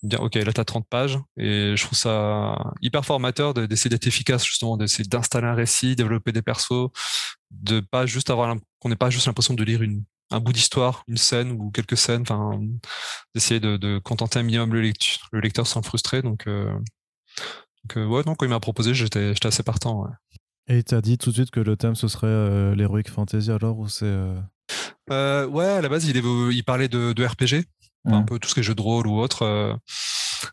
Dire, 0.02 0.22
OK, 0.22 0.34
là, 0.34 0.52
t'as 0.52 0.64
30 0.64 0.86
pages. 0.88 1.18
Et 1.36 1.74
je 1.76 1.84
trouve 1.84 1.98
ça 1.98 2.56
hyper 2.82 3.04
formateur 3.04 3.54
d'essayer 3.54 3.90
d'être 3.90 4.06
efficace, 4.06 4.44
justement, 4.44 4.76
d'essayer 4.76 5.04
d'installer 5.08 5.46
un 5.46 5.54
récit, 5.54 5.94
développer 5.94 6.32
des 6.32 6.42
persos, 6.42 6.90
de 7.50 7.80
pas 7.80 8.06
juste 8.06 8.30
avoir, 8.30 8.56
qu'on 8.80 8.88
n'ait 8.88 8.96
pas 8.96 9.10
juste 9.10 9.26
l'impression 9.26 9.54
de 9.54 9.62
lire 9.62 9.82
une, 9.82 10.02
un 10.30 10.40
bout 10.40 10.52
d'histoire, 10.52 11.04
une 11.08 11.16
scène 11.16 11.52
ou 11.52 11.70
quelques 11.70 11.96
scènes, 11.96 12.22
enfin, 12.22 12.60
d'essayer 13.34 13.60
de, 13.60 13.76
de, 13.76 13.98
contenter 13.98 14.38
un 14.38 14.42
minimum 14.42 14.72
le 14.74 14.80
lecteur, 14.80 15.28
le 15.32 15.40
lecteur 15.40 15.66
sans 15.66 15.82
frustrer. 15.82 16.22
Donc, 16.22 16.46
euh, 16.46 16.72
donc 17.84 17.96
euh, 17.96 18.06
ouais, 18.06 18.22
non, 18.26 18.34
quand 18.34 18.46
il 18.46 18.50
m'a 18.50 18.60
proposé, 18.60 18.94
j'étais, 18.94 19.34
j'étais 19.34 19.48
assez 19.48 19.62
partant. 19.62 20.02
Ouais. 20.02 20.10
Et 20.68 20.82
tu 20.82 20.94
as 20.94 21.00
dit 21.00 21.18
tout 21.18 21.30
de 21.30 21.34
suite 21.34 21.50
que 21.50 21.60
le 21.60 21.76
thème 21.76 21.94
ce 21.94 22.08
serait 22.08 22.26
euh, 22.26 22.74
l'heroic 22.74 23.04
fantasy 23.08 23.50
alors 23.50 23.78
ou 23.78 23.88
c'est 23.88 24.06
euh... 24.06 24.38
Euh, 25.10 25.46
ouais 25.46 25.66
à 25.66 25.82
la 25.82 25.88
base 25.90 26.06
il, 26.06 26.16
il 26.16 26.64
parlait 26.64 26.88
de, 26.88 27.12
de 27.12 27.24
RPG 27.24 27.66
un 28.06 28.22
peu 28.22 28.38
tout 28.38 28.48
ce 28.48 28.54
qui 28.54 28.60
est 28.60 28.62
jeu 28.62 28.74
de 28.74 28.80
rôle 28.80 29.06
ou 29.06 29.18
autre 29.18 29.42
euh. 29.42 29.74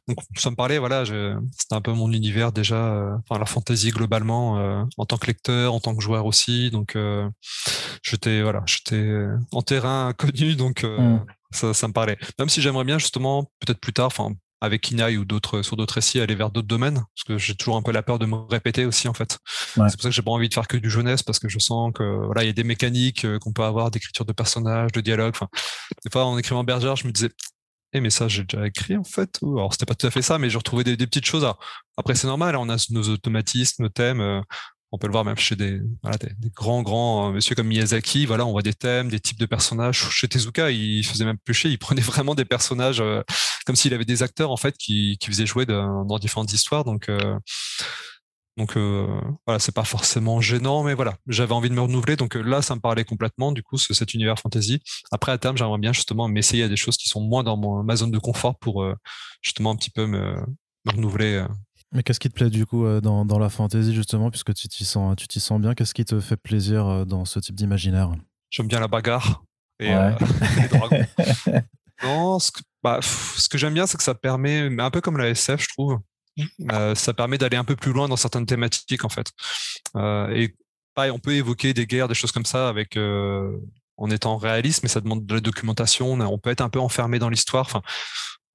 donc 0.08 0.18
ça 0.36 0.50
me 0.50 0.56
parlait 0.56 0.80
voilà 0.80 1.06
c'était 1.06 1.76
un 1.76 1.82
peu 1.82 1.92
mon 1.94 2.12
univers 2.12 2.52
déjà 2.52 3.18
enfin 3.20 3.40
la 3.40 3.46
fantasy 3.46 3.92
globalement 3.92 4.86
en 4.98 5.06
tant 5.06 5.18
que 5.18 5.28
lecteur 5.28 5.74
en 5.74 5.80
tant 5.80 5.96
que 5.96 6.02
joueur 6.02 6.26
aussi 6.26 6.72
donc 6.72 6.98
j'étais 8.04 8.42
voilà 8.42 8.64
j'étais 8.66 9.10
en 9.52 9.62
terrain 9.62 10.08
inconnu 10.20 10.56
donc 10.56 10.84
mm. 10.84 11.26
ça, 11.52 11.74
ça 11.74 11.88
me 11.88 11.94
parlait 11.94 12.18
même 12.40 12.50
si 12.50 12.62
j'aimerais 12.62 12.86
bien 12.86 13.00
justement 13.00 13.44
peut-être 13.60 13.80
plus 13.80 13.94
tard 13.94 14.08
enfin 14.08 14.34
avec 14.62 14.92
Inai 14.92 15.18
ou 15.18 15.26
d'autres 15.26 15.64
sur 15.64 15.76
d'autres 15.76 15.96
récits 15.96 16.20
aller 16.20 16.36
vers 16.36 16.52
d'autres 16.52 16.68
domaines 16.68 16.96
parce 16.96 17.24
que 17.28 17.38
j'ai 17.38 17.56
toujours 17.56 17.78
un 17.78 17.82
peu 17.82 17.92
la 17.92 18.04
peur 18.04 18.20
de 18.20 18.28
me 18.28 18.36
répéter 18.36 18.86
aussi 18.86 19.08
en 19.08 19.14
fait. 19.14 19.40
C'est 19.76 19.82
pour 19.82 19.90
ça 19.90 20.10
que 20.10 20.12
j'ai 20.12 20.22
pas 20.22 20.32
envie 20.32 20.50
de 20.50 20.54
faire 20.54 20.68
que 20.68 20.78
du 20.78 20.90
jeunesse 20.90 21.24
parce 21.24 21.40
que 21.40 21.50
je 21.50 21.60
sens 21.60 21.92
que 21.94 22.04
voilà 22.26 22.44
il 22.44 22.48
y 22.48 22.50
a 22.50 22.54
des 22.54 22.64
mécaniques 22.64 23.26
euh, 23.26 23.40
qu'on 23.40 23.52
peut 23.52 23.64
avoir 23.64 23.90
d'écriture 23.92 24.24
de 24.24 24.34
personnages 24.34 24.92
de 24.92 25.02
dialogue 25.02 25.34
enfin 25.34 25.50
des 26.04 26.12
fois 26.12 26.26
en 26.26 26.38
écrivant 26.38 26.64
Berger 26.64 26.94
je 26.96 27.08
me 27.08 27.12
disais 27.12 27.32
eh 27.94 28.02
mais 28.02 28.12
ça 28.12 28.28
j'ai 28.28 28.44
déjà 28.44 28.68
écrit 28.68 28.96
en 28.96 29.04
fait 29.04 29.40
alors 29.42 29.74
c'était 29.74 29.86
pas 29.86 29.96
tout 29.96 30.08
à 30.08 30.12
fait 30.12 30.22
ça 30.22 30.38
mais 30.38 30.50
je 30.50 30.58
retrouvais 30.58 30.84
des, 30.84 30.96
des 30.96 31.08
petites 31.08 31.26
choses. 31.26 31.52
Après 31.98 32.14
c'est 32.16 32.28
normal 32.28 32.56
on 32.56 32.70
a 32.70 32.78
nos 32.92 33.10
automatismes 33.10 33.84
nos 33.84 33.90
thèmes 33.90 34.22
euh, 34.22 34.42
on 34.92 34.98
peut 34.98 35.08
le 35.08 35.14
voir 35.14 35.24
même 35.24 35.38
chez 35.38 35.56
des, 35.56 35.82
voilà, 36.04 36.18
des, 36.18 36.50
grands, 36.50 36.82
grands 36.82 37.34
euh, 37.34 37.40
comme 37.56 37.68
Miyazaki. 37.68 38.26
Voilà, 38.26 38.46
on 38.46 38.52
voit 38.52 38.62
des 38.62 38.74
thèmes, 38.74 39.10
des 39.10 39.20
types 39.20 39.40
de 39.40 39.46
personnages. 39.46 40.10
Chez 40.12 40.28
Tezuka, 40.28 40.70
il 40.70 41.06
faisait 41.06 41.26
même 41.26 41.38
plus. 41.38 41.64
Il 41.66 41.78
prenait 41.80 42.02
vraiment 42.02 42.36
des 42.36 42.46
personnages 42.46 43.00
euh, 43.00 43.22
comme 43.66 43.76
s'il 43.76 43.94
avait 43.94 44.06
des 44.06 44.24
acteurs 44.24 44.52
en 44.52 44.58
fait 44.58 44.78
qui, 44.78 45.18
qui 45.20 45.28
faisaient 45.28 45.46
jouer 45.46 45.66
dans, 45.66 46.20
différentes 46.20 46.52
histoires. 46.54 46.84
Donc, 46.84 47.10
euh, 47.10 47.38
donc 48.58 48.76
euh, 48.76 49.08
voilà, 49.46 49.60
c'est 49.60 49.74
pas 49.74 49.86
forcément 49.86 50.42
gênant, 50.42 50.84
mais 50.84 50.94
voilà, 50.94 51.16
j'avais 51.28 51.54
envie 51.54 51.70
de 51.70 51.74
me 51.76 51.82
renouveler. 51.82 52.16
Donc 52.18 52.36
euh, 52.36 52.42
là, 52.42 52.62
ça 52.62 52.76
me 52.76 52.82
parlait 52.82 53.06
complètement. 53.06 53.52
Du 53.52 53.64
coup, 53.64 53.78
cet 53.78 54.14
univers 54.14 54.40
fantasy. 54.40 54.82
Après, 55.12 55.32
à 55.32 55.38
terme, 55.38 55.58
j'aimerais 55.58 55.80
bien 55.80 55.94
justement 55.94 56.28
m'essayer 56.28 56.64
à 56.64 56.68
des 56.68 56.76
choses 56.76 56.98
qui 56.98 57.08
sont 57.08 57.22
moins 57.22 57.44
dans 57.44 57.58
mon, 57.58 57.84
ma 57.84 57.96
zone 57.96 58.12
de 58.12 58.20
confort 58.20 58.58
pour 58.60 58.86
justement 59.42 59.72
un 59.72 59.76
petit 59.76 59.92
peu 59.92 60.06
me, 60.06 60.36
me 60.86 60.92
renouveler 60.92 61.46
mais 61.92 62.04
qu'est-ce 62.04 62.20
qui 62.20 62.30
te 62.30 62.34
plaît 62.34 62.50
du 62.50 62.66
coup 62.66 62.86
euh, 62.86 63.02
dans, 63.02 63.26
dans 63.26 63.40
la 63.40 63.50
fantasy 63.50 63.94
justement, 63.94 64.30
puisque 64.30 64.54
tu 64.54 64.68
t'y 64.68 64.86
sens, 64.86 65.16
tu 65.16 65.28
t'y 65.28 65.40
sens 65.40 65.60
bien? 65.60 65.74
Qu'est-ce 65.74 65.94
qui 65.94 66.06
te 66.06 66.20
fait 66.20 66.38
plaisir 66.38 66.88
euh, 66.88 67.06
dans 67.06 67.26
ce 67.26 67.40
type 67.40 67.56
d'imaginaire? 67.56 68.12
J'aime 68.50 68.68
bien 68.68 68.80
la 68.80 68.88
bagarre 68.88 69.44
et, 69.80 69.94
euh, 69.94 70.12
les 70.62 70.68
dragons. 70.68 71.06
non, 72.04 72.40
ce 72.40 72.52
que, 72.52 72.60
bah, 72.84 73.00
ce 73.02 73.50
que 73.50 73.58
j'aime 73.58 73.74
bien, 73.74 73.88
c'est 73.88 73.98
que 73.98 74.04
ça 74.04 74.14
permet, 74.14 74.70
mais 74.70 74.84
un 74.84 74.92
peu 74.92 75.02
comme 75.02 75.18
la 75.18 75.30
SF, 75.30 75.62
je 75.62 75.68
trouve, 75.70 76.00
euh, 76.72 76.96
ça 76.96 77.14
permet 77.14 77.38
d'aller 77.38 77.58
un 77.58 77.64
peu 77.64 77.76
plus 77.76 77.92
loin 77.92 78.08
dans 78.08 78.16
certaines 78.16 78.46
thématiques 78.46 79.06
en 79.06 79.10
fait. 79.10 79.32
Euh, 79.96 80.30
et 80.30 80.56
pareil, 80.94 81.12
on 81.12 81.20
peut 81.20 81.34
évoquer 81.34 81.74
des 81.74 81.88
guerres, 81.88 82.08
des 82.08 82.14
choses 82.14 82.32
comme 82.32 82.46
ça 82.46 82.70
avec 82.70 82.98
en 83.98 84.10
étant 84.10 84.38
réaliste, 84.38 84.84
mais 84.84 84.90
ça 84.90 85.00
demande 85.00 85.26
de 85.26 85.36
la 85.36 85.42
documentation. 85.42 86.14
On 86.14 86.38
peut 86.38 86.50
être 86.50 86.62
un 86.62 86.70
peu 86.70 86.80
enfermé 86.80 87.20
dans 87.20 87.30
l'histoire. 87.30 87.66
Enfin, 87.66 87.82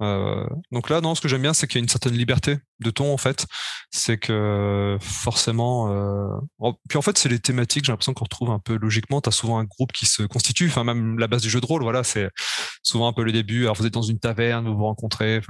euh, 0.03 0.47
donc 0.73 0.91
là, 0.91 1.01
non, 1.01 1.15
ce 1.15 1.21
que 1.21 1.29
j'aime 1.29 1.43
bien, 1.43 1.55
c'est 1.55 1.67
qu'il 1.67 1.77
y 1.77 1.81
a 1.81 1.85
une 1.85 1.89
certaine 1.89 2.15
liberté 2.15 2.59
de 2.81 2.91
ton, 2.91 3.13
en 3.13 3.17
fait. 3.17 3.47
C'est 3.91 4.19
que 4.19 4.99
forcément, 5.01 5.91
euh... 5.93 6.73
puis 6.89 6.99
en 6.99 7.03
fait, 7.03 7.17
c'est 7.17 7.29
les 7.29 7.39
thématiques. 7.39 7.85
J'ai 7.85 7.93
l'impression 7.93 8.13
qu'on 8.15 8.25
retrouve 8.25 8.51
un 8.51 8.59
peu 8.59 8.77
logiquement. 8.77 9.21
T'as 9.21 9.31
souvent 9.31 9.59
un 9.59 9.65
groupe 9.65 9.93
qui 9.93 10.07
se 10.07 10.23
constitue. 10.23 10.69
Enfin, 10.69 10.85
même 10.85 11.19
la 11.19 11.29
base 11.29 11.43
du 11.43 11.51
jeu 11.51 11.61
de 11.61 11.67
rôle, 11.67 11.83
voilà, 11.83 12.05
c'est 12.05 12.29
souvent 12.83 13.09
un 13.09 13.13
peu 13.13 13.25
le 13.25 13.33
début. 13.33 13.65
Alors, 13.65 13.77
vous 13.77 13.87
êtes 13.87 13.95
dans 13.95 14.03
une 14.03 14.19
taverne, 14.19 14.67
vous 14.69 14.77
vous 14.77 14.85
rencontrez. 14.85 15.41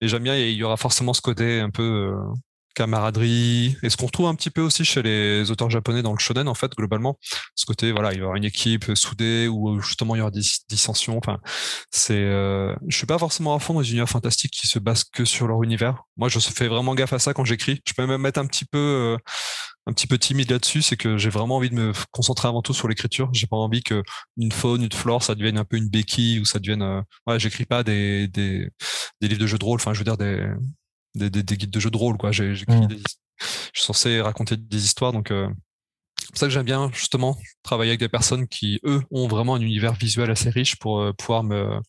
Et 0.00 0.08
j'aime 0.08 0.22
bien. 0.22 0.36
Il 0.36 0.54
y 0.54 0.62
aura 0.62 0.76
forcément 0.76 1.12
ce 1.12 1.20
côté 1.20 1.60
un 1.60 1.70
peu 1.70 1.82
euh, 1.82 2.16
camaraderie 2.74 3.76
et 3.82 3.90
ce 3.90 3.96
qu'on 3.96 4.06
retrouve 4.06 4.26
un 4.26 4.34
petit 4.34 4.50
peu 4.50 4.60
aussi 4.60 4.84
chez 4.84 5.02
les 5.02 5.50
auteurs 5.50 5.70
japonais 5.70 6.02
dans 6.02 6.12
le 6.12 6.18
shonen 6.18 6.48
en 6.48 6.54
fait 6.54 6.72
globalement? 6.72 7.18
Ce 7.54 7.66
côté 7.66 7.92
voilà 7.92 8.12
il 8.12 8.20
y 8.20 8.22
aura 8.22 8.36
une 8.36 8.44
équipe 8.44 8.94
soudée 8.94 9.48
ou 9.48 9.80
justement 9.80 10.14
il 10.14 10.18
y 10.18 10.22
aura 10.22 10.30
des 10.30 10.42
dissensions 10.68 11.18
enfin 11.18 11.38
c'est 11.90 12.14
euh, 12.14 12.74
je 12.88 12.96
suis 12.96 13.06
pas 13.06 13.18
forcément 13.18 13.54
à 13.54 13.58
fond 13.58 13.74
dans 13.74 13.80
les 13.80 13.90
univers 13.90 14.08
fantastiques 14.08 14.52
qui 14.52 14.66
se 14.66 14.78
basent 14.78 15.04
que 15.04 15.24
sur 15.24 15.46
leur 15.46 15.62
univers 15.62 16.02
moi 16.16 16.28
je 16.28 16.38
fais 16.38 16.68
vraiment 16.68 16.94
gaffe 16.94 17.12
à 17.12 17.18
ça 17.18 17.34
quand 17.34 17.44
j'écris 17.44 17.80
je 17.86 17.92
peux 17.94 18.06
même 18.06 18.20
mettre 18.20 18.40
un 18.40 18.46
petit 18.46 18.64
peu 18.64 18.78
euh, 18.78 19.16
un 19.86 19.92
petit 19.92 20.06
peu 20.06 20.18
timide 20.18 20.50
là-dessus, 20.50 20.82
c'est 20.82 20.96
que 20.96 21.18
j'ai 21.18 21.30
vraiment 21.30 21.56
envie 21.56 21.70
de 21.70 21.74
me 21.74 21.92
concentrer 22.12 22.48
avant 22.48 22.62
tout 22.62 22.74
sur 22.74 22.88
l'écriture. 22.88 23.28
J'ai 23.32 23.46
pas 23.46 23.56
envie 23.56 23.82
que 23.82 24.02
une 24.36 24.52
faune, 24.52 24.82
une 24.82 24.92
flore, 24.92 25.22
ça 25.22 25.34
devienne 25.34 25.58
un 25.58 25.64
peu 25.64 25.76
une 25.76 25.88
béquille 25.88 26.40
ou 26.40 26.44
ça 26.44 26.58
devienne. 26.58 26.82
Euh... 26.82 27.02
Ouais, 27.26 27.40
j'écris 27.40 27.64
pas 27.64 27.82
des, 27.82 28.28
des, 28.28 28.68
des 29.20 29.28
livres 29.28 29.40
de 29.40 29.46
jeux 29.46 29.58
de 29.58 29.64
rôle. 29.64 29.80
Enfin, 29.80 29.92
je 29.92 29.98
veux 29.98 30.04
dire 30.04 30.16
des 30.16 30.46
des, 31.14 31.30
des, 31.30 31.42
des, 31.42 31.56
guides 31.56 31.70
de 31.70 31.80
jeux 31.80 31.90
de 31.90 31.96
rôle 31.96 32.16
quoi 32.16 32.32
j'ai 32.32 32.52
écrit 32.52 32.80
mmh. 32.80 32.86
des, 32.86 32.96
je 32.96 33.80
suis 33.80 33.84
censé 33.84 34.20
raconter 34.20 34.56
des 34.56 34.84
histoires, 34.84 35.12
donc 35.12 35.28
c'est 35.28 36.28
pour 36.28 36.38
ça 36.38 36.46
que 36.46 36.52
j'aime 36.52 36.64
bien 36.64 36.90
justement 36.92 37.36
travailler 37.62 37.90
avec 37.90 38.00
des 38.00 38.08
personnes 38.08 38.46
qui, 38.46 38.80
eux, 38.84 39.02
ont 39.10 39.26
vraiment 39.26 39.54
un 39.54 39.60
univers 39.60 39.94
visuel 39.94 40.30
assez 40.30 40.50
riche 40.50 40.76
pour 40.76 41.12
pouvoir 41.16 41.42
me, 41.42 41.80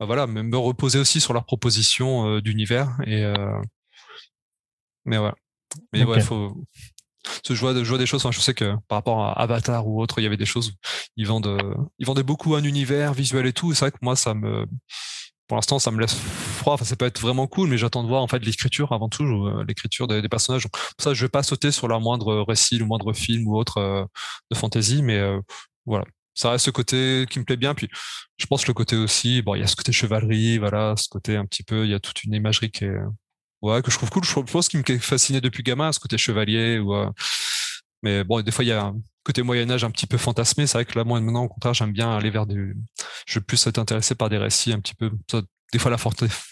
bah 0.00 0.06
voilà, 0.06 0.26
me, 0.26 0.56
reposer 0.56 0.98
aussi 0.98 1.20
sur 1.20 1.34
leurs 1.34 1.44
propositions 1.44 2.40
d'univers. 2.40 2.96
Et 3.06 3.30
mais 5.04 5.18
ouais, 5.18 5.32
mais 5.92 6.04
ouais, 6.04 6.20
faut. 6.20 6.64
Je 7.48 7.54
vois, 7.54 7.74
je 7.74 7.88
vois 7.88 7.98
des 7.98 8.06
choses. 8.06 8.26
je 8.30 8.40
sais 8.40 8.54
que 8.54 8.74
par 8.88 8.98
rapport 8.98 9.22
à 9.22 9.32
Avatar 9.40 9.86
ou 9.86 10.00
autre, 10.00 10.18
il 10.18 10.24
y 10.24 10.26
avait 10.26 10.36
des 10.36 10.46
choses. 10.46 10.72
Ils 11.16 11.26
vendent, 11.26 11.58
ils 11.98 12.06
vendaient 12.06 12.22
beaucoup 12.22 12.54
un 12.54 12.64
univers 12.64 13.12
visuel 13.12 13.46
et 13.46 13.52
tout. 13.52 13.72
Et 13.72 13.74
c'est 13.74 13.84
vrai 13.84 13.92
que 13.92 13.98
moi, 14.02 14.16
ça 14.16 14.34
me, 14.34 14.66
pour 15.46 15.56
l'instant, 15.56 15.78
ça 15.78 15.90
me 15.90 16.00
laisse 16.00 16.16
froid. 16.62 16.74
Enfin, 16.74 16.84
ça 16.84 16.96
peut 16.96 17.04
être 17.04 17.20
vraiment 17.20 17.46
cool, 17.46 17.68
mais 17.68 17.78
j'attends 17.78 18.02
de 18.02 18.08
voir 18.08 18.22
en 18.22 18.28
fait 18.28 18.44
l'écriture 18.44 18.92
avant 18.92 19.08
tout, 19.08 19.24
euh, 19.24 19.64
l'écriture 19.68 20.06
des, 20.08 20.28
personnages. 20.28 20.66
Pour 20.68 20.80
ça, 20.98 21.14
je 21.14 21.24
vais 21.24 21.28
pas 21.28 21.42
sauter 21.42 21.70
sur 21.70 21.88
leur 21.88 22.00
moindre 22.00 22.44
récit, 22.48 22.78
le 22.78 22.86
moindre 22.86 23.12
film 23.12 23.46
ou 23.46 23.56
autre 23.56 23.78
euh, 23.78 24.04
de 24.50 24.56
fantasy, 24.56 25.02
mais 25.02 25.18
euh, 25.18 25.40
voilà. 25.86 26.04
Ça 26.34 26.50
reste 26.50 26.64
ce 26.64 26.70
côté 26.70 27.26
qui 27.28 27.38
me 27.40 27.44
plaît 27.44 27.58
bien. 27.58 27.74
Puis, 27.74 27.88
je 28.38 28.46
pense 28.46 28.62
que 28.62 28.68
le 28.68 28.74
côté 28.74 28.96
aussi, 28.96 29.42
bon, 29.42 29.54
il 29.54 29.60
y 29.60 29.64
a 29.64 29.66
ce 29.66 29.76
côté 29.76 29.92
chevalerie, 29.92 30.58
voilà, 30.58 30.94
ce 30.96 31.08
côté 31.08 31.36
un 31.36 31.44
petit 31.44 31.62
peu, 31.62 31.84
il 31.84 31.90
y 31.90 31.94
a 31.94 32.00
toute 32.00 32.24
une 32.24 32.32
imagerie 32.34 32.70
qui 32.70 32.84
est, 32.86 32.96
ouais, 33.62 33.82
que 33.82 33.90
je 33.90 33.98
trouve 33.98 34.10
cool. 34.10 34.24
Je 34.24 34.40
pense 34.40 34.68
qu'il 34.68 34.80
me 34.80 34.98
fasciné 34.98 35.40
depuis 35.42 35.62
gamin, 35.62 35.92
ce 35.92 36.00
côté 36.00 36.16
chevalier 36.16 36.78
ou, 36.78 36.94
mais 38.02 38.24
bon, 38.24 38.40
des 38.42 38.50
fois, 38.50 38.64
il 38.64 38.68
y 38.68 38.72
a 38.72 38.84
un 38.84 38.96
côté 39.24 39.42
Moyen-Âge 39.42 39.84
un 39.84 39.90
petit 39.90 40.06
peu 40.06 40.18
fantasmé. 40.18 40.66
C'est 40.66 40.78
vrai 40.78 40.84
que 40.84 40.98
là, 40.98 41.04
moi, 41.04 41.20
maintenant, 41.20 41.44
au 41.44 41.48
contraire, 41.48 41.74
j'aime 41.74 41.92
bien 41.92 42.16
aller 42.16 42.30
vers 42.30 42.46
des. 42.46 42.56
Je 43.26 43.38
veux 43.38 43.44
plus 43.44 43.64
être 43.66 43.78
intéressé 43.78 44.14
par 44.14 44.28
des 44.28 44.38
récits 44.38 44.72
un 44.72 44.80
petit 44.80 44.94
peu. 44.94 45.10
Des 45.72 45.78
fois, 45.78 45.90
la 45.90 45.96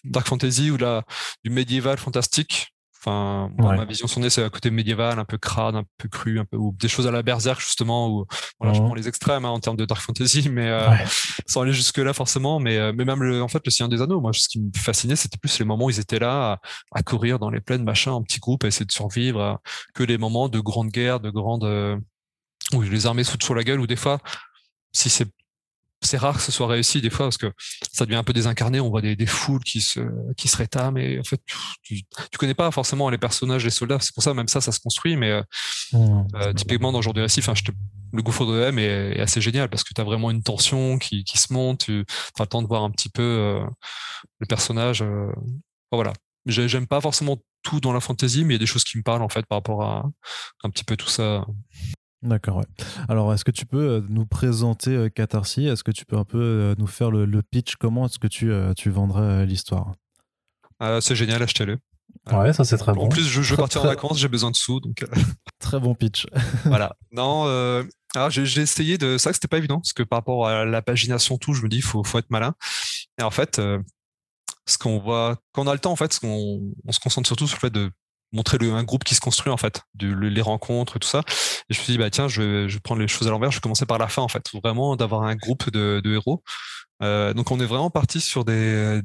dark 0.05 0.27
fantasy 0.27 0.71
ou 0.71 0.77
la, 0.77 1.05
du 1.45 1.51
médiéval 1.51 1.99
fantastique. 1.99 2.75
Enfin, 3.03 3.51
ma 3.57 3.87
vision 3.87 4.07
son 4.07 4.21
nez, 4.21 4.29
c'est 4.29 4.45
un 4.45 4.51
côté 4.51 4.71
médiéval, 4.71 5.19
un 5.19 5.25
peu 5.25 5.39
crade, 5.39 5.75
un 5.75 5.85
peu 5.97 6.09
cru, 6.09 6.39
un 6.39 6.45
peu 6.45 6.59
ou 6.59 6.77
des 6.79 6.89
choses 6.89 7.07
à 7.07 7.11
la 7.11 7.23
berserk 7.23 7.59
justement, 7.59 8.11
où 8.11 8.27
voilà, 8.59 8.75
je 8.75 8.81
prends 8.81 8.95
les 8.95 9.09
extrêmes 9.09 9.47
hein, 9.47 9.51
en 9.51 9.59
termes 9.59 9.79
de 9.79 9.87
dark 9.87 10.03
fantasy, 10.03 10.51
mais 10.51 10.69
euh, 10.69 10.87
sans 11.47 11.63
aller 11.63 11.73
jusque 11.73 11.97
là 11.97 12.13
forcément. 12.13 12.61
Mais 12.61 12.77
euh, 12.77 12.93
mais 12.95 13.07
même 13.07 13.23
le, 13.23 13.43
en 13.43 13.49
fait, 13.49 13.63
le 13.65 13.71
Seigneur 13.71 13.89
des 13.89 14.03
Anneaux, 14.03 14.21
moi, 14.21 14.33
ce 14.35 14.51
qui 14.51 14.61
me 14.61 14.71
fascinait, 14.77 15.17
c'était 15.17 15.39
plus 15.39 15.59
les 15.59 15.65
moments 15.65 15.87
où 15.87 15.91
ils 15.91 15.99
étaient 15.99 16.19
là 16.19 16.61
à, 16.93 17.03
courir 17.03 17.39
dans 17.39 17.49
les 17.49 17.63
plaines, 17.63 17.85
machin, 17.85 18.13
en 18.13 18.23
petits 18.23 18.39
groupes, 18.39 18.65
à 18.65 18.69
essayer 18.69 18.85
de 18.85 18.93
survivre, 18.93 19.59
que 19.95 20.03
les 20.03 20.19
moments 20.19 20.51
de 20.51 20.61
grande 20.61 20.89
guerre, 20.89 21.21
de 21.21 21.31
grande 21.31 21.65
euh, 21.65 21.97
où 22.75 22.83
les 22.83 23.07
armées 23.07 23.25
sautent 23.25 23.45
sur 23.45 23.55
la 23.55 23.65
gueule, 23.65 23.81
ou 23.81 23.87
des 23.87 23.97
fois, 23.97 24.19
si 24.93 25.09
c'est 25.09 25.29
c'est 26.03 26.17
rare 26.17 26.37
que 26.37 26.43
ce 26.43 26.53
soit 26.53 26.67
réussi 26.67 27.01
des 27.01 27.11
fois 27.11 27.27
parce 27.27 27.37
que 27.37 27.53
ça 27.93 28.07
devient 28.07 28.17
un 28.17 28.25
peu 28.25 28.33
désincarné. 28.33 28.81
On 28.81 28.89
voit 28.89 29.03
des, 29.03 29.17
des 29.17 29.27
foules 29.27 29.63
qui 29.63 29.81
se 29.81 30.01
qui 30.37 30.49
se 30.49 30.57
rétament 30.57 30.97
et 30.97 31.19
en 31.21 31.25
fait 31.25 31.41
tu, 31.83 32.03
tu 32.03 32.39
connais 32.39 32.55
pas 32.55 32.71
forcément 32.71 33.11
les 33.11 33.19
personnages, 33.19 33.65
les 33.65 33.71
soldats. 33.71 33.99
C'est 34.01 34.15
pour 34.15 34.23
ça 34.23 34.35
même 34.35 34.49
ça 34.49 34.61
ça 34.61 34.73
se 34.73 34.81
construit. 34.81 35.17
Mais 35.17 35.31
euh, 35.31 35.43
mmh. 35.93 36.27
euh 36.37 36.53
typiquement 36.55 36.93
dans 36.93 37.01
enfin 37.01 37.55
je 37.55 37.63
te, 37.63 37.73
le 38.13 38.23
gouffre 38.23 38.47
de 38.47 38.61
M 38.63 38.79
est, 38.79 39.19
est, 39.19 39.21
assez 39.21 39.41
génial 39.41 39.69
parce 39.69 39.85
que 39.85 39.95
tu 39.95 40.01
as 40.01 40.05
vraiment 40.05 40.31
une 40.31 40.43
tension 40.43 40.99
qui, 40.99 41.25
qui 41.25 41.39
se 41.39 41.53
monte. 41.53 41.87
Tu 41.87 42.05
as 42.39 42.43
le 42.43 42.47
temps 42.47 42.63
de 42.63 42.67
voir 42.67 42.83
un 42.83 42.91
petit 42.91 43.09
peu 43.09 43.23
euh, 43.23 43.65
le 44.39 44.47
personnage. 44.47 45.03
Euh, 45.03 45.33
voilà. 45.93 46.13
J'aime 46.47 46.87
pas 46.87 47.01
forcément 47.01 47.37
tout 47.63 47.81
dans 47.81 47.93
la 47.93 48.01
fantasy, 48.01 48.45
mais 48.45 48.55
il 48.55 48.57
y 48.57 48.61
a 48.61 48.61
des 48.61 48.67
choses 48.67 48.85
qui 48.85 48.97
me 48.97 49.03
parlent 49.03 49.23
en 49.23 49.29
fait 49.29 49.45
par 49.47 49.59
rapport 49.59 49.83
à 49.83 50.07
un 50.65 50.71
petit 50.71 50.85
peu 50.85 50.97
tout 50.97 51.09
ça. 51.09 51.45
D'accord, 52.23 52.59
ouais. 52.59 52.67
Alors, 53.09 53.33
est-ce 53.33 53.45
que 53.45 53.51
tu 53.51 53.65
peux 53.65 53.89
euh, 53.89 54.01
nous 54.09 54.27
présenter 54.27 54.91
euh, 54.91 55.09
Catharsis? 55.09 55.67
Est-ce 55.67 55.83
que 55.83 55.91
tu 55.91 56.05
peux 56.05 56.19
un 56.19 56.25
peu 56.25 56.39
euh, 56.39 56.75
nous 56.77 56.87
faire 56.87 57.11
le, 57.11 57.43
pitch? 57.43 57.77
Comment 57.77 58.07
est-ce 58.07 58.19
que 58.19 58.27
tu, 58.27 58.53
tu 58.77 58.91
vendrais 58.91 59.47
l'histoire? 59.47 59.95
C'est 61.01 61.15
génial, 61.15 61.43
achetez-le. 61.43 61.79
Ouais, 62.33 62.53
ça 62.53 62.65
c'est 62.65 62.77
très 62.77 62.93
bon. 62.93 63.07
En 63.07 63.09
plus, 63.09 63.23
je, 63.23 63.43
je 63.43 63.51
veux 63.51 63.57
partir 63.59 63.83
en 63.83 63.87
vacances, 63.87 64.19
j'ai 64.19 64.29
besoin 64.29 64.51
de 64.51 64.57
sous. 64.57 64.81
Donc... 64.81 65.05
très 65.59 65.79
bon 65.79 65.95
pitch. 65.95 66.27
voilà. 66.65 66.97
Non, 67.13 67.45
alors 68.15 68.31
j'ai 68.31 68.61
essayé 68.61 68.99
de. 68.99 69.17
C'est 69.17 69.25
vrai 69.25 69.33
que 69.33 69.37
c'était 69.37 69.49
pas 69.49 69.59
évident, 69.59 69.79
parce 69.79 69.93
que 69.93 70.03
par 70.03 70.19
rapport 70.19 70.47
à 70.47 70.65
la 70.65 70.83
pagination, 70.83 71.39
tout, 71.39 71.55
je 71.55 71.63
me 71.63 71.69
dis, 71.69 71.77
il 71.77 71.83
faut, 71.83 72.05
faut 72.05 72.19
être 72.19 72.31
malin. 72.31 72.55
Et 73.19 73.23
en 73.23 73.31
fait, 73.31 73.61
ce 74.67 74.79
qu'on 74.79 74.99
voit, 74.99 75.39
quand 75.53 75.65
on 75.65 75.67
a 75.69 75.73
le 75.73 75.79
temps, 75.79 75.93
en 75.93 75.97
fait, 75.97 76.19
qu'on 76.19 76.73
on 76.85 76.93
se 76.93 77.01
concentre 77.01 77.27
surtout 77.27 77.47
sur 77.47 77.57
le 77.57 77.61
fait 77.61 77.71
de 77.71 77.91
montrer 78.33 78.59
un 78.71 78.85
groupe 78.85 79.05
qui 79.05 79.15
se 79.15 79.21
construit 79.21 79.53
en 79.53 79.57
fait, 79.57 79.83
les 80.01 80.43
rencontres 80.43 80.99
tout 80.99 81.09
ça. 81.09 81.21
Et 81.69 81.75
je 81.75 81.79
me 81.79 81.85
suis 81.85 81.93
dit 81.93 81.99
bah 81.99 82.11
tiens, 82.11 82.29
je 82.29 82.67
vais, 82.67 82.81
prendre 82.81 83.01
les 83.01 83.09
choses 83.09 83.29
à 83.29 83.31
l'envers. 83.31 83.51
Je 83.51 83.57
vais 83.57 83.61
commencer 83.61 83.87
par 83.87 83.99
la 83.99 84.09
fin 84.09 84.23
en 84.23 84.29
fait, 84.29 84.45
vraiment 84.63 84.97
d'avoir 84.97 85.23
un 85.23 85.37
groupe 85.37 85.71
de, 85.71 86.01
de 86.03 86.15
héros. 86.15 86.43
Euh, 87.03 87.33
donc 87.35 87.51
on 87.51 87.61
est 87.61 87.67
vraiment 87.67 87.91
parti 87.91 88.21
sur 88.21 88.45
des 88.45 89.01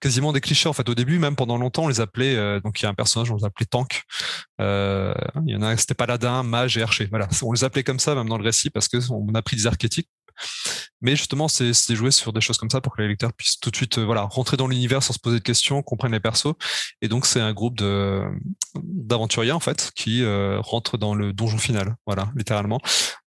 quasiment 0.00 0.32
des 0.32 0.40
clichés 0.40 0.68
en 0.68 0.72
fait. 0.72 0.88
Au 0.88 0.94
début, 0.94 1.18
même 1.18 1.36
pendant 1.36 1.58
longtemps, 1.58 1.84
on 1.84 1.88
les 1.88 2.00
appelait. 2.00 2.36
Euh, 2.36 2.60
donc 2.60 2.80
il 2.80 2.84
y 2.84 2.86
a 2.86 2.88
un 2.88 2.94
personnage, 2.94 3.30
on 3.30 3.36
les 3.36 3.44
appelait 3.44 3.66
Tank. 3.66 4.02
Euh, 4.60 5.14
il 5.46 5.52
y 5.52 5.56
en 5.56 5.62
a, 5.62 5.76
c'était 5.76 5.94
Paladin, 5.94 6.42
Mage 6.42 6.76
et 6.78 6.82
Archer. 6.82 7.06
Voilà, 7.06 7.28
on 7.42 7.52
les 7.52 7.64
appelait 7.64 7.84
comme 7.84 7.98
ça 7.98 8.14
même 8.14 8.28
dans 8.28 8.38
le 8.38 8.44
récit 8.44 8.70
parce 8.70 8.88
que 8.88 8.98
on 9.10 9.34
a 9.34 9.42
pris 9.42 9.56
des 9.56 9.66
archétypes 9.66 10.08
mais 11.00 11.16
justement, 11.16 11.48
c'est 11.48 11.72
jouer 11.94 12.10
sur 12.10 12.32
des 12.32 12.40
choses 12.40 12.56
comme 12.56 12.70
ça 12.70 12.80
pour 12.80 12.96
que 12.96 13.02
les 13.02 13.08
lecteurs 13.08 13.32
puissent 13.32 13.60
tout 13.60 13.70
de 13.70 13.76
suite 13.76 13.98
euh, 13.98 14.04
voilà, 14.04 14.22
rentrer 14.22 14.56
dans 14.56 14.66
l'univers 14.66 15.02
sans 15.02 15.12
se 15.12 15.18
poser 15.18 15.38
de 15.38 15.42
questions, 15.44 15.82
comprennent 15.82 16.12
les 16.12 16.20
persos. 16.20 16.54
Et 17.02 17.08
donc, 17.08 17.26
c'est 17.26 17.40
un 17.40 17.52
groupe 17.52 17.82
d'aventuriers, 18.74 19.52
en 19.52 19.60
fait, 19.60 19.90
qui 19.94 20.22
euh, 20.22 20.60
rentrent 20.60 20.98
dans 20.98 21.14
le 21.14 21.32
donjon 21.32 21.58
final, 21.58 21.96
voilà, 22.06 22.30
littéralement. 22.36 22.80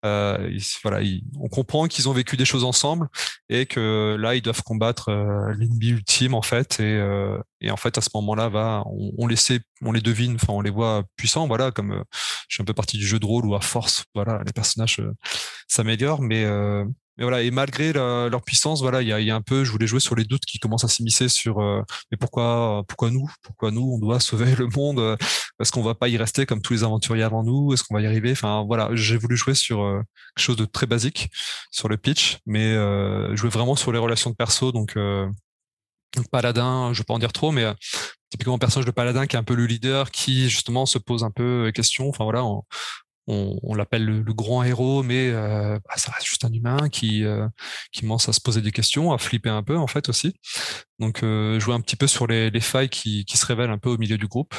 Euh, 0.07 0.59
voilà, 0.83 1.05
on 1.41 1.49
comprend 1.49 1.87
qu'ils 1.87 2.09
ont 2.09 2.13
vécu 2.13 2.37
des 2.37 2.45
choses 2.45 2.65
ensemble 2.65 3.09
et 3.49 3.67
que 3.67 4.17
là, 4.19 4.35
ils 4.35 4.43
doivent 4.43 4.63
combattre 4.63 5.09
euh, 5.09 5.53
l'ennemi 5.59 5.89
ultime, 5.89 6.35
en 6.35 6.43
fait. 6.43 6.81
Et, 6.81 6.85
euh, 6.85 7.39
et 7.61 7.71
en 7.71 7.77
fait, 7.77 7.97
à 7.99 8.01
ce 8.01 8.11
moment-là, 8.15 8.83
on, 8.87 9.13
on, 9.19 9.27
les 9.27 9.37
sait, 9.37 9.61
on 9.83 9.93
les 9.93 10.01
devine, 10.01 10.37
enfin, 10.37 10.53
on 10.53 10.61
les 10.61 10.71
voit 10.71 11.05
puissants, 11.17 11.47
voilà, 11.47 11.71
comme 11.71 12.05
je 12.49 12.55
suis 12.55 12.63
un 12.63 12.67
peu 12.67 12.75
partie 12.75 12.99
du 12.99 13.07
jeu 13.07 13.19
de 13.19 13.27
rôle 13.27 13.47
où 13.47 13.55
à 13.55 13.61
force, 13.61 14.05
voilà, 14.15 14.43
les 14.47 14.53
personnages 14.53 15.03
s'améliorent, 15.69 16.23
mais 16.23 16.45
mais 17.19 17.25
voilà, 17.25 17.43
et 17.43 17.51
malgré 17.51 17.93
leur 17.93 18.43
puissance, 18.43 18.83
voilà, 18.83 19.01
il 19.01 19.09
y 19.09 19.13
a, 19.13 19.21
y 19.21 19.31
a, 19.31 19.35
un 19.35 19.41
peu, 19.41 19.65
je 19.65 19.71
voulais 19.71 19.87
jouer 19.87 20.01
sur 20.01 20.15
les 20.15 20.25
doutes 20.25 20.45
qui 20.45 20.59
commencent 20.59 20.85
à 20.85 20.89
s'immiscer 20.89 21.29
sur, 21.29 21.61
euh, 21.61 21.83
mais 22.11 22.19
pourquoi, 22.19 22.83
pourquoi 22.89 23.11
nous, 23.11 23.27
pourquoi 23.43 23.71
nous, 23.71 23.91
on 23.95 23.99
doit 23.99 24.21
sauver 24.21 24.55
le 24.55 24.69
monde, 24.69 24.99
euh, 24.99 25.17
est-ce 25.61 25.73
qu'on 25.73 25.83
va 25.83 25.95
pas 25.95 26.09
y 26.09 26.17
rester 26.19 26.45
comme 26.45 26.61
tous 26.61 26.75
les 26.75 26.85
aventuriers 26.85 27.23
avant 27.23 27.43
nous, 27.43 27.73
est-ce 27.73 27.85
qu'on 27.85 27.95
va 27.95 28.03
y 28.03 28.07
arriver, 28.07 28.33
enfin 28.33 28.65
voilà, 28.67 28.91
j'ai 28.93 29.17
voulu 29.17 29.37
jouer 29.37 29.55
sur 29.55 29.83
euh, 29.83 30.03
quelque 30.37 30.45
chose 30.45 30.57
de 30.57 30.67
très 30.67 30.87
basique 30.87 31.31
sur 31.71 31.89
le 31.89 31.97
pitch, 31.97 32.39
mais 32.45 32.75
jouer 33.37 33.49
vraiment 33.49 33.77
sur 33.77 33.93
les 33.93 33.99
relations 33.99 34.31
de 34.31 34.37
perso, 34.37 34.73
donc 34.73 34.97
paladin, 36.31 36.93
je 36.93 36.99
vais 36.99 37.05
pas 37.05 37.15
en 37.15 37.19
dire 37.19 37.33
trop, 37.33 37.53
mais 37.53 37.67
typiquement 38.31 38.59
personnage 38.59 38.87
de 38.87 38.91
paladin 38.91 39.27
qui 39.27 39.37
est 39.37 39.39
un 39.39 39.45
peu 39.45 39.55
le 39.55 39.67
leader, 39.67 40.11
qui 40.11 40.49
justement 40.49 40.87
se 40.87 40.99
pose 40.99 41.25
un 41.25 41.31
peu 41.31 41.71
question, 41.75 42.09
enfin 42.09 42.25
voilà, 42.25 42.43
on, 43.29 43.75
l'appelle 43.75 44.05
le, 44.05 44.35
grand 44.35 44.63
héros, 44.63 45.03
mais 45.03 45.29
euh, 45.31 45.79
bah, 45.89 45.95
ça 45.97 46.13
reste 46.13 46.27
juste 46.27 46.45
un 46.45 46.53
humain 46.53 46.89
qui 46.89 47.25
euh, 47.25 47.47
qui 47.93 48.03
commence 48.03 48.29
à 48.29 48.33
se 48.33 48.41
poser 48.41 48.61
des 48.61 48.73
questions, 48.73 49.13
à 49.13 49.19
flipper 49.19 49.51
un 49.51 49.63
peu 49.63 49.77
en 49.77 49.87
fait 49.87 50.09
aussi. 50.09 50.35
Donc 50.99 51.23
euh, 51.23 51.59
jouer 51.59 51.75
un 51.75 51.81
petit 51.81 51.97
peu 51.97 52.07
sur 52.07 52.27
les, 52.27 52.51
failles 52.61 52.89
qui, 52.89 53.25
qui 53.25 53.37
se 53.37 53.47
révèlent 53.47 53.71
un 53.71 53.79
peu 53.79 53.91
au 53.91 53.99
milieu 53.99 54.19
du 54.19 54.27
groupe. 54.27 54.55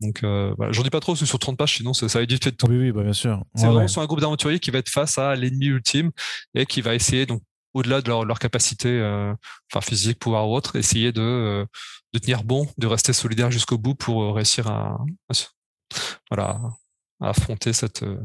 Donc 0.00 0.20
voilà, 0.22 0.72
j'en 0.72 0.82
dis 0.82 0.90
pas 0.90 1.00
trop, 1.00 1.16
c'est 1.16 1.26
sur 1.26 1.38
30 1.38 1.56
pages, 1.56 1.76
sinon 1.76 1.92
ça, 1.92 2.06
va 2.06 2.20
fait 2.20 2.26
de 2.26 2.50
tout. 2.50 2.66
Oui, 2.68 2.78
oui, 2.78 2.92
bah, 2.92 3.02
bien 3.02 3.12
sûr. 3.12 3.44
C'est 3.54 3.66
vraiment 3.66 3.88
sur 3.88 4.00
un 4.00 4.06
groupe 4.06 4.20
d'aventuriers 4.20 4.60
qui 4.60 4.70
va 4.70 4.78
être 4.78 4.88
face 4.88 5.18
à 5.18 5.34
l'ennemi 5.34 5.66
ultime 5.66 6.10
et 6.54 6.66
qui 6.66 6.80
va 6.80 6.94
essayer 6.94 7.26
donc 7.26 7.42
au-delà 7.74 8.00
de 8.00 8.08
leur, 8.08 8.38
capacité, 8.38 9.00
enfin 9.70 9.80
physique, 9.80 10.18
pouvoir 10.18 10.48
ou 10.48 10.54
autre, 10.54 10.76
essayer 10.76 11.12
de, 11.12 11.66
de 12.12 12.18
tenir 12.18 12.44
bon, 12.44 12.66
de 12.78 12.86
rester 12.86 13.12
solidaire 13.12 13.50
jusqu'au 13.50 13.78
bout 13.78 13.94
pour 13.94 14.34
réussir 14.34 14.68
à, 14.68 14.98
affronter 17.20 17.72
cette 17.72 18.02
euh, 18.02 18.20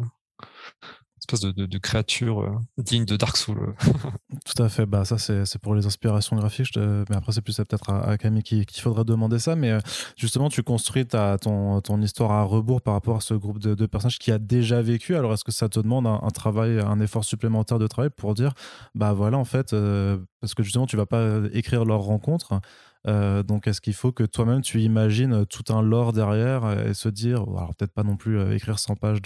espèce 1.23 1.41
de, 1.41 1.77
créature 1.77 2.41
euh, 2.41 2.51
digne 2.77 3.05
de 3.05 3.15
Dark 3.15 3.38
Souls. 3.38 3.75
Tout 4.45 4.62
à 4.62 4.69
fait. 4.69 4.86
Bah, 4.86 5.05
ça, 5.05 5.17
c'est 5.17 5.59
pour 5.59 5.75
les 5.75 5.86
inspirations 5.86 6.36
graphiques. 6.36 6.77
Mais 6.77 7.15
après, 7.15 7.31
c'est 7.31 7.41
plus 7.41 7.55
peut-être 7.55 7.89
à, 7.89 8.17
Camille 8.17 8.43
qu'il 8.43 8.81
faudra 8.81 9.03
demander 9.03 9.39
ça. 9.39 9.55
Mais 9.55 9.71
euh, 9.71 9.79
justement, 10.17 10.49
tu 10.49 10.63
construis 10.63 11.05
ta, 11.05 11.38
ton, 11.38 11.81
ton, 11.81 12.01
histoire 12.01 12.31
à 12.31 12.43
rebours 12.43 12.81
par 12.81 12.93
rapport 12.93 13.17
à 13.17 13.21
ce 13.21 13.33
groupe 13.33 13.59
de, 13.59 13.86
personnages 13.86 14.19
qui 14.19 14.31
a 14.31 14.38
déjà 14.38 14.81
vécu. 14.81 15.15
Alors, 15.15 15.33
est-ce 15.33 15.43
que 15.43 15.51
ça 15.51 15.69
te 15.69 15.79
demande 15.79 16.07
un, 16.07 16.29
travail, 16.29 16.79
un 16.79 16.99
effort 16.99 17.23
supplémentaire 17.23 17.79
de 17.79 17.88
travail 17.88 18.09
pour 18.15 18.33
dire, 18.33 18.53
bah 18.95 19.13
voilà, 19.13 19.38
en 19.38 19.45
fait, 19.45 19.75
parce 20.41 20.53
que 20.53 20.63
justement, 20.63 20.86
tu 20.86 20.97
vas 20.97 21.05
pas 21.05 21.39
écrire 21.53 21.86
leur 21.86 22.01
rencontre. 22.01 22.59
Euh, 23.07 23.43
donc, 23.43 23.67
est-ce 23.67 23.81
qu'il 23.81 23.93
faut 23.93 24.12
que 24.12 24.23
toi-même 24.23 24.62
tu 24.62 24.81
imagines 24.81 25.45
tout 25.45 25.73
un 25.73 25.81
lore 25.81 26.13
derrière 26.13 26.88
et 26.88 26.93
se 26.93 27.09
dire, 27.09 27.41
alors 27.41 27.75
peut-être 27.75 27.93
pas 27.93 28.03
non 28.03 28.15
plus 28.15 28.39
euh, 28.39 28.55
écrire 28.55 28.79
100 28.79 28.95
pages 28.95 29.21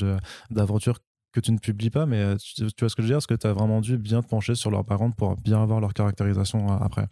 d'aventure 0.50 1.00
que 1.38 1.46
tu 1.46 1.52
ne 1.52 1.60
publies 1.60 1.92
pas, 1.92 2.08
mais 2.08 2.18
euh, 2.18 2.36
tu, 2.38 2.64
vois 2.80 2.90
ce 2.90 2.96
que 2.96 3.02
je 3.02 3.04
veux 3.04 3.08
dire? 3.10 3.18
Est-ce 3.18 3.28
que 3.28 3.36
tu 3.36 3.46
as 3.46 3.54
vraiment 3.54 3.80
dû 3.80 3.98
bien 3.98 4.24
te 4.24 4.28
pencher 4.28 4.56
sur 4.56 4.72
leurs 4.72 4.86
parents 4.86 5.12
pour 5.12 5.36
bien 5.38 5.62
avoir 5.62 5.80
leur 5.80 5.94
caractérisation 5.94 6.68
après? 6.82 7.08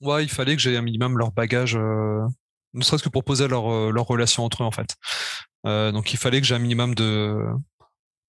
Ouais, 0.00 0.24
il 0.24 0.30
fallait 0.30 0.56
que 0.56 0.62
j'ai 0.62 0.78
un 0.78 0.82
minimum 0.82 1.18
leur 1.18 1.32
bagage, 1.32 1.76
ne 1.76 2.82
serait-ce 2.82 3.02
que 3.02 3.10
pour 3.10 3.22
poser 3.22 3.48
leur, 3.48 3.92
leur 3.92 4.06
relation 4.06 4.44
entre 4.44 4.62
eux 4.62 4.66
en 4.66 4.70
fait. 4.70 4.96
donc 5.64 6.14
il 6.14 6.16
fallait 6.16 6.40
que 6.40 6.46
j'ai 6.46 6.54
un 6.54 6.60
minimum 6.60 6.94
de 6.94 7.36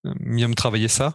minimum 0.04 0.54
travailler 0.54 0.90
ça. 0.90 1.14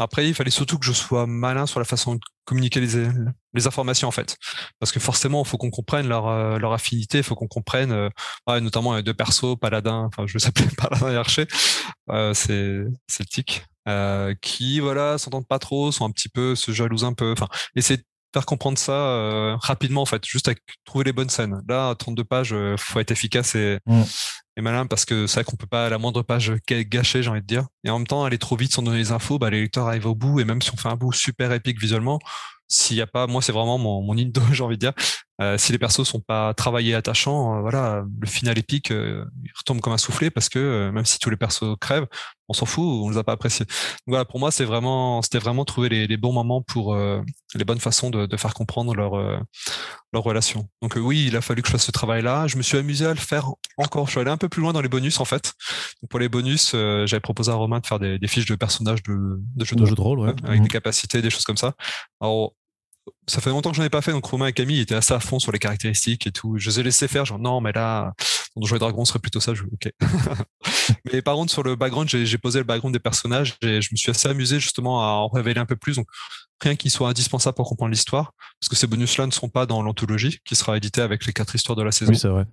Après, 0.00 0.26
il 0.28 0.34
fallait 0.34 0.50
surtout 0.50 0.78
que 0.78 0.86
je 0.86 0.92
sois 0.92 1.26
malin 1.26 1.66
sur 1.66 1.78
la 1.78 1.84
façon 1.84 2.14
de 2.14 2.20
communiquer 2.44 2.80
les, 2.80 3.66
informations 3.66 4.08
en 4.08 4.10
fait, 4.10 4.36
parce 4.78 4.90
que 4.92 4.98
forcément, 4.98 5.42
il 5.44 5.48
faut 5.48 5.58
qu'on 5.58 5.70
comprenne 5.70 6.08
leur, 6.08 6.26
euh, 6.26 6.58
affinité, 6.72 7.18
il 7.18 7.24
faut 7.24 7.34
qu'on 7.34 7.46
comprenne, 7.46 7.92
euh, 7.92 8.60
notamment 8.60 8.96
les 8.96 9.02
deux 9.02 9.14
persos, 9.14 9.56
Paladin, 9.60 10.06
enfin 10.06 10.26
je 10.26 10.32
vais 10.32 10.38
s'appeler 10.38 10.68
Paladin 10.76 11.12
et 11.12 11.16
Archer, 11.16 11.46
euh, 12.10 12.32
c'est 12.34 12.84
euh, 13.88 14.34
qui 14.42 14.80
voilà 14.80 15.18
s'entendent 15.18 15.46
pas 15.46 15.58
trop, 15.58 15.90
sont 15.90 16.04
un 16.04 16.10
petit 16.10 16.28
peu 16.28 16.54
se 16.54 16.70
jalousent 16.72 17.04
un 17.04 17.14
peu, 17.14 17.32
enfin 17.32 17.48
essayer 17.74 17.96
de 17.96 18.04
faire 18.32 18.46
comprendre 18.46 18.78
ça 18.78 18.92
euh, 18.92 19.56
rapidement 19.60 20.02
en 20.02 20.06
fait, 20.06 20.24
juste 20.26 20.48
avec 20.48 20.60
trouver 20.84 21.04
les 21.04 21.12
bonnes 21.12 21.30
scènes. 21.30 21.60
Là, 21.68 21.90
à 21.90 21.94
32 21.94 22.24
pages, 22.24 22.52
euh, 22.52 22.76
faut 22.78 23.00
être 23.00 23.10
efficace 23.10 23.54
et, 23.54 23.78
mm. 23.86 24.02
et 24.56 24.60
malin 24.60 24.86
parce 24.86 25.04
que 25.04 25.26
c'est 25.26 25.40
vrai 25.40 25.44
qu'on 25.44 25.56
peut 25.56 25.66
pas 25.66 25.86
à 25.86 25.90
la 25.90 25.98
moindre 25.98 26.22
page 26.22 26.52
gâcher, 26.68 27.22
j'ai 27.22 27.30
envie 27.30 27.40
de 27.40 27.46
dire. 27.46 27.66
Et 27.84 27.90
en 27.90 27.98
même 27.98 28.06
temps, 28.06 28.24
aller 28.24 28.38
trop 28.38 28.56
vite 28.56 28.72
sans 28.72 28.82
donner 28.82 28.98
les 28.98 29.12
infos, 29.12 29.38
bah, 29.38 29.50
les 29.50 29.60
lecteurs 29.62 29.88
arrivent 29.88 30.06
au 30.06 30.14
bout 30.14 30.40
et 30.40 30.44
même 30.44 30.62
si 30.62 30.70
on 30.72 30.76
fait 30.76 30.88
un 30.88 30.96
bout 30.96 31.12
super 31.12 31.52
épique 31.52 31.80
visuellement, 31.80 32.18
s'il 32.68 32.96
y 32.96 33.02
a 33.02 33.06
pas, 33.06 33.26
moi 33.26 33.42
c'est 33.42 33.52
vraiment 33.52 33.78
mon, 33.78 34.00
mon 34.02 34.16
indo, 34.16 34.40
j'ai 34.52 34.62
envie 34.62 34.76
de 34.76 34.80
dire. 34.80 34.92
Euh, 35.40 35.56
si 35.56 35.72
les 35.72 35.78
persos 35.78 36.04
sont 36.04 36.20
pas 36.20 36.52
travaillés 36.54 36.94
attachants, 36.94 37.56
euh, 37.56 37.60
voilà, 37.62 38.04
le 38.20 38.26
final 38.26 38.58
épique, 38.58 38.90
euh, 38.90 39.24
il 39.42 39.50
retombe 39.56 39.80
comme 39.80 39.92
un 39.92 39.98
soufflé 39.98 40.30
parce 40.30 40.50
que 40.50 40.90
même 40.90 41.06
si 41.06 41.18
tous 41.18 41.30
les 41.30 41.36
persos 41.36 41.76
crèvent, 41.80 42.06
on 42.48 42.52
s'en 42.52 42.66
fout, 42.66 42.84
on 42.84 43.08
les 43.08 43.16
a 43.16 43.24
pas 43.24 43.32
appréciés. 43.32 43.64
Donc, 43.64 44.08
voilà, 44.08 44.24
pour 44.24 44.38
moi 44.38 44.50
c'est 44.50 44.64
vraiment, 44.64 45.22
c'était 45.22 45.38
vraiment 45.38 45.64
trouver 45.64 45.88
les, 45.88 46.06
les, 46.06 46.16
bons 46.16 46.32
moments 46.32 46.60
pour 46.60 46.94
les 46.96 47.64
bonnes 47.64 47.78
façons 47.78 48.10
de, 48.10 48.26
de 48.26 48.36
faire 48.36 48.54
comprendre 48.54 48.94
leur 48.94 49.12
leur 50.12 50.24
relation. 50.24 50.68
Donc 50.82 50.96
oui, 50.96 51.26
il 51.28 51.36
a 51.36 51.40
fallu 51.40 51.62
que 51.62 51.68
je 51.68 51.72
fasse 51.72 51.84
ce 51.84 51.92
travail-là. 51.92 52.48
Je 52.48 52.56
me 52.56 52.62
suis 52.62 52.76
amusé 52.76 53.06
à 53.06 53.10
le 53.10 53.20
faire 53.20 53.48
encore. 53.78 54.06
Je 54.06 54.12
suis 54.12 54.20
allé 54.20 54.30
un 54.30 54.36
peu 54.36 54.48
plus 54.48 54.60
loin 54.60 54.72
dans 54.72 54.80
les 54.80 54.88
bonus 54.88 55.20
en 55.20 55.24
fait. 55.24 55.52
Donc, 56.02 56.10
pour 56.10 56.18
les 56.18 56.28
bonus, 56.28 56.72
j'avais 56.72 57.20
proposé 57.20 57.52
à 57.52 57.54
Romain 57.54 57.78
de 57.78 57.86
faire 57.86 58.00
des, 58.00 58.18
des 58.18 58.26
fiches 58.26 58.46
de 58.46 58.56
personnages 58.56 59.02
de, 59.04 59.40
de 59.56 59.64
jeux 59.64 59.76
de, 59.76 60.00
rôle, 60.00 60.18
ouais. 60.18 60.34
avec 60.42 60.60
mmh. 60.60 60.64
des 60.64 60.68
capacités, 60.68 61.22
des 61.22 61.30
choses 61.30 61.44
comme 61.44 61.56
ça. 61.56 61.74
Alors 62.20 62.54
ça 63.26 63.40
fait 63.40 63.50
longtemps 63.50 63.70
que 63.70 63.76
j'en 63.76 63.84
ai 63.84 63.90
pas 63.90 64.02
fait, 64.02 64.12
donc 64.12 64.24
Romain 64.24 64.48
et 64.48 64.52
Camille 64.52 64.80
étaient 64.80 64.94
assez 64.94 65.14
à 65.14 65.20
fond 65.20 65.38
sur 65.38 65.52
les 65.52 65.58
caractéristiques 65.58 66.26
et 66.26 66.32
tout. 66.32 66.58
Je 66.58 66.68
les 66.68 66.80
ai 66.80 66.82
laissés 66.82 67.08
faire, 67.08 67.24
genre 67.24 67.38
non, 67.38 67.60
mais 67.60 67.72
là, 67.72 68.12
dans 68.54 68.62
Donjons 68.62 68.76
et 68.76 68.78
Dragons 68.78 69.04
serait 69.04 69.18
plutôt 69.18 69.40
ça. 69.40 69.54
Je 69.54 69.62
ok. 69.62 69.92
mais 71.12 71.22
par 71.22 71.34
contre, 71.34 71.52
sur 71.52 71.62
le 71.62 71.76
background, 71.76 72.08
j'ai 72.08 72.38
posé 72.38 72.58
le 72.58 72.64
background 72.64 72.94
des 72.94 73.00
personnages 73.00 73.56
et 73.62 73.80
je 73.80 73.88
me 73.92 73.96
suis 73.96 74.10
assez 74.10 74.28
amusé 74.28 74.60
justement 74.60 75.02
à 75.02 75.12
en 75.12 75.28
révéler 75.28 75.60
un 75.60 75.66
peu 75.66 75.76
plus. 75.76 75.96
Donc 75.96 76.08
rien 76.60 76.76
qui 76.76 76.90
soit 76.90 77.08
indispensable 77.08 77.54
pour 77.54 77.68
comprendre 77.68 77.92
l'histoire, 77.92 78.32
parce 78.60 78.68
que 78.68 78.76
ces 78.76 78.86
bonus-là 78.86 79.26
ne 79.26 79.32
seront 79.32 79.48
pas 79.48 79.66
dans 79.66 79.82
l'anthologie 79.82 80.38
qui 80.44 80.56
sera 80.56 80.76
édité 80.76 81.00
avec 81.00 81.24
les 81.24 81.32
quatre 81.32 81.54
histoires 81.54 81.76
de 81.76 81.82
la 81.82 81.92
saison. 81.92 82.12
Oui, 82.12 82.18
c'est 82.18 82.28
vrai. 82.28 82.46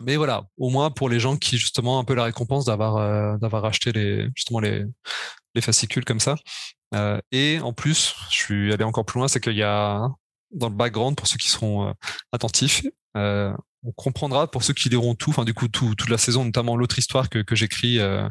Mais 0.00 0.16
voilà, 0.16 0.44
au 0.58 0.70
moins 0.70 0.90
pour 0.90 1.08
les 1.08 1.20
gens 1.20 1.36
qui 1.36 1.58
justement 1.58 1.98
un 1.98 2.04
peu 2.04 2.14
la 2.14 2.24
récompense 2.24 2.64
d'avoir 2.64 2.96
euh, 2.96 3.36
d'avoir 3.38 3.64
acheté 3.64 3.92
les 3.92 4.28
justement 4.34 4.60
les 4.60 4.84
les 5.54 5.60
fascicules 5.60 6.04
comme 6.04 6.20
ça. 6.20 6.36
Euh, 6.94 7.20
et 7.32 7.60
en 7.60 7.72
plus, 7.72 8.14
je 8.30 8.36
suis 8.36 8.72
allé 8.72 8.84
encore 8.84 9.04
plus 9.04 9.18
loin, 9.18 9.28
c'est 9.28 9.40
qu'il 9.40 9.56
y 9.56 9.62
a 9.62 10.08
dans 10.54 10.68
le 10.68 10.74
background, 10.74 11.16
pour 11.16 11.26
ceux 11.26 11.36
qui 11.36 11.48
seront 11.48 11.88
euh, 11.88 11.92
attentifs, 12.32 12.84
euh, 13.16 13.52
on 13.84 13.92
comprendra 13.92 14.50
pour 14.50 14.62
ceux 14.62 14.72
qui 14.72 14.88
liront 14.88 15.14
tout, 15.14 15.30
enfin 15.30 15.44
du 15.44 15.52
coup 15.52 15.68
tout, 15.68 15.94
toute 15.94 16.08
la 16.08 16.18
saison, 16.18 16.44
notamment 16.44 16.76
l'autre 16.76 16.98
histoire 16.98 17.28
que, 17.28 17.40
que 17.40 17.54
j'écris, 17.54 17.98
euh, 17.98 18.28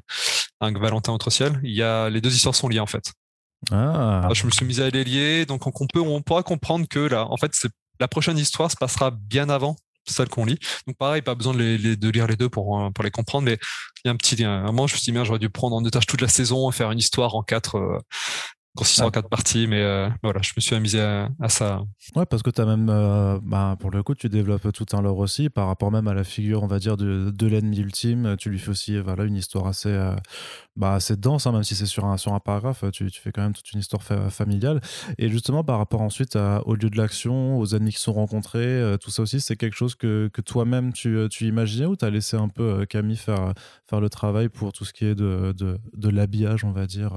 un 0.62 0.72
Valentin 0.72 1.14
Autre 1.14 1.30
Ciel. 1.30 1.60
Il 1.64 1.74
y 1.74 1.84
a 1.84 2.10
les 2.10 2.22
deux 2.22 2.34
histoires 2.34 2.56
sont 2.56 2.68
liées 2.68 2.80
en 2.80 2.88
fait. 2.88 3.14
Ah. 3.72 4.28
Je 4.34 4.46
me 4.46 4.52
suis 4.52 4.66
mis 4.66 4.82
à 4.82 4.90
les 4.90 5.04
lier, 5.04 5.46
donc 5.46 5.68
on 5.68 5.88
peut, 5.88 6.02
on 6.02 6.22
pourra 6.22 6.44
comprendre 6.44 6.88
que 6.88 7.00
là, 7.00 7.28
en 7.30 7.38
fait, 7.38 7.52
la 8.00 8.08
prochaine 8.08 8.38
histoire 8.38 8.70
se 8.70 8.76
passera 8.76 9.12
bien 9.12 9.50
avant 9.50 9.78
celle 10.06 10.30
qu'on 10.30 10.46
lit. 10.46 10.60
Donc 10.88 10.98
pareil, 10.98 11.22
pas 11.22 11.36
besoin 11.36 11.54
de, 11.54 11.60
les, 11.60 11.96
de 11.96 12.10
lire 12.10 12.28
les 12.28 12.36
deux 12.36 12.50
pour, 12.50 12.92
pour 12.94 13.04
les 13.04 13.12
comprendre, 13.12 13.46
mais 13.46 13.58
il 14.04 14.08
y 14.08 14.10
a 14.10 14.12
un 14.12 14.18
petit 14.18 14.36
lien. 14.36 14.52
Un 14.52 14.68
moment, 14.68 14.88
je 14.88 14.96
me 14.96 15.00
suis 15.00 15.12
dit, 15.12 15.20
j'aurais 15.24 15.40
dû 15.40 15.50
prendre 15.50 15.76
en 15.76 15.84
otage 15.84 16.06
toute 16.06 16.22
la 16.22 16.28
saison 16.28 16.70
et 16.70 16.74
faire 16.74 16.92
une 16.92 17.00
histoire 17.00 17.36
en 17.36 17.44
quatre, 17.44 18.02
euh, 18.76 18.80
consistant 18.80 19.08
en 19.08 19.12
quatre 19.12 19.30
parties, 19.30 19.68
mais 19.68 19.82
euh, 19.82 20.10
voilà, 20.24 20.42
je 20.42 20.52
me 20.56 20.62
suis 20.62 20.76
amusé 20.76 21.00
à, 21.00 21.30
ça. 21.48 21.84
Ouais, 22.16 22.26
parce 22.26 22.42
que 22.42 22.50
tu 22.50 22.60
as 22.60 22.66
même, 22.66 22.90
euh, 22.90 23.40
bah, 23.44 23.76
pour 23.80 23.92
le 23.92 24.02
coup, 24.02 24.16
tu 24.16 24.30
développes 24.30 24.72
tout 24.72 24.86
un 24.94 25.02
lore 25.02 25.20
aussi 25.20 25.50
par 25.50 25.68
rapport 25.68 25.92
même 25.92 26.08
à 26.08 26.14
la 26.14 26.24
figure, 26.24 26.64
on 26.64 26.68
va 26.68 26.80
dire, 26.80 26.98
de, 26.98 27.32
de 27.32 27.48
l'ennemi 27.48 27.78
ultime. 27.78 28.36
Tu 28.38 28.50
lui 28.50 28.58
fais 28.58 28.70
aussi 28.70 29.00
voilà, 29.00 29.26
une 29.26 29.36
histoire 29.36 29.68
assez, 29.68 29.90
euh, 29.90 30.16
bah, 30.76 30.94
assez 30.94 31.16
dense, 31.16 31.46
hein, 31.46 31.52
même 31.52 31.64
si 31.64 31.76
c'est 31.76 31.86
sur 31.86 32.06
un, 32.06 32.18
sur 32.18 32.34
un 32.34 32.40
paragraphe, 32.40 32.84
tu, 32.92 33.12
tu, 33.12 33.22
fais 33.22 33.32
quand 33.32 33.44
même 33.44 33.54
toute 33.54 33.72
une 33.74 33.80
histoire 33.80 34.02
familiale. 34.02 34.82
Et 35.18 35.30
justement, 35.30 35.64
par 35.64 35.78
rapport 35.78 36.02
ensuite 36.02 36.36
au 36.36 36.76
lieu 36.76 36.90
de 36.90 36.98
l'action, 36.98 37.60
aux 37.60 37.68
ennemis 37.68 37.94
qui 37.94 38.00
sont 38.00 38.14
rencontrés, 38.14 38.96
tout 39.00 39.12
ça 39.12 39.22
aussi, 39.22 39.40
c'est 39.40 39.56
quelque 39.56 39.76
chose 39.76 39.96
que, 39.96 40.30
que 40.34 40.42
toi-même 40.42 40.94
tu, 40.94 41.28
tu 41.30 41.46
imaginais 41.46 41.86
ou 41.86 41.96
tu 41.96 42.06
as 42.06 42.10
laissé 42.10 42.38
un 42.38 42.50
peu 42.50 42.86
Camille 42.88 43.18
faire, 43.18 43.54
faire 43.88 44.02
le 44.02 44.10
travail 44.10 44.50
pour 44.50 44.74
tout 44.74 44.86
ce 44.86 44.94
qui 44.94 45.06
est 45.06 45.16
de, 45.16 45.54
de, 45.56 45.78
de 45.96 46.10
l'habillage, 46.10 46.64
on 46.64 46.72
va 46.72 46.88
dire 46.88 47.14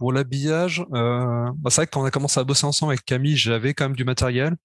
pour 0.00 0.14
l'habillage, 0.14 0.82
euh, 0.94 1.50
bah 1.56 1.68
c'est 1.68 1.82
vrai 1.82 1.86
que 1.86 1.90
quand 1.90 2.00
on 2.00 2.06
a 2.06 2.10
commencé 2.10 2.40
à 2.40 2.44
bosser 2.44 2.64
ensemble 2.64 2.92
avec 2.92 3.04
Camille, 3.04 3.36
j'avais 3.36 3.74
quand 3.74 3.84
même 3.84 3.96
du 3.96 4.04
matériel, 4.04 4.56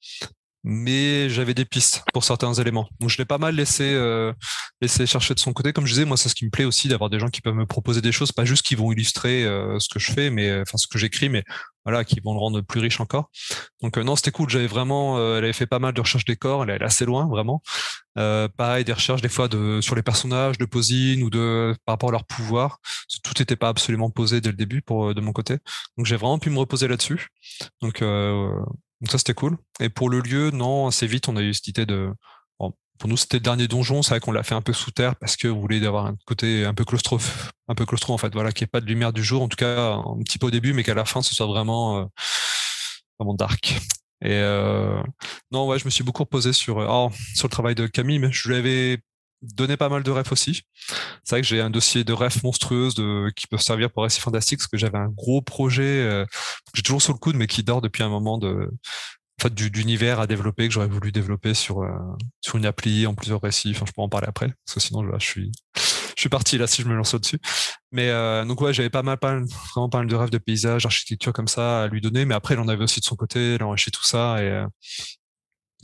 mais 0.68 1.30
j'avais 1.30 1.54
des 1.54 1.64
pistes 1.64 2.04
pour 2.12 2.24
certains 2.24 2.54
éléments. 2.56 2.90
Donc 3.00 3.12
je 3.12 3.18
l'ai 3.20 3.26
pas 3.26 3.38
mal 3.38 3.56
laissé 3.56 3.94
euh, 3.94 4.34
laissé 4.82 5.06
chercher 5.06 5.36
de 5.36 5.40
son 5.40 5.54
côté. 5.54 5.72
Comme 5.74 5.86
je 5.86 5.94
disais, 5.94 6.06
moi 6.06 6.18
c'est 6.18 6.28
ce 6.28 6.36
qui 6.36 6.44
me 6.46 6.50
plaît 6.50 6.66
aussi 6.66 6.88
d'avoir 6.88 7.12
des 7.12 7.20
gens 7.20 7.30
qui 7.30 7.42
peuvent 7.42 7.54
me 7.54 7.68
proposer 7.68 8.02
des 8.02 8.12
choses, 8.12 8.32
pas 8.32 8.46
juste 8.46 8.66
qui 8.66 8.74
vont 8.74 8.92
illustrer 8.92 9.46
euh, 9.46 9.78
ce 9.80 9.88
que 9.88 10.00
je 10.00 10.12
fais, 10.12 10.32
mais 10.32 10.52
enfin 10.62 10.78
ce 10.78 10.88
que 10.88 10.98
j'écris, 10.98 11.30
mais 11.30 11.44
voilà, 11.86 12.04
qui 12.04 12.20
vont 12.20 12.34
le 12.34 12.40
rendre 12.40 12.62
plus 12.62 12.80
riche 12.80 13.00
encore. 13.00 13.30
Donc 13.82 13.98
euh, 13.98 14.04
non, 14.04 14.16
c'était 14.16 14.32
cool. 14.32 14.50
J'avais 14.50 14.68
vraiment, 14.68 15.20
euh, 15.20 15.38
elle 15.38 15.44
avait 15.44 15.54
fait 15.54 15.68
pas 15.68 15.80
mal 15.80 15.94
de 15.94 16.02
recherches 16.02 16.26
décors. 16.26 16.64
Elle 16.64 16.72
est 16.72 16.84
assez 16.84 17.06
loin, 17.06 17.28
vraiment. 17.28 17.62
Euh, 18.18 18.48
pareil, 18.58 18.84
des 18.84 18.94
recherches 18.94 19.22
des 19.22 19.30
fois 19.30 19.48
de 19.48 19.80
sur 19.82 19.96
les 19.96 20.02
personnages, 20.02 20.58
de 20.58 20.66
posing 20.66 21.22
ou 21.22 21.30
de 21.30 21.76
par 21.86 21.94
rapport 21.94 22.10
à 22.10 22.14
leur 22.14 22.26
pouvoir. 22.26 22.80
Tout 23.24 23.34
n'était 23.38 23.56
pas 23.56 23.70
absolument 23.70 24.10
posé 24.10 24.42
dès 24.42 24.50
le 24.50 24.58
début 24.58 24.82
pour 24.82 25.14
de 25.14 25.22
mon 25.22 25.32
côté. 25.32 25.60
Donc 25.98 26.08
j'ai 26.08 26.16
vraiment 26.16 26.40
pu 26.40 26.50
me 26.50 26.58
reposer 26.58 26.88
là-dessus. 26.88 27.28
Donc, 27.82 28.04
donc 29.02 29.12
ça 29.12 29.18
c'était 29.18 29.34
cool. 29.34 29.58
Et 29.80 29.90
pour 29.90 30.10
le 30.10 30.20
lieu, 30.20 30.52
non, 30.52 30.88
assez 30.88 31.08
vite, 31.08 31.28
on 31.28 31.36
a 31.36 31.42
eu 31.42 31.54
cette 31.54 31.68
idée 31.68 31.86
de 31.86 32.12
pour 32.98 33.10
nous, 33.10 33.18
c'était 33.18 33.38
le 33.38 33.44
dernier 33.44 33.68
donjon. 33.68 34.02
C'est 34.02 34.12
vrai 34.12 34.20
qu'on 34.20 34.32
l'a 34.32 34.44
fait 34.44 34.56
un 34.56 34.62
peu 34.62 34.74
sous 34.74 34.92
terre 34.92 35.16
parce 35.18 35.36
vous 35.44 35.60
voulez 35.60 35.86
avoir 35.86 36.06
un 36.06 36.16
côté 36.26 36.66
un 36.66 36.74
peu 36.74 36.86
claustro, 36.86 37.20
un 37.68 37.76
peu 37.76 37.86
claustro 37.86 38.14
en 38.14 38.18
fait. 38.18 38.34
Voilà, 38.34 38.52
qu'il 38.52 38.64
n'y 38.64 38.70
ait 38.70 38.72
pas 38.72 38.82
de 38.82 38.86
lumière 38.86 39.14
du 39.14 39.24
jour, 39.24 39.42
en 39.42 39.48
tout 39.48 39.58
cas 39.58 39.94
un 39.96 40.22
petit 40.24 40.38
peu 40.38 40.48
au 40.48 40.52
début, 40.52 40.74
mais 40.74 40.84
qu'à 40.84 40.94
la 40.94 41.06
fin, 41.06 41.22
ce 41.22 41.36
soit 41.36 41.46
vraiment, 41.46 42.00
euh, 42.00 42.06
vraiment 43.20 43.34
dark. 43.34 43.80
Et 44.22 44.32
euh, 44.32 45.02
non, 45.52 45.68
ouais, 45.68 45.78
je 45.78 45.86
me 45.86 45.90
suis 45.90 46.04
beaucoup 46.04 46.24
reposé 46.24 46.54
sur, 46.54 46.78
oh, 46.78 47.10
sur 47.36 47.48
le 47.48 47.52
travail 47.52 47.76
de 47.76 47.88
Camille, 47.88 48.20
mais 48.20 48.32
je 48.32 48.50
lui 48.50 48.56
donné 49.54 49.78
pas 49.78 49.90
mal 49.90 50.04
de 50.04 50.12
refs 50.12 50.32
aussi. 50.32 50.64
C'est 51.24 51.36
vrai 51.36 51.42
que 51.42 51.48
j'ai 51.48 51.62
un 51.62 51.70
dossier 51.70 52.04
de 52.04 52.14
refs 52.14 52.44
monstrueuses 52.44 52.96
de, 52.96 53.32
qui 53.36 53.48
peuvent 53.48 53.62
servir 53.62 53.92
pour 53.92 54.04
récits 54.04 54.22
fantastiques 54.22 54.60
parce 54.60 54.68
que 54.68 54.78
j'avais 54.78 54.98
un 54.98 55.10
gros 55.10 55.42
projet 55.42 55.84
euh, 55.84 56.26
j'ai 56.74 56.84
toujours 56.84 57.02
sous 57.02 57.14
le 57.14 57.18
coude 57.18 57.36
mais 57.36 57.48
qui 57.48 57.64
dort 57.64 57.82
depuis 57.82 58.04
un 58.04 58.10
moment 58.10 58.38
de 58.38 58.70
en 59.40 59.44
fait, 59.44 59.54
d'univers 59.54 60.20
à 60.20 60.28
développer 60.28 60.68
que 60.68 60.74
j'aurais 60.74 60.88
voulu 60.88 61.12
développer 61.12 61.54
sur 61.54 61.82
euh, 61.82 61.90
sur 62.42 62.58
une 62.58 62.66
appli 62.66 63.06
en 63.06 63.16
plusieurs 63.16 63.42
récits. 63.42 63.72
Enfin, 63.76 63.86
je 63.86 63.92
pourrais 63.92 64.06
en 64.06 64.10
parler 64.10 64.28
après, 64.28 64.48
parce 64.66 64.76
que 64.76 64.80
sinon, 64.80 65.02
là, 65.02 65.18
je 65.20 65.26
suis 65.26 65.52
je 65.76 66.22
suis 66.22 66.30
parti 66.30 66.58
là 66.58 66.68
si 66.68 66.82
je 66.82 66.88
me 66.88 66.96
lance 66.96 67.14
au-dessus. 67.14 67.40
Mais 67.92 68.10
euh, 68.10 68.46
donc 68.46 68.62
ouais, 68.62 68.74
j'avais 68.74 68.90
pas 68.90 69.04
mal, 69.04 69.18
pas 69.18 69.38
vraiment 69.74 69.90
pas 69.90 70.00
mal 70.00 70.08
de 70.08 70.16
rêves 70.16 70.30
de 70.30 70.38
paysages, 70.38 70.84
d'architecture 70.84 71.34
comme 71.34 71.50
ça 71.50 71.84
à 71.84 71.88
lui 71.88 72.02
donner. 72.02 72.26
Mais 72.26 72.34
après, 72.36 72.54
il 72.54 72.60
en 72.60 72.68
avait 72.70 72.84
aussi 72.84 73.02
de 73.02 73.06
son 73.06 73.16
côté, 73.16 73.56
il 73.56 73.62
a 73.62 73.68
enrichi 73.68 73.92
tout 73.92 74.06
ça. 74.06 74.42
Et 74.42 74.48
euh... 74.48 74.68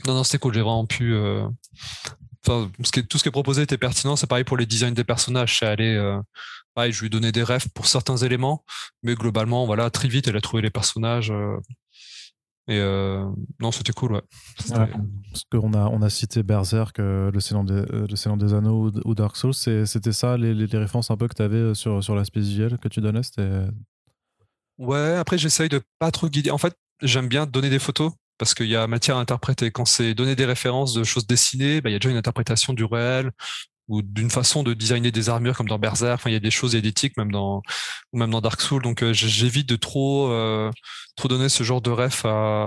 non, 0.06 0.14
non, 0.14 0.24
c'était 0.24 0.38
cool. 0.38 0.54
J'ai 0.54 0.62
vraiment 0.62 0.86
pu. 0.86 1.14
Euh... 1.14 1.46
Enfin, 2.46 2.70
ce 2.82 2.90
qui 2.90 3.00
est, 3.00 3.02
tout 3.04 3.18
ce 3.18 3.22
qui 3.22 3.28
est 3.28 3.32
proposé 3.32 3.62
était 3.62 3.78
pertinent. 3.78 4.16
C'est 4.16 4.26
pareil 4.26 4.44
pour 4.44 4.56
les 4.56 4.66
designs 4.66 4.94
des 4.94 5.04
personnages. 5.04 5.58
C'est 5.58 5.66
aller. 5.66 5.94
Euh... 5.94 6.20
Pareil, 6.74 6.92
je 6.92 7.02
lui 7.02 7.10
donnais 7.10 7.32
des 7.32 7.42
rêves 7.42 7.68
pour 7.74 7.86
certains 7.86 8.16
éléments, 8.16 8.64
mais 9.02 9.14
globalement, 9.14 9.66
voilà, 9.66 9.90
très 9.90 10.08
vite, 10.08 10.28
elle 10.28 10.36
a 10.36 10.40
trouvé 10.40 10.62
les 10.62 10.70
personnages. 10.70 11.30
Euh, 11.30 11.58
et 12.66 12.78
euh, 12.78 13.26
non, 13.60 13.72
c'était 13.72 13.92
cool, 13.92 14.12
ouais. 14.12 14.22
parce 14.68 15.44
qu'on 15.50 15.74
a, 15.74 15.86
on 15.88 16.00
a 16.00 16.08
cité 16.08 16.42
Berserk, 16.42 16.96
le, 16.98 17.30
Seigneur 17.40 17.64
des, 18.36 18.54
Anneaux 18.54 18.90
ou, 19.04 19.14
Dark 19.14 19.36
Souls. 19.36 19.52
C'était 19.52 20.12
ça, 20.12 20.38
les, 20.38 20.54
les, 20.54 20.78
références 20.78 21.10
un 21.10 21.16
peu 21.16 21.28
que 21.28 21.34
tu 21.34 21.42
avais 21.42 21.74
sur, 21.74 22.02
sur 22.02 22.14
l'aspect 22.14 22.40
visuel 22.40 22.78
que 22.78 22.88
tu 22.88 23.00
donnais 23.00 23.20
Ouais, 24.78 25.16
après, 25.16 25.36
j'essaye 25.36 25.68
de 25.68 25.82
pas 25.98 26.10
trop 26.10 26.28
guider. 26.28 26.50
En 26.50 26.58
fait, 26.58 26.74
j'aime 27.02 27.28
bien 27.28 27.46
donner 27.46 27.68
des 27.68 27.78
photos 27.78 28.12
parce 28.42 28.54
qu'il 28.54 28.66
y 28.66 28.74
a 28.74 28.88
matière 28.88 29.18
à 29.18 29.20
interpréter. 29.20 29.70
Quand 29.70 29.84
c'est 29.84 30.14
donner 30.14 30.34
des 30.34 30.44
références 30.44 30.94
de 30.94 31.04
choses 31.04 31.28
dessinées, 31.28 31.80
bah, 31.80 31.90
il 31.90 31.92
y 31.92 31.96
a 31.96 32.00
déjà 32.00 32.10
une 32.10 32.16
interprétation 32.16 32.72
du 32.72 32.84
réel 32.84 33.30
ou 33.86 34.02
d'une 34.02 34.30
façon 34.30 34.64
de 34.64 34.74
designer 34.74 35.12
des 35.12 35.28
armures 35.28 35.56
comme 35.56 35.68
dans 35.68 35.78
Berserk. 35.78 36.14
Enfin, 36.14 36.28
il 36.28 36.32
y 36.32 36.36
a 36.36 36.40
des 36.40 36.50
choses, 36.50 36.76
tics 36.92 37.16
même 37.16 37.30
dans 37.30 37.62
même 38.12 38.32
dans 38.32 38.40
Dark 38.40 38.60
Souls. 38.60 38.82
Donc, 38.82 39.04
euh, 39.04 39.12
j'évite 39.12 39.68
de 39.68 39.76
trop 39.76 40.28
euh, 40.32 40.72
trop 41.14 41.28
donner 41.28 41.48
ce 41.48 41.62
genre 41.62 41.80
de 41.80 41.90
ref 41.90 42.24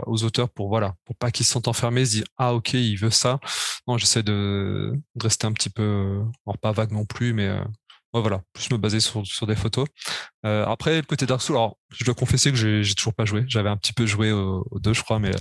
aux 0.07 0.23
auteurs 0.23 0.49
pour 0.49 0.69
voilà, 0.69 0.95
pour 1.03 1.17
pas 1.17 1.29
qu'ils 1.29 1.45
se 1.45 1.51
sentent 1.51 1.67
enfermés, 1.67 2.05
se 2.05 2.11
disent 2.11 2.25
ah 2.38 2.53
ok, 2.53 2.71
il 2.73 2.95
veut 2.95 3.09
ça. 3.09 3.39
Non, 3.85 3.97
j'essaie 3.97 4.23
de, 4.23 4.93
de, 5.15 5.23
rester 5.23 5.45
un 5.45 5.51
petit 5.51 5.69
peu, 5.69 6.21
alors 6.47 6.57
pas 6.57 6.71
vague 6.71 6.91
non 6.91 7.05
plus, 7.05 7.33
mais 7.33 7.49
euh, 8.15 8.21
voilà, 8.21 8.41
plus 8.54 8.71
me 8.71 8.78
baser 8.78 8.99
sur, 8.99 9.25
sur 9.25 9.45
des 9.45 9.56
photos. 9.56 9.88
Euh, 10.45 10.65
après, 10.65 10.97
le 10.97 11.01
côté 11.01 11.25
Dark 11.25 11.41
Souls, 11.41 11.56
alors 11.56 11.78
je 11.89 12.04
dois 12.06 12.13
confesser 12.13 12.51
que 12.51 12.58
j'ai 12.58 12.95
toujours 12.95 13.13
pas 13.13 13.25
joué. 13.25 13.43
J'avais 13.47 13.69
un 13.69 13.78
petit 13.78 13.93
peu 13.93 14.06
joué 14.06 14.32
aux, 14.32 14.65
deux, 14.80 14.93
je 14.93 15.04
crois, 15.04 15.19
mais 15.19 15.32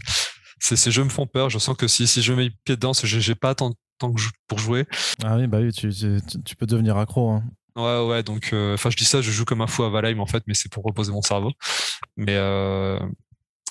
ces 0.61 0.91
jeux 0.91 1.05
me 1.05 1.09
font 1.09 1.27
peur. 1.27 1.51
Je 1.51 1.59
sens 1.59 1.77
que 1.77 1.87
si, 1.87 2.07
si 2.07 2.23
je 2.23 2.33
mets 2.33 2.51
pied 2.65 2.77
dedans, 2.77 2.93
j'ai 2.93 3.35
pas 3.35 3.55
tant, 3.55 3.73
tant 3.99 4.13
que 4.13 4.21
pour 4.49 4.59
jouer. 4.59 4.87
Ah 5.25 5.37
oui, 5.37 5.47
bah 5.47 5.59
oui, 5.61 5.73
tu, 5.73 5.91
tu, 5.91 6.57
peux 6.57 6.67
devenir 6.67 6.97
accro. 6.97 7.31
Hein. 7.31 7.45
Ouais, 7.77 8.07
ouais, 8.07 8.23
donc, 8.23 8.51
enfin, 8.53 8.91
je 8.91 8.97
dis 8.97 9.05
ça, 9.05 9.21
je 9.21 9.31
joue 9.31 9.45
comme 9.45 9.61
un 9.61 9.67
fou 9.67 9.85
à 9.85 9.91
Valheim, 9.91 10.21
en 10.21 10.27
fait, 10.27 10.43
mais 10.47 10.55
c'est 10.55 10.71
pour 10.71 10.85
reposer 10.85 11.13
mon 11.13 11.23
cerveau. 11.23 11.53
Mais, 12.17 12.39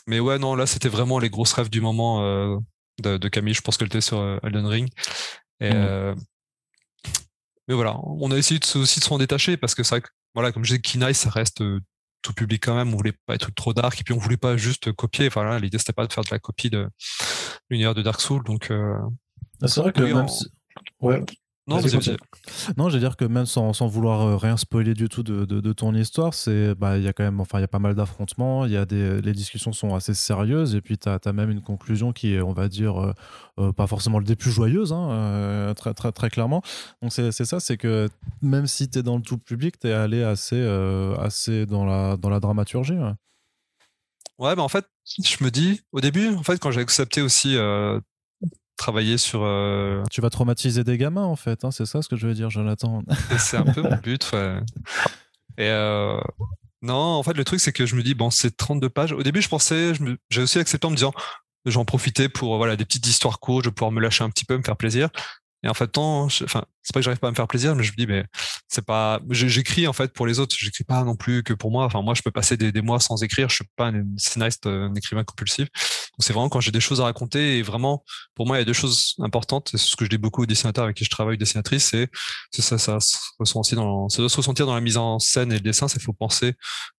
mais 0.08 0.20
ouais, 0.20 0.39
non, 0.39 0.56
là, 0.56 0.66
c'était 0.66 0.89
vraiment 0.89 1.20
les 1.20 1.30
grosses 1.30 1.54
rêves 1.54 1.70
du 1.70 1.82
moment 1.82 2.22
de, 3.02 3.28
Camille. 3.28 3.54
Je 3.54 3.62
pense 3.62 3.78
qu'elle 3.78 3.88
était 3.88 4.02
sur 4.02 4.39
Elden 4.44 4.66
Ring. 4.66 4.89
Et, 5.60 5.74
mmh. 5.74 6.16
Mais 7.67 7.76
voilà, 7.76 7.97
on 8.04 8.32
a 8.32 8.38
essayé 8.38 8.60
aussi 8.76 8.99
de 8.99 9.06
s'en 9.06 9.17
détacher 9.17 9.58
parce 9.58 9.76
que 9.76 9.84
c'est 9.84 9.95
vrai 9.95 10.02
que, 10.02 10.10
voilà, 10.34 10.52
comme 10.52 10.63
je 10.63 10.71
disais, 10.71 10.82
Kinai, 10.82 11.13
ça 11.13 11.30
reste 11.30 11.63
tout 12.21 12.34
public 12.34 12.63
quand 12.63 12.76
même. 12.76 12.93
On 12.93 12.97
voulait 12.97 13.17
pas 13.26 13.36
être 13.36 13.52
trop 13.54 13.73
dark 13.73 13.99
et 13.99 14.04
puis 14.04 14.13
on 14.13 14.17
voulait 14.17 14.38
pas 14.38 14.58
juste 14.58 14.91
copier. 14.93 15.28
Enfin, 15.28 15.43
là, 15.43 15.60
l'idée 15.60 15.78
c'était 15.78 15.93
pas 15.93 16.08
de 16.08 16.13
faire 16.13 16.23
de 16.23 16.32
la 16.32 16.39
copie 16.39 16.69
de 16.69 16.89
l'univers 17.69 17.93
de 17.93 18.02
Dark 18.02 18.19
Souls. 18.21 18.43
Donc, 18.43 18.71
ah, 18.71 19.67
c'est 19.67 19.82
vrai 19.82 19.91
que 19.91 20.02
même 20.02 20.28
si... 20.28 20.52
ouais. 21.02 21.23
Non, 21.65 21.78
non, 22.78 22.89
je 22.89 22.95
veux 22.95 22.99
dire 22.99 23.15
que 23.15 23.23
même 23.23 23.45
sans, 23.45 23.71
sans 23.71 23.88
vouloir 23.88 24.21
euh, 24.21 24.36
rien 24.36 24.58
spoiler 24.58 24.93
du 24.93 25.08
tout 25.08 25.23
de, 25.23 25.45
de, 25.45 25.73
ton 25.73 25.95
histoire, 25.95 26.34
c'est 26.34 26.76
bah 26.76 26.97
il 26.97 27.04
y 27.04 27.08
a 27.08 27.13
quand 27.13 27.23
même 27.23 27.39
enfin 27.39 27.60
il 27.60 27.62
y 27.62 27.63
a 27.63 27.69
pas 27.69 27.80
mal 27.80 27.95
d'affrontements, 27.95 28.65
il 28.65 28.73
y 28.73 28.78
a 28.78 28.86
des 28.86 29.21
les 29.21 29.32
discussions 29.32 29.71
sont 29.71 29.95
assez 29.95 30.13
sérieuses 30.13 30.76
et 30.76 30.82
puis 30.82 30.97
tu 30.97 31.08
as, 31.08 31.19
même 31.32 31.49
une 31.49 31.62
conclusion 31.62 32.12
qui 32.12 32.34
est 32.34 32.41
on 32.41 32.52
va 32.52 32.67
dire 32.67 33.02
euh, 33.02 33.13
euh, 33.60 33.71
pas 33.71 33.88
forcément 33.88 34.19
le 34.19 34.26
des 34.26 34.36
plus 34.36 34.52
joyeuses 34.52 34.91
hein, 34.91 35.73
très, 35.78 35.93
très 35.93 36.12
très 36.12 36.30
clairement. 36.30 36.62
Donc 37.02 37.13
c'est 37.13 37.32
ça, 37.32 37.62
c'est 37.62 37.78
que 37.78 38.10
même 38.41 38.67
si 38.67 38.89
tu 38.89 38.99
es 38.99 39.04
dans 39.04 39.15
le 39.15 39.21
tout 39.21 39.38
public, 39.38 39.80
tu 39.80 39.88
es 39.88 39.93
allé 39.93 40.21
assez 40.21 40.62
assez 41.17 41.65
dans 41.65 41.86
la 41.86 42.17
dans 42.17 42.30
la 42.30 42.41
dramaturgie. 42.41 42.93
Ouais. 42.93 43.13
Ouais, 44.39 44.56
bah 44.56 44.63
en 44.63 44.67
fait, 44.67 44.86
je 45.23 45.41
me 45.43 45.52
dis, 45.52 45.82
au 45.91 46.02
début, 46.02 46.34
en 46.36 46.43
fait, 46.43 46.60
quand 46.60 46.71
j'ai 46.71 46.82
accepté 46.82 47.21
aussi 47.21 47.56
travailler 48.78 49.18
sur. 49.18 49.42
Euh, 49.44 50.04
tu 50.12 50.22
vas 50.22 50.30
traumatiser 50.30 50.84
des 50.84 50.98
gamins 50.98 51.24
en 51.24 51.36
fait, 51.36 51.64
hein, 51.64 51.72
c'est 51.72 51.86
ça 51.86 52.02
ce 52.02 52.10
que 52.10 52.16
je 52.16 52.28
veux 52.28 52.34
dire, 52.34 52.50
Jonathan. 52.50 53.02
c'est 53.38 53.58
un 53.58 53.66
peu 53.66 53.82
mon 53.82 53.96
but, 54.04 54.32
ouais. 54.34 54.58
Et 55.58 55.70
euh, 55.70 56.20
non, 56.82 56.96
en 56.96 57.24
fait, 57.24 57.34
le 57.34 57.44
truc 57.44 57.60
c'est 57.60 57.72
que 57.72 57.86
je 57.86 57.96
me 57.96 58.04
dis 58.04 58.16
bon, 58.16 58.30
c'est 58.30 58.56
32 58.56 58.90
pages. 58.90 59.14
Au 59.14 59.24
début, 59.24 59.42
je 59.42 59.50
pensais, 59.50 59.94
j'ai 60.30 60.42
aussi 60.42 60.60
accepté 60.60 60.86
en 60.88 60.92
me 60.92 60.96
disant, 60.96 61.14
j'en 61.66 61.86
profitais 61.86 62.30
pour 62.30 62.58
voilà 62.58 62.76
des 62.76 62.86
petites 62.86 63.08
histoires 63.08 63.40
courtes, 63.40 63.66
je 63.66 63.70
vais 63.70 63.74
pouvoir 63.74 63.92
me 63.92 64.02
lâcher 64.02 64.24
un 64.24 64.30
petit 64.30 64.46
peu, 64.46 64.58
me 64.58 64.64
faire 64.64 64.78
plaisir. 64.78 65.10
Et 65.63 65.69
en 65.69 65.73
fait, 65.73 65.88
tant, 65.88 66.26
enfin, 66.26 66.65
c'est 66.82 66.93
pas 66.93 66.99
que 66.99 67.04
j'arrive 67.04 67.19
pas 67.19 67.30
à 67.30 67.32
me 67.32 67.36
faire 67.36 67.47
plaisir, 67.47 67.76
mais 67.76 67.84
je 67.84 67.91
me 67.91 67.95
dis, 67.95 68.08
mais 68.08 68.26
c'est 68.67 68.86
pas, 68.86 69.21
j'écris 69.30 69.88
en 69.88 69.93
fait 69.93 70.12
pour 70.13 70.28
les 70.28 70.39
autres, 70.39 70.56
j'écris 70.60 70.84
pas 70.84 71.04
non 71.04 71.15
plus 71.15 71.41
que 71.43 71.54
pour 71.54 71.71
moi. 71.71 71.86
Enfin, 71.86 72.02
moi, 72.02 72.13
je 72.13 72.21
peux 72.21 72.32
passer 72.32 72.58
des, 72.58 72.82
mois 72.82 72.99
sans 72.99 73.23
écrire, 73.23 73.49
je 73.49 73.56
suis 73.56 73.65
pas 73.78 73.88
un 73.88 74.04
scénariste, 74.17 74.67
un 74.67 74.93
écrivain 74.95 75.23
compulsif. 75.23 75.69
Donc, 75.69 76.19
c'est 76.19 76.34
vraiment 76.34 76.49
quand 76.49 76.60
j'ai 76.60 76.71
des 76.71 76.82
choses 76.82 76.99
à 76.99 77.06
raconter 77.06 77.58
et 77.60 77.62
vraiment, 77.62 78.04
pour 78.36 78.45
moi, 78.45 78.58
il 78.58 78.60
y 78.60 78.63
a 78.63 78.65
deux 78.65 78.73
choses 78.73 79.15
importantes. 79.19 79.69
C'est 79.71 79.78
ce 79.78 79.95
que 79.95 80.04
je 80.06 80.10
dis 80.10 80.17
beaucoup 80.17 80.43
aux 80.43 80.45
dessinateurs 80.45 80.84
avec 80.84 80.97
qui 80.97 81.06
je 81.06 81.10
travaille, 81.10 81.38
dessinatrices, 81.38 81.91
c'est, 81.91 82.10
ça, 82.62 82.78
ça 82.78 82.99
se 82.99 83.17
ressent 83.39 83.62
aussi 83.62 83.76
dans, 83.76 84.10
ça 84.10 84.17
doit 84.17 84.30
se 84.30 84.38
ressentir 84.38 84.65
dans 84.65 84.76
la 84.76 84.82
mise 84.82 84.97
en 84.97 85.19
scène 85.19 85.52
et 85.52 85.56
le 85.56 85.62
dessin. 85.62 85.88
C'est 85.88 86.02
faut 86.02 86.13
penser, 86.13 86.56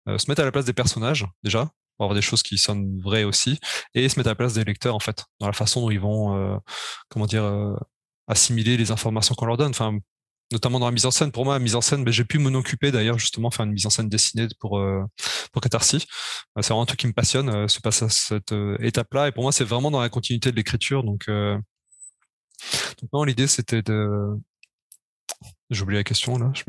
euh, 0.08 0.16
se 0.16 0.30
mettre 0.30 0.40
à 0.40 0.44
la 0.44 0.52
place 0.52 0.64
des 0.64 0.72
personnages, 0.72 1.26
déjà, 1.42 1.68
avoir 1.98 2.14
des 2.14 2.22
choses 2.22 2.42
qui 2.42 2.58
sonnent 2.58 3.00
vraies 3.00 3.24
aussi, 3.24 3.58
et 3.94 4.08
se 4.08 4.18
mettre 4.18 4.28
à 4.28 4.32
la 4.32 4.36
place 4.36 4.54
des 4.54 4.64
lecteurs, 4.64 4.94
en 4.94 5.00
fait, 5.00 5.24
dans 5.40 5.46
la 5.46 5.52
façon 5.52 5.82
dont 5.82 5.90
ils 5.90 6.00
vont, 6.00 6.36
euh, 6.36 6.56
comment 7.08 7.26
dire, 7.26 7.44
euh, 7.44 7.74
assimiler 8.26 8.76
les 8.76 8.90
informations 8.90 9.34
qu'on 9.34 9.46
leur 9.46 9.56
donne. 9.56 9.70
Enfin, 9.70 9.98
notamment 10.52 10.78
dans 10.78 10.86
la 10.86 10.92
mise 10.92 11.06
en 11.06 11.10
scène. 11.10 11.32
Pour 11.32 11.44
moi, 11.44 11.54
la 11.54 11.58
mise 11.58 11.74
en 11.74 11.80
scène, 11.80 12.04
ben, 12.04 12.12
j'ai 12.12 12.24
pu 12.24 12.38
m'en 12.38 12.56
occuper 12.56 12.90
d'ailleurs 12.90 13.18
justement 13.18 13.50
faire 13.50 13.66
une 13.66 13.72
mise 13.72 13.86
en 13.86 13.90
scène 13.90 14.08
dessinée 14.08 14.46
pour 14.60 14.78
euh, 14.78 15.02
pour 15.52 15.62
Catharsis. 15.62 16.06
Euh, 16.56 16.62
c'est 16.62 16.68
vraiment 16.68 16.82
un 16.82 16.86
truc 16.86 17.00
qui 17.00 17.06
me 17.06 17.12
passionne, 17.12 17.48
euh, 17.48 17.68
ce 17.68 17.80
passe 17.80 18.02
à 18.02 18.08
cette 18.08 18.52
euh, 18.52 18.76
étape-là. 18.80 19.28
Et 19.28 19.32
pour 19.32 19.42
moi, 19.42 19.52
c'est 19.52 19.64
vraiment 19.64 19.90
dans 19.90 20.00
la 20.00 20.08
continuité 20.08 20.50
de 20.50 20.56
l'écriture. 20.56 21.02
Donc, 21.04 21.26
donc 21.28 23.10
non, 23.12 23.24
l'idée 23.24 23.46
c'était 23.46 23.82
de 23.82 24.36
j'ai 25.70 25.82
oublié 25.82 26.00
la 26.00 26.04
question 26.04 26.36
là, 26.38 26.52
je 26.54 26.62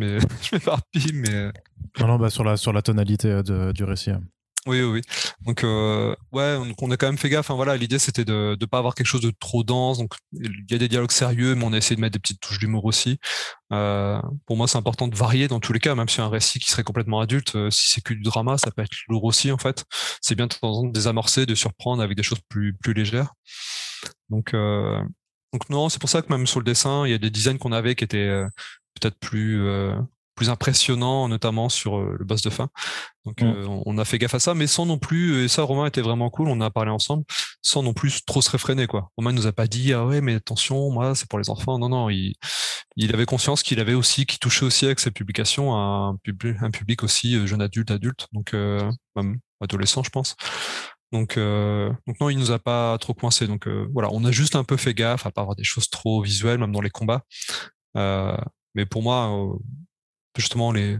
m'éparpille, 0.51 1.11
mais 1.13 1.51
non, 1.99 2.07
non, 2.07 2.17
bah 2.17 2.29
sur 2.29 2.43
la 2.43 2.57
sur 2.57 2.73
la 2.73 2.81
tonalité 2.81 3.41
du 3.43 3.83
récit. 3.83 4.11
Oui, 4.67 4.81
oui, 4.81 5.01
Donc, 5.41 5.63
euh, 5.63 6.15
ouais, 6.31 6.57
on, 6.81 6.89
a 6.89 6.97
quand 6.97 7.05
même 7.05 7.19
fait 7.19 7.29
gaffe. 7.29 7.41
Enfin, 7.45 7.53
voilà, 7.53 7.77
l'idée 7.77 7.99
c'était 7.99 8.25
de 8.25 8.57
ne 8.59 8.65
pas 8.65 8.79
avoir 8.79 8.95
quelque 8.95 9.05
chose 9.05 9.21
de 9.21 9.29
trop 9.39 9.63
dense. 9.63 9.99
Donc, 9.99 10.13
il 10.33 10.65
y 10.71 10.73
a 10.73 10.79
des 10.79 10.87
dialogues 10.87 11.11
sérieux, 11.11 11.53
mais 11.53 11.63
on 11.65 11.71
a 11.71 11.77
essayé 11.77 11.95
de 11.95 12.01
mettre 12.01 12.13
des 12.13 12.19
petites 12.19 12.39
touches 12.39 12.57
d'humour 12.57 12.85
aussi. 12.85 13.19
Euh, 13.71 14.19
pour 14.47 14.57
moi, 14.57 14.67
c'est 14.67 14.79
important 14.79 15.07
de 15.07 15.15
varier 15.15 15.47
dans 15.47 15.59
tous 15.59 15.71
les 15.71 15.79
cas, 15.79 15.93
même 15.93 16.09
si 16.09 16.19
un 16.19 16.29
récit 16.29 16.57
qui 16.57 16.71
serait 16.71 16.83
complètement 16.83 17.19
adulte, 17.19 17.55
euh, 17.55 17.69
si 17.69 17.91
c'est 17.91 18.01
que 18.01 18.15
du 18.15 18.21
drama, 18.23 18.57
ça 18.57 18.71
peut 18.71 18.81
être 18.81 18.97
lourd 19.07 19.25
aussi 19.25 19.51
en 19.51 19.59
fait. 19.59 19.85
C'est 20.19 20.33
bien 20.33 20.47
de 20.47 20.55
temps 20.55 20.67
en 20.69 20.81
temps 20.81 20.87
de 20.87 20.93
désamorcer, 20.93 21.45
de 21.45 21.53
surprendre 21.53 22.01
avec 22.01 22.17
des 22.17 22.23
choses 22.23 22.39
plus 22.49 22.73
plus 22.73 22.93
légères. 22.93 23.33
Donc, 24.29 24.53
euh, 24.55 24.99
donc 25.53 25.69
non, 25.69 25.89
c'est 25.89 25.99
pour 25.99 26.09
ça 26.09 26.21
que 26.23 26.31
même 26.33 26.47
sur 26.47 26.59
le 26.59 26.65
dessin, 26.65 27.05
il 27.05 27.11
y 27.11 27.13
a 27.13 27.17
des 27.19 27.29
designs 27.29 27.57
qu'on 27.57 27.71
avait 27.71 27.95
qui 27.95 28.03
étaient 28.03 28.17
euh, 28.17 28.47
peut-être 28.99 29.17
plus 29.19 29.61
plus 30.35 30.49
impressionnant, 30.49 31.27
notamment 31.27 31.69
sur 31.69 31.97
euh, 31.97 32.15
le 32.19 32.25
boss 32.25 32.41
de 32.41 32.49
fin. 32.49 32.69
Donc 33.25 33.41
mm. 33.41 33.45
euh, 33.45 33.67
on 33.85 33.97
a 33.97 34.05
fait 34.05 34.19
gaffe 34.19 34.35
à 34.35 34.39
ça, 34.39 34.53
mais 34.53 34.67
sans 34.67 34.85
non 34.85 34.99
plus, 34.99 35.43
et 35.43 35.47
ça 35.47 35.63
Romain 35.63 35.87
était 35.87 36.01
vraiment 36.01 36.29
cool, 36.29 36.49
on 36.49 36.61
a 36.61 36.69
parlé 36.69 36.91
ensemble, 36.91 37.23
sans 37.61 37.81
non 37.81 37.93
plus 37.93 38.23
trop 38.25 38.41
se 38.41 38.51
réfréner 38.51 38.85
quoi. 38.85 39.09
Romain 39.17 39.31
nous 39.31 39.47
a 39.47 39.53
pas 39.53 39.67
dit 39.67 39.93
ah 39.93 40.05
ouais 40.05 40.21
mais 40.21 40.35
attention 40.35 40.91
moi 40.91 41.15
c'est 41.15 41.27
pour 41.27 41.39
les 41.39 41.49
enfants, 41.49 41.79
non 41.79 41.89
non 41.89 42.09
il, 42.09 42.35
il 42.97 43.13
avait 43.13 43.25
conscience 43.25 43.63
qu'il 43.63 43.79
avait 43.79 43.93
aussi, 43.93 44.25
qui 44.25 44.37
touchait 44.37 44.65
aussi 44.65 44.85
avec 44.85 44.99
ses 44.99 45.11
publications 45.11 45.75
un, 45.75 46.17
public, 46.17 46.57
un 46.61 46.71
public 46.71 47.03
aussi 47.03 47.35
euh, 47.35 47.47
jeune 47.47 47.61
adulte 47.61 47.91
adulte, 47.91 48.27
donc 48.33 48.53
même 49.15 49.39
adolescent 49.61 50.03
je 50.03 50.09
pense. 50.09 50.35
Donc, 51.11 51.37
donc 51.37 52.19
non, 52.19 52.29
il 52.29 52.37
nous 52.37 52.51
a 52.51 52.59
pas 52.59 52.97
trop 52.97 53.13
coincé. 53.13 53.47
Donc 53.47 53.69
voilà, 53.93 54.09
on 54.11 54.25
a 54.25 54.31
juste 54.31 54.55
un 54.57 54.65
peu 54.65 54.75
fait 54.75 54.93
gaffe 54.93 55.25
à 55.25 55.31
pas 55.31 55.41
avoir 55.41 55.55
des 55.55 55.63
choses 55.63 55.89
trop 55.89 56.21
visuelles, 56.21 56.57
même 56.57 56.73
dans 56.73 56.81
les 56.81 56.89
combats. 56.89 57.23
mais 57.95 58.85
pour 58.85 59.01
moi, 59.01 59.55
justement 60.35 60.71
les 60.71 60.97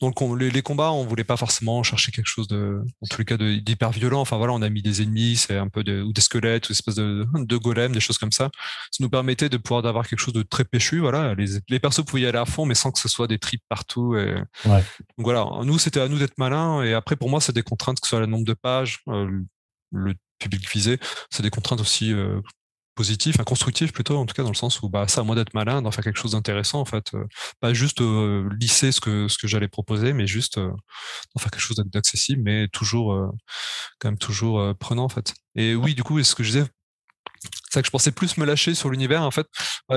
dans 0.00 0.12
le, 0.34 0.48
les, 0.48 0.62
combats 0.62 0.92
on 0.92 1.04
voulait 1.04 1.24
pas 1.24 1.36
forcément 1.36 1.82
chercher 1.82 2.12
quelque 2.12 2.26
chose 2.26 2.48
de 2.48 2.82
en 3.02 3.06
tous 3.08 3.18
les 3.18 3.24
cas 3.24 3.36
d'hyper 3.36 3.90
violent. 3.90 4.20
Enfin 4.20 4.36
voilà 4.36 4.52
on 4.52 4.62
a 4.62 4.68
mis 4.68 4.82
des 4.82 5.02
ennemis 5.02 5.36
c'est 5.36 5.56
un 5.56 5.68
peu 5.68 5.84
de, 5.84 6.02
ou 6.02 6.12
des 6.12 6.20
squelettes 6.20 6.66
ou 6.66 6.72
des 6.72 6.74
espèces 6.74 6.94
de, 6.94 7.26
de 7.34 7.56
golems 7.56 7.92
des 7.92 8.00
choses 8.00 8.18
comme 8.18 8.32
ça. 8.32 8.50
Ça 8.90 9.02
nous 9.02 9.10
permettait 9.10 9.48
de 9.48 9.56
pouvoir 9.56 9.82
d'avoir 9.82 10.06
quelque 10.06 10.20
chose 10.20 10.34
de 10.34 10.42
très 10.42 10.64
péchu 10.64 10.98
voilà. 11.00 11.34
Les, 11.34 11.58
les 11.68 11.80
persos 11.80 12.04
pouvaient 12.04 12.22
y 12.22 12.26
aller 12.26 12.38
à 12.38 12.46
fond 12.46 12.66
mais 12.66 12.74
sans 12.74 12.90
que 12.90 12.98
ce 12.98 13.08
soit 13.08 13.26
des 13.26 13.38
tripes 13.38 13.64
partout 13.68 14.16
et 14.16 14.34
ouais. 14.64 14.84
donc 15.18 15.24
voilà 15.24 15.46
nous 15.64 15.78
c'était 15.78 16.00
à 16.00 16.08
nous 16.08 16.18
d'être 16.18 16.38
malins 16.38 16.82
et 16.82 16.94
après 16.94 17.16
pour 17.16 17.30
moi 17.30 17.40
c'est 17.40 17.54
des 17.54 17.62
contraintes 17.62 18.00
que 18.00 18.06
ce 18.06 18.10
soit 18.10 18.20
le 18.20 18.26
nombre 18.26 18.44
de 18.44 18.54
pages 18.54 19.00
euh, 19.08 19.30
le 19.92 20.14
public 20.38 20.70
visé 20.70 20.98
c'est 21.30 21.42
des 21.42 21.50
contraintes 21.50 21.80
aussi 21.80 22.12
euh, 22.12 22.40
positif, 22.96 23.38
un 23.38 23.44
constructif 23.44 23.92
plutôt, 23.92 24.16
en 24.16 24.26
tout 24.26 24.34
cas 24.34 24.42
dans 24.42 24.50
le 24.50 24.56
sens 24.56 24.82
où 24.82 24.88
bah, 24.88 25.06
ça 25.06 25.20
à 25.20 25.24
moi 25.24 25.36
d'être 25.36 25.54
malin, 25.54 25.82
d'en 25.82 25.92
faire 25.92 26.02
quelque 26.02 26.18
chose 26.18 26.32
d'intéressant 26.32 26.80
en 26.80 26.84
fait, 26.84 27.14
euh, 27.14 27.24
pas 27.60 27.72
juste 27.74 28.00
euh, 28.00 28.48
lisser 28.58 28.90
ce 28.90 29.00
que 29.00 29.28
ce 29.28 29.38
que 29.38 29.46
j'allais 29.46 29.68
proposer, 29.68 30.12
mais 30.12 30.26
juste 30.26 30.58
euh, 30.58 30.70
d'en 30.70 31.40
faire 31.40 31.52
quelque 31.52 31.60
chose 31.60 31.76
d'accessible, 31.76 32.42
mais 32.42 32.68
toujours 32.68 33.30
quand 34.00 34.08
même 34.08 34.18
toujours 34.18 34.74
prenant 34.78 35.04
en 35.04 35.08
fait. 35.08 35.34
Et 35.54 35.74
oui, 35.74 35.94
du 35.94 36.02
coup, 36.02 36.22
ce 36.22 36.34
que 36.34 36.42
je 36.42 36.50
disais, 36.50 36.66
c'est 37.70 37.82
que 37.82 37.86
je 37.86 37.90
pensais 37.90 38.12
plus 38.12 38.36
me 38.38 38.44
lâcher 38.46 38.74
sur 38.74 38.90
l'univers 38.90 39.22
en 39.22 39.30
fait. 39.30 39.46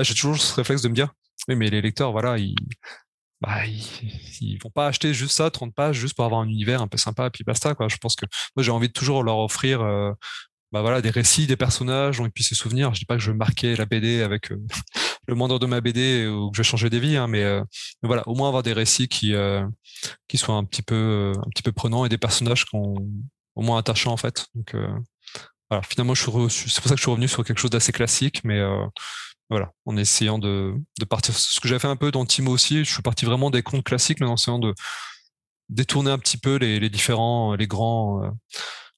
j'ai 0.02 0.14
toujours 0.14 0.38
ce 0.38 0.54
réflexe 0.54 0.82
de 0.82 0.88
me 0.88 0.94
dire, 0.94 1.12
oui, 1.48 1.56
mais 1.56 1.70
les 1.70 1.80
lecteurs, 1.82 2.12
voilà, 2.12 2.38
ils 2.38 2.54
bah, 3.40 3.64
ils, 3.64 4.58
vont 4.62 4.70
pas 4.70 4.86
acheter 4.88 5.14
juste 5.14 5.32
ça, 5.36 5.50
30 5.50 5.74
pages, 5.74 5.96
juste 5.96 6.14
pour 6.14 6.26
avoir 6.26 6.42
un 6.42 6.48
univers 6.48 6.82
un 6.82 6.88
peu 6.88 6.98
sympa, 6.98 7.26
et 7.26 7.30
puis 7.30 7.42
basta, 7.42 7.74
quoi. 7.74 7.88
Je 7.88 7.96
pense 7.96 8.14
que 8.14 8.26
moi, 8.54 8.62
j'ai 8.62 8.70
envie 8.70 8.88
de 8.88 8.92
toujours 8.92 9.22
leur 9.22 9.38
offrir 9.38 9.80
bah 10.72 10.82
voilà, 10.82 11.02
des 11.02 11.10
récits, 11.10 11.46
des 11.46 11.56
personnages 11.56 12.18
dont 12.18 12.26
ils 12.26 12.30
puissent 12.30 12.50
se 12.50 12.54
souvenir. 12.54 12.94
Je 12.94 13.00
dis 13.00 13.04
pas 13.04 13.16
que 13.16 13.22
je 13.22 13.32
marquais 13.32 13.74
la 13.74 13.86
BD 13.86 14.22
avec 14.22 14.52
euh, 14.52 14.60
le 15.26 15.34
moindre 15.34 15.58
de 15.58 15.66
ma 15.66 15.80
BD 15.80 16.26
ou 16.28 16.50
que 16.50 16.56
je 16.56 16.62
changer 16.62 16.90
des 16.90 17.00
vies, 17.00 17.16
hein, 17.16 17.26
mais, 17.26 17.42
euh, 17.42 17.62
voilà, 18.02 18.26
au 18.28 18.34
moins 18.34 18.48
avoir 18.48 18.62
des 18.62 18.72
récits 18.72 19.08
qui 19.08 19.34
euh, 19.34 19.66
qui 20.28 20.38
soient 20.38 20.54
un 20.54 20.64
petit 20.64 20.82
peu 20.82 21.32
un 21.36 21.50
petit 21.50 21.62
peu 21.62 21.72
prenants 21.72 22.04
et 22.04 22.08
des 22.08 22.18
personnages 22.18 22.64
qu'on 22.66 22.94
au 23.56 23.62
moins 23.62 23.78
attachants 23.78 24.12
en 24.12 24.16
fait. 24.16 24.46
Donc 24.54 24.74
voilà, 25.68 25.82
finalement, 25.84 26.14
je 26.14 26.22
suis 26.48 26.70
c'est 26.70 26.80
pour 26.80 26.88
ça 26.88 26.94
que 26.94 26.98
je 26.98 27.02
suis 27.02 27.10
revenu 27.10 27.28
sur 27.28 27.44
quelque 27.44 27.58
chose 27.58 27.70
d'assez 27.70 27.92
classique, 27.92 28.42
mais 28.44 28.60
voilà, 29.50 29.72
en 29.86 29.96
essayant 29.96 30.38
de, 30.38 30.74
de 30.98 31.04
partir. 31.04 31.34
Ce 31.34 31.60
que 31.60 31.68
j'avais 31.68 31.80
fait 31.80 31.88
un 31.88 31.96
peu 31.96 32.12
dans 32.12 32.24
Timo 32.24 32.52
aussi, 32.52 32.84
je 32.84 32.92
suis 32.92 33.02
parti 33.02 33.24
vraiment 33.24 33.50
des 33.50 33.62
contes 33.62 33.84
classiques, 33.84 34.20
mais 34.20 34.26
en 34.26 34.34
essayant 34.34 34.60
de 34.60 34.74
détourner 35.68 36.10
un 36.10 36.18
petit 36.18 36.38
peu 36.38 36.56
les, 36.56 36.80
les 36.80 36.90
différents, 36.90 37.54
les 37.54 37.66
grands 37.66 38.22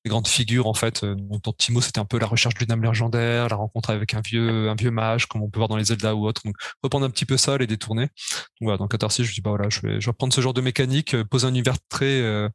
les 0.05 0.09
grandes 0.09 0.29
figures 0.29 0.67
en 0.67 0.75
fait. 0.75 1.05
Euh, 1.05 1.15
dans 1.43 1.53
Timo, 1.53 1.81
c'était 1.81 2.01
un 2.01 2.05
peu 2.05 2.19
la 2.19 2.27
recherche 2.27 2.55
d'une 2.55 2.71
âme 2.73 2.83
légendaire, 2.83 3.49
la 3.49 3.57
rencontre 3.57 3.91
avec 3.91 4.15
un 4.15 4.21
vieux, 4.21 4.69
un 4.69 4.75
vieux 4.75 4.91
mage, 4.91 5.27
comme 5.27 5.43
on 5.43 5.51
peut 5.51 5.59
voir 5.59 5.69
dans 5.69 5.77
les 5.77 5.85
Zelda 5.85 6.15
ou 6.15 6.27
autres. 6.27 6.43
Donc, 6.45 6.57
reprendre 6.83 7.07
un 7.07 7.11
petit 7.11 7.27
peu 7.27 7.37
ça, 7.37 7.59
les 7.59 7.67
détourner. 7.67 8.05
Donc 8.05 8.63
voilà, 8.63 8.79
dans 8.79 8.89
Catharsis, 8.89 9.25
je 9.25 9.33
dis 9.33 9.41
bah 9.41 9.51
voilà, 9.51 9.69
je 9.69 9.81
vais, 9.81 10.01
je 10.01 10.07
vais 10.07 10.13
prendre 10.13 10.33
ce 10.33 10.41
genre 10.41 10.55
de 10.55 10.61
mécanique, 10.61 11.15
euh, 11.15 11.25
poser 11.25 11.47
un 11.47 11.51
univers 11.51 11.77
très 11.89 12.21
euh, 12.21 12.49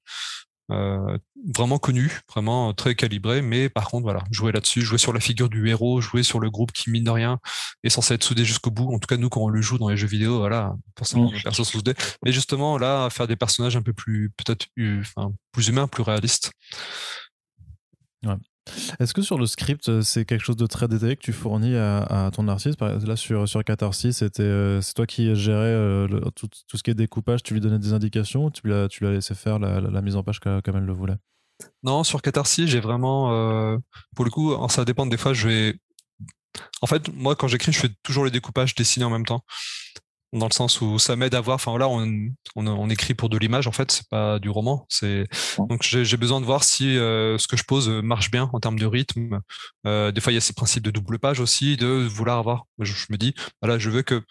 euh, 0.69 1.17
vraiment 1.55 1.79
connu, 1.79 2.19
vraiment 2.29 2.73
très 2.73 2.93
calibré, 2.93 3.41
mais 3.41 3.69
par 3.69 3.89
contre 3.89 4.03
voilà, 4.03 4.23
jouer 4.31 4.51
là-dessus, 4.51 4.81
jouer 4.81 4.97
sur 4.97 5.13
la 5.13 5.21
figure 5.21 5.47
du 5.47 5.69
héros, 5.69 6.01
jouer 6.01 6.23
sur 6.23 6.41
le 6.41 6.49
groupe 6.49 6.73
qui 6.73 6.89
mine 6.89 7.05
de 7.05 7.09
rien 7.09 7.39
est 7.83 7.89
censé 7.89 8.15
être 8.15 8.23
soudé 8.23 8.43
jusqu'au 8.43 8.71
bout. 8.71 8.93
En 8.93 8.99
tout 8.99 9.07
cas, 9.07 9.15
nous 9.15 9.29
quand 9.29 9.41
on 9.41 9.47
le 9.47 9.61
joue 9.61 9.77
dans 9.77 9.87
les 9.87 9.95
jeux 9.95 10.07
vidéo, 10.07 10.39
voilà, 10.39 10.75
forcément 10.97 11.31
les 11.31 11.41
persos 11.41 11.63
soudés. 11.63 11.93
Mais 12.25 12.33
justement 12.33 12.77
là, 12.77 13.09
faire 13.09 13.27
des 13.27 13.37
personnages 13.37 13.77
un 13.77 13.81
peu 13.81 13.93
plus 13.93 14.29
peut-être 14.35 14.67
enfin, 14.99 15.31
plus 15.53 15.69
humains, 15.69 15.87
plus 15.87 16.03
réalistes. 16.03 16.51
Est-ce 18.99 19.13
que 19.13 19.21
sur 19.21 19.37
le 19.37 19.45
script, 19.45 20.01
c'est 20.01 20.25
quelque 20.25 20.43
chose 20.43 20.57
de 20.57 20.67
très 20.67 20.87
détaillé 20.87 21.15
que 21.15 21.21
tu 21.21 21.33
fournis 21.33 21.75
à, 21.75 22.29
ton 22.33 22.47
artiste? 22.47 22.81
Là, 22.81 23.15
sur, 23.15 23.47
sur 23.47 23.63
Catharsis, 23.63 24.11
c'est 24.17 24.93
toi 24.93 25.05
qui 25.05 25.35
gérais 25.35 26.07
tout, 26.35 26.49
ce 26.73 26.83
qui 26.83 26.91
est 26.91 26.95
découpage, 26.95 27.43
tu 27.43 27.53
lui 27.53 27.61
donnais 27.61 27.79
des 27.79 27.93
indications 27.93 28.45
ou 28.45 28.51
tu 28.51 28.61
lui 28.65 28.73
as, 28.73 28.87
tu 28.87 29.03
laissé 29.05 29.35
faire 29.35 29.59
la, 29.59 30.01
mise 30.01 30.15
en 30.15 30.23
page 30.23 30.39
comme, 30.39 30.61
elle 30.65 30.85
le 30.85 30.93
voulait? 30.93 31.17
Non, 31.83 32.03
sur 32.03 32.21
Catharsis, 32.21 32.67
j'ai 32.67 32.79
vraiment. 32.79 33.77
pour 34.15 34.25
le 34.25 34.31
coup, 34.31 34.53
ça 34.69 34.85
dépend 34.85 35.05
des 35.05 35.17
fois, 35.17 35.33
je 35.33 35.47
vais. 35.47 35.79
En 36.81 36.87
fait, 36.87 37.07
moi, 37.13 37.35
quand 37.35 37.47
j'écris, 37.47 37.71
je 37.71 37.79
fais 37.79 37.89
toujours 38.03 38.25
les 38.25 38.31
découpages 38.31 38.73
dessinés 38.73 39.05
en 39.05 39.11
même 39.11 39.25
temps 39.25 39.43
dans 40.33 40.47
le 40.47 40.53
sens 40.53 40.81
où 40.81 40.99
ça 40.99 41.15
m'aide 41.15 41.35
à 41.35 41.41
voir. 41.41 41.55
Enfin 41.55 41.71
voilà, 41.71 41.87
on, 41.87 42.29
on, 42.55 42.89
écrit 42.89 43.13
pour 43.13 43.29
de 43.29 43.37
l'image 43.37 43.67
en 43.67 43.71
fait, 43.71 43.91
c'est 43.91 44.07
pas 44.09 44.39
du 44.39 44.49
roman. 44.49 44.85
C'est 44.89 45.25
donc 45.57 45.83
j'ai 45.83 46.17
besoin 46.17 46.41
de 46.41 46.45
voir 46.45 46.63
si 46.63 46.97
euh, 46.97 47.37
ce 47.37 47.47
que 47.47 47.57
je 47.57 47.63
pose 47.63 47.89
marche 47.89 48.31
bien 48.31 48.49
en 48.53 48.59
termes 48.59 48.79
de 48.79 48.85
rythme. 48.85 49.39
Euh, 49.85 50.11
des 50.11 50.21
fois 50.21 50.31
il 50.31 50.35
y 50.35 50.37
a 50.37 50.41
ces 50.41 50.53
principes 50.53 50.83
de 50.83 50.91
double 50.91 51.19
page 51.19 51.39
aussi, 51.39 51.77
de 51.77 51.87
vouloir 51.87 52.37
avoir. 52.37 52.65
Je, 52.79 52.93
me 53.09 53.17
dis 53.17 53.33
voilà, 53.61 53.77
je 53.77 53.89
veux 53.89 54.01
que 54.01 54.21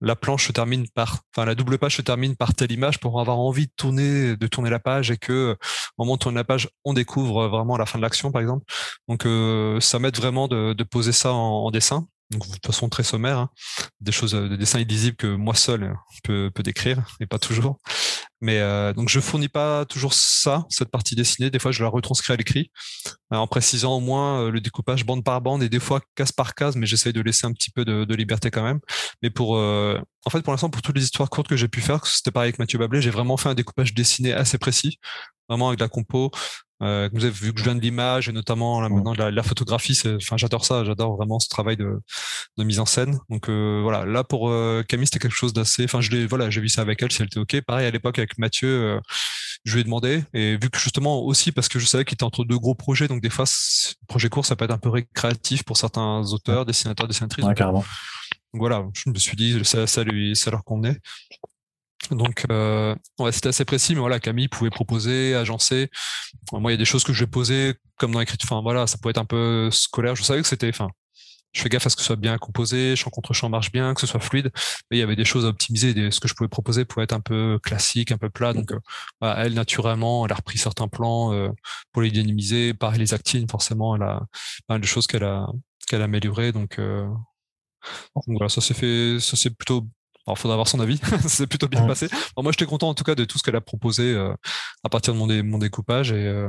la 0.00 0.16
planche 0.16 0.46
se 0.46 0.52
termine 0.52 0.86
par, 0.90 1.20
enfin 1.34 1.46
la 1.46 1.54
double 1.54 1.78
page 1.78 1.96
se 1.96 2.02
termine 2.02 2.36
par 2.36 2.54
telle 2.54 2.72
image 2.72 2.98
pour 3.00 3.20
avoir 3.20 3.38
envie 3.38 3.66
de 3.66 3.72
tourner, 3.76 4.36
de 4.36 4.46
tourner 4.46 4.70
la 4.70 4.80
page 4.80 5.10
et 5.10 5.16
que 5.16 5.56
au 5.96 6.04
moment 6.04 6.14
de 6.16 6.18
tourner 6.18 6.36
la 6.36 6.44
page, 6.44 6.68
on 6.84 6.92
découvre 6.92 7.46
vraiment 7.48 7.76
la 7.76 7.86
fin 7.86 7.98
de 7.98 8.02
l'action 8.02 8.32
par 8.32 8.42
exemple. 8.42 8.64
Donc 9.08 9.24
euh, 9.24 9.80
ça 9.80 9.98
m'aide 9.98 10.16
vraiment 10.16 10.48
de, 10.48 10.72
de, 10.72 10.84
poser 10.84 11.12
ça 11.12 11.32
en, 11.32 11.64
en 11.64 11.70
dessin 11.70 12.06
donc 12.34 12.46
de 12.48 12.66
façon 12.66 12.88
très 12.88 13.02
sommaire, 13.02 13.38
hein. 13.38 13.50
des 14.00 14.12
choses, 14.12 14.34
euh, 14.34 14.48
des 14.48 14.56
dessins 14.56 14.80
illisibles 14.80 15.16
que 15.16 15.26
moi 15.26 15.54
seul 15.54 15.84
euh, 15.84 15.94
peux, 16.22 16.50
peux 16.54 16.62
décrire 16.62 17.02
et 17.20 17.26
pas 17.26 17.38
toujours. 17.38 17.78
Mais 18.40 18.58
euh, 18.58 18.92
donc 18.92 19.08
je 19.08 19.20
fournis 19.20 19.48
pas 19.48 19.86
toujours 19.86 20.12
ça, 20.12 20.66
cette 20.68 20.90
partie 20.90 21.14
dessinée. 21.14 21.50
Des 21.50 21.58
fois 21.58 21.72
je 21.72 21.82
la 21.82 21.88
retranscris 21.88 22.32
à 22.32 22.36
l'écrit, 22.36 22.70
en 23.30 23.46
précisant 23.46 23.96
au 23.96 24.00
moins 24.00 24.50
le 24.50 24.60
découpage 24.60 25.06
bande 25.06 25.24
par 25.24 25.40
bande 25.40 25.62
et 25.62 25.68
des 25.68 25.80
fois 25.80 26.00
case 26.14 26.32
par 26.32 26.54
case, 26.54 26.76
mais 26.76 26.86
j'essaye 26.86 27.12
de 27.14 27.22
laisser 27.22 27.46
un 27.46 27.52
petit 27.52 27.70
peu 27.70 27.84
de, 27.84 28.04
de 28.04 28.14
liberté 28.14 28.50
quand 28.50 28.62
même. 28.62 28.80
Mais 29.22 29.30
pour, 29.30 29.52
en 29.52 30.30
fait 30.30 30.42
pour 30.42 30.52
l'instant 30.52 30.68
pour 30.68 30.82
toutes 30.82 30.96
les 30.96 31.04
histoires 31.04 31.30
courtes 31.30 31.48
que 31.48 31.56
j'ai 31.56 31.68
pu 31.68 31.80
faire, 31.80 32.06
c'était 32.06 32.30
pareil 32.30 32.48
avec 32.48 32.58
Mathieu 32.58 32.78
Bablé, 32.78 33.00
j'ai 33.00 33.10
vraiment 33.10 33.38
fait 33.38 33.48
un 33.48 33.54
découpage 33.54 33.94
dessiné 33.94 34.34
assez 34.34 34.58
précis, 34.58 34.98
vraiment 35.48 35.68
avec 35.68 35.80
la 35.80 35.88
compo, 35.88 36.30
euh, 36.82 37.08
vous 37.12 37.24
avez 37.24 37.32
vu 37.32 37.52
que 37.52 37.60
je 37.60 37.64
viens 37.64 37.74
de 37.74 37.80
l'image 37.80 38.28
et 38.28 38.32
notamment 38.32 38.80
là, 38.80 38.88
maintenant 38.88 39.12
de 39.12 39.22
la, 39.22 39.42
photographie, 39.42 39.98
enfin 40.16 40.36
j'adore 40.36 40.64
ça, 40.64 40.84
j'adore 40.84 41.16
vraiment 41.16 41.38
ce 41.38 41.48
travail 41.48 41.76
de, 41.76 42.00
de 42.58 42.64
mise 42.64 42.80
en 42.80 42.86
scène. 42.86 43.18
Donc 43.30 43.48
euh, 43.48 43.80
voilà, 43.82 44.04
là 44.04 44.24
pour 44.24 44.50
euh, 44.50 44.82
Camille 44.82 45.06
c'était 45.06 45.20
quelque 45.20 45.36
chose 45.36 45.52
d'assez, 45.52 45.84
enfin 45.84 46.00
je 46.00 46.10
l'ai, 46.10 46.26
voilà, 46.26 46.50
j'ai 46.50 46.60
vu 46.60 46.68
ça 46.68 46.82
avec 46.82 47.02
elle 47.02 47.12
si 47.12 47.22
elle 47.22 47.28
était 47.28 47.38
ok. 47.38 47.60
Pareil 47.62 47.86
à 47.86 47.90
l'époque 47.90 48.18
avec 48.18 48.38
Mathieu, 48.38 49.00
je 49.64 49.74
lui 49.74 49.82
ai 49.82 49.84
demandé 49.84 50.24
et 50.34 50.56
vu 50.56 50.68
que 50.68 50.78
justement 50.78 51.22
aussi 51.22 51.52
parce 51.52 51.68
que 51.68 51.78
je 51.78 51.86
savais 51.86 52.04
qu'il 52.04 52.14
était 52.14 52.24
entre 52.24 52.44
deux 52.44 52.58
gros 52.58 52.74
projets, 52.74 53.06
donc 53.06 53.22
des 53.22 53.30
fois 53.30 53.44
projet 54.08 54.28
court 54.28 54.44
ça 54.44 54.56
peut 54.56 54.64
être 54.64 54.72
un 54.72 54.78
peu 54.78 54.90
récréatif 54.90 55.62
pour 55.62 55.76
certains 55.76 56.22
auteurs, 56.32 56.66
dessinateurs, 56.66 57.06
dessinatrices. 57.06 57.44
Ouais, 57.44 57.54
carrément. 57.54 57.84
Donc 58.52 58.60
voilà, 58.60 58.84
je 58.94 59.10
me 59.10 59.14
suis 59.16 59.36
dit 59.36 59.64
ça, 59.64 59.86
ça 59.86 60.04
lui, 60.04 60.34
ça 60.36 60.50
leur 60.50 60.64
convenait. 60.64 60.98
Donc, 62.10 62.44
euh, 62.50 62.94
ouais, 63.18 63.32
c'était 63.32 63.48
assez 63.48 63.64
précis, 63.64 63.94
mais 63.94 64.00
voilà, 64.00 64.20
Camille 64.20 64.48
pouvait 64.48 64.70
proposer, 64.70 65.34
agencer. 65.34 65.90
Moi, 66.52 66.72
il 66.72 66.74
y 66.74 66.76
a 66.76 66.78
des 66.78 66.84
choses 66.84 67.04
que 67.04 67.12
je 67.12 67.24
vais 67.24 67.30
poser, 67.30 67.74
comme 67.98 68.12
dans 68.12 68.20
l'écriture. 68.20 68.52
Enfin, 68.52 68.62
voilà, 68.62 68.86
ça 68.86 68.98
pouvait 68.98 69.10
être 69.10 69.18
un 69.18 69.24
peu 69.24 69.70
scolaire. 69.70 70.14
Je 70.14 70.22
savais 70.22 70.42
que 70.42 70.48
c'était, 70.48 70.68
enfin, 70.68 70.88
je 71.52 71.62
fais 71.62 71.68
gaffe 71.68 71.86
à 71.86 71.90
ce 71.90 71.96
que 71.96 72.02
ce 72.02 72.06
soit 72.06 72.16
bien 72.16 72.36
composé, 72.36 72.96
champ 72.96 73.10
contre 73.10 73.32
champ 73.32 73.48
marche 73.48 73.72
bien, 73.72 73.94
que 73.94 74.00
ce 74.00 74.06
soit 74.06 74.20
fluide. 74.20 74.50
Mais 74.90 74.98
il 74.98 75.00
y 75.00 75.02
avait 75.02 75.16
des 75.16 75.24
choses 75.24 75.44
à 75.46 75.48
optimiser. 75.48 75.94
Des, 75.94 76.10
ce 76.10 76.20
que 76.20 76.28
je 76.28 76.34
pouvais 76.34 76.48
proposer 76.48 76.84
pouvait 76.84 77.04
être 77.04 77.12
un 77.12 77.20
peu 77.20 77.58
classique, 77.62 78.12
un 78.12 78.18
peu 78.18 78.28
plat. 78.28 78.52
Donc, 78.52 78.72
euh, 78.72 79.34
elle, 79.36 79.54
naturellement, 79.54 80.26
elle 80.26 80.32
a 80.32 80.36
repris 80.36 80.58
certains 80.58 80.88
plans 80.88 81.32
euh, 81.32 81.48
pour 81.92 82.02
les 82.02 82.10
dynamiser. 82.10 82.74
Pareil, 82.74 82.98
les 82.98 83.14
actines, 83.14 83.48
forcément, 83.48 83.96
elle 83.96 84.02
a 84.02 84.20
pas 84.66 84.74
mal 84.74 84.80
de 84.80 84.86
choses 84.86 85.06
qu'elle 85.06 85.24
a, 85.24 85.46
qu'elle 85.88 86.02
a 86.02 86.04
améliorées. 86.04 86.52
Donc, 86.52 86.78
euh, 86.78 87.06
donc 88.16 88.24
voilà, 88.36 88.48
ça 88.48 88.60
s'est 88.60 88.74
fait, 88.74 89.18
ça 89.20 89.36
s'est 89.36 89.50
plutôt 89.50 89.86
alors, 90.26 90.38
il 90.38 90.40
faudra 90.40 90.54
avoir 90.54 90.68
son 90.68 90.80
avis. 90.80 90.98
c'est 91.28 91.46
plutôt 91.46 91.68
bien 91.68 91.86
passé. 91.86 92.08
moi, 92.36 92.50
j'étais 92.52 92.64
content 92.64 92.88
en 92.88 92.94
tout 92.94 93.04
cas 93.04 93.14
de 93.14 93.24
tout 93.24 93.38
ce 93.38 93.42
qu'elle 93.42 93.56
a 93.56 93.60
proposé 93.60 94.14
euh, 94.14 94.32
à 94.82 94.88
partir 94.88 95.12
de 95.12 95.18
mon, 95.18 95.26
mon 95.44 95.58
découpage. 95.58 96.12
Et, 96.12 96.26
euh, 96.26 96.48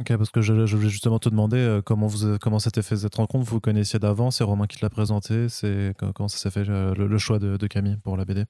Ok, 0.00 0.16
parce 0.16 0.30
que 0.30 0.40
je, 0.40 0.64
je, 0.64 0.76
voulais 0.76 0.90
justement 0.90 1.18
te 1.18 1.28
demander 1.28 1.56
euh, 1.56 1.82
comment 1.82 2.06
vous 2.06 2.38
comment 2.38 2.60
s'était 2.60 2.82
fait 2.82 2.98
cette 2.98 3.16
rencontre? 3.16 3.44
Vous, 3.44 3.56
vous 3.56 3.60
connaissiez 3.60 3.98
d'avant, 3.98 4.30
c'est 4.30 4.44
Romain 4.44 4.68
qui 4.68 4.76
te 4.76 4.84
l'a 4.84 4.90
présenté. 4.90 5.48
C'est 5.48 5.92
comment 6.14 6.28
ça 6.28 6.38
s'est 6.38 6.52
fait 6.52 6.62
le, 6.64 7.18
choix 7.18 7.40
de, 7.40 7.66
Camille 7.66 7.96
pour 8.04 8.16
la 8.16 8.24
BD 8.24 8.44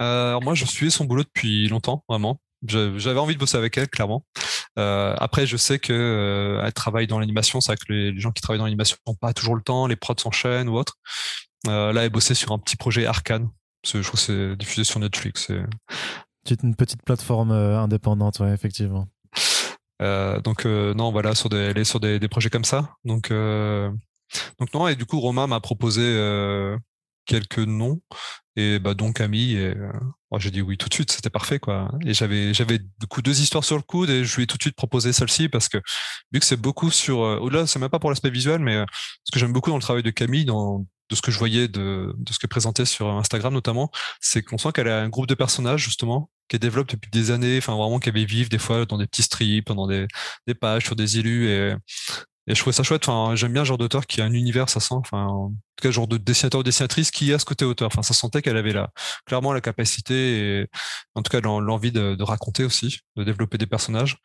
Alors 0.00 0.42
moi, 0.42 0.54
je 0.54 0.64
suivais 0.64 0.90
son 0.90 1.04
boulot 1.04 1.22
depuis 1.22 1.68
longtemps, 1.68 2.02
vraiment. 2.08 2.40
J'avais 2.66 3.20
envie 3.20 3.34
de 3.34 3.38
bosser 3.38 3.58
avec 3.58 3.78
elle, 3.78 3.88
clairement. 3.88 4.26
après, 4.74 5.46
je 5.46 5.56
sais 5.56 5.78
que 5.78 6.60
elle 6.64 6.72
travaille 6.72 7.06
dans 7.06 7.20
l'animation. 7.20 7.60
C'est 7.60 7.70
vrai 7.70 7.76
que 7.76 7.92
les, 7.92 8.18
gens 8.18 8.32
qui 8.32 8.42
travaillent 8.42 8.58
dans 8.58 8.64
l'animation 8.64 8.96
n'ont 9.06 9.14
pas 9.14 9.32
toujours 9.32 9.54
le 9.54 9.62
temps, 9.62 9.86
les 9.86 9.94
prods 9.94 10.18
s'enchaînent 10.18 10.68
ou 10.68 10.74
autre. 10.74 10.96
Euh, 11.68 11.92
là, 11.92 12.04
elle 12.04 12.10
bossait 12.10 12.34
sur 12.34 12.52
un 12.52 12.58
petit 12.58 12.76
projet 12.76 13.06
Arcane. 13.06 13.48
Je 13.84 14.00
crois 14.00 14.12
que 14.12 14.18
c'est 14.18 14.56
diffusé 14.56 14.84
sur 14.84 15.00
Netflix. 15.00 15.50
C'est 16.46 16.62
une 16.62 16.74
petite 16.74 17.02
plateforme 17.02 17.52
euh, 17.52 17.80
indépendante, 17.80 18.40
ouais, 18.40 18.52
effectivement. 18.52 19.08
Euh, 20.00 20.40
donc 20.40 20.64
non, 20.64 21.12
voilà, 21.12 21.34
sur 21.34 21.48
des, 21.48 21.56
elle 21.56 21.78
est 21.78 21.84
sur 21.84 22.00
des, 22.00 22.18
des 22.18 22.28
projets 22.28 22.50
comme 22.50 22.64
ça. 22.64 22.94
Donc 23.04 23.30
donc 24.58 24.74
non, 24.74 24.88
et 24.88 24.96
du 24.96 25.04
coup 25.04 25.20
Romain 25.20 25.46
m'a 25.46 25.60
proposé 25.60 26.02
quelques 27.26 27.58
noms 27.58 28.00
et 28.56 28.80
bah 28.80 28.94
donc 28.94 29.16
Camille 29.16 29.56
et 29.56 29.74
j'ai 30.38 30.50
dit 30.50 30.60
oui 30.60 30.76
tout 30.76 30.88
de 30.88 30.94
suite, 30.94 31.12
c'était 31.12 31.30
parfait 31.30 31.60
quoi. 31.60 31.92
Et 32.04 32.14
j'avais 32.14 32.52
j'avais 32.52 32.78
du 32.78 33.06
coup 33.08 33.22
deux 33.22 33.40
histoires 33.40 33.62
sur 33.62 33.76
le 33.76 33.82
coude 33.82 34.10
et 34.10 34.24
je 34.24 34.34
lui 34.36 34.44
ai 34.44 34.46
tout 34.46 34.56
de 34.56 34.62
suite 34.62 34.74
proposé 34.74 35.12
celle-ci 35.12 35.48
parce 35.48 35.68
que 35.68 35.78
vu 36.32 36.40
que 36.40 36.46
c'est 36.46 36.56
beaucoup 36.56 36.90
sur 36.90 37.18
au-delà, 37.18 37.68
c'est 37.68 37.78
même 37.78 37.90
pas 37.90 38.00
pour 38.00 38.10
l'aspect 38.10 38.30
visuel, 38.30 38.60
mais 38.60 38.84
ce 39.22 39.30
que 39.30 39.38
j'aime 39.38 39.52
beaucoup 39.52 39.70
dans 39.70 39.76
le 39.76 39.82
travail 39.82 40.02
de 40.02 40.10
Camille, 40.10 40.46
dans 40.46 40.84
de 41.10 41.14
ce 41.14 41.22
que 41.22 41.30
je 41.30 41.38
voyais 41.38 41.68
de, 41.68 42.14
de 42.16 42.32
ce 42.32 42.38
que 42.38 42.46
présentait 42.46 42.84
sur 42.84 43.08
Instagram 43.08 43.52
notamment, 43.52 43.90
c'est 44.20 44.42
qu'on 44.42 44.58
sent 44.58 44.70
qu'elle 44.72 44.88
a 44.88 45.00
un 45.00 45.08
groupe 45.08 45.26
de 45.26 45.34
personnages 45.34 45.82
justement 45.82 46.30
qu'elle 46.48 46.60
développe 46.60 46.88
depuis 46.88 47.10
des 47.10 47.30
années, 47.30 47.58
enfin 47.58 47.74
vraiment 47.74 47.98
qu'elle 47.98 48.14
vivre 48.24 48.48
des 48.48 48.58
fois 48.58 48.84
dans 48.84 48.98
des 48.98 49.06
petits 49.06 49.22
strips, 49.22 49.68
dans 49.68 49.86
des, 49.86 50.06
des 50.46 50.54
pages 50.54 50.84
sur 50.84 50.96
des 50.96 51.18
élus 51.18 51.48
et 51.48 51.74
et 52.48 52.54
je 52.54 52.60
trouvais 52.60 52.74
ça 52.74 52.82
chouette. 52.82 53.08
Enfin, 53.08 53.36
j'aime 53.36 53.52
bien 53.52 53.62
le 53.62 53.66
genre 53.66 53.78
d'auteur 53.78 54.06
qui 54.06 54.20
a 54.20 54.24
un 54.24 54.32
univers, 54.32 54.68
ça 54.68 54.80
sent. 54.80 54.94
Enfin, 54.94 55.26
en 55.26 55.50
tout 55.50 55.82
cas, 55.82 55.90
genre 55.92 56.08
de 56.08 56.16
dessinateur 56.16 56.60
ou 56.60 56.62
dessinatrice 56.64 57.10
qui 57.10 57.32
a 57.32 57.38
ce 57.38 57.44
côté 57.44 57.64
auteur. 57.64 57.86
Enfin, 57.86 58.02
ça 58.02 58.14
sentait 58.14 58.42
qu'elle 58.42 58.56
avait 58.56 58.72
là, 58.72 58.90
clairement 59.26 59.52
la 59.52 59.60
capacité 59.60 60.60
et 60.60 60.66
en 61.14 61.22
tout 61.22 61.30
cas 61.30 61.40
l'envie 61.40 61.92
de, 61.92 62.16
de, 62.16 62.22
raconter 62.24 62.64
aussi, 62.64 63.00
de 63.16 63.24
développer 63.24 63.58
des 63.58 63.66
personnages. 63.66 64.16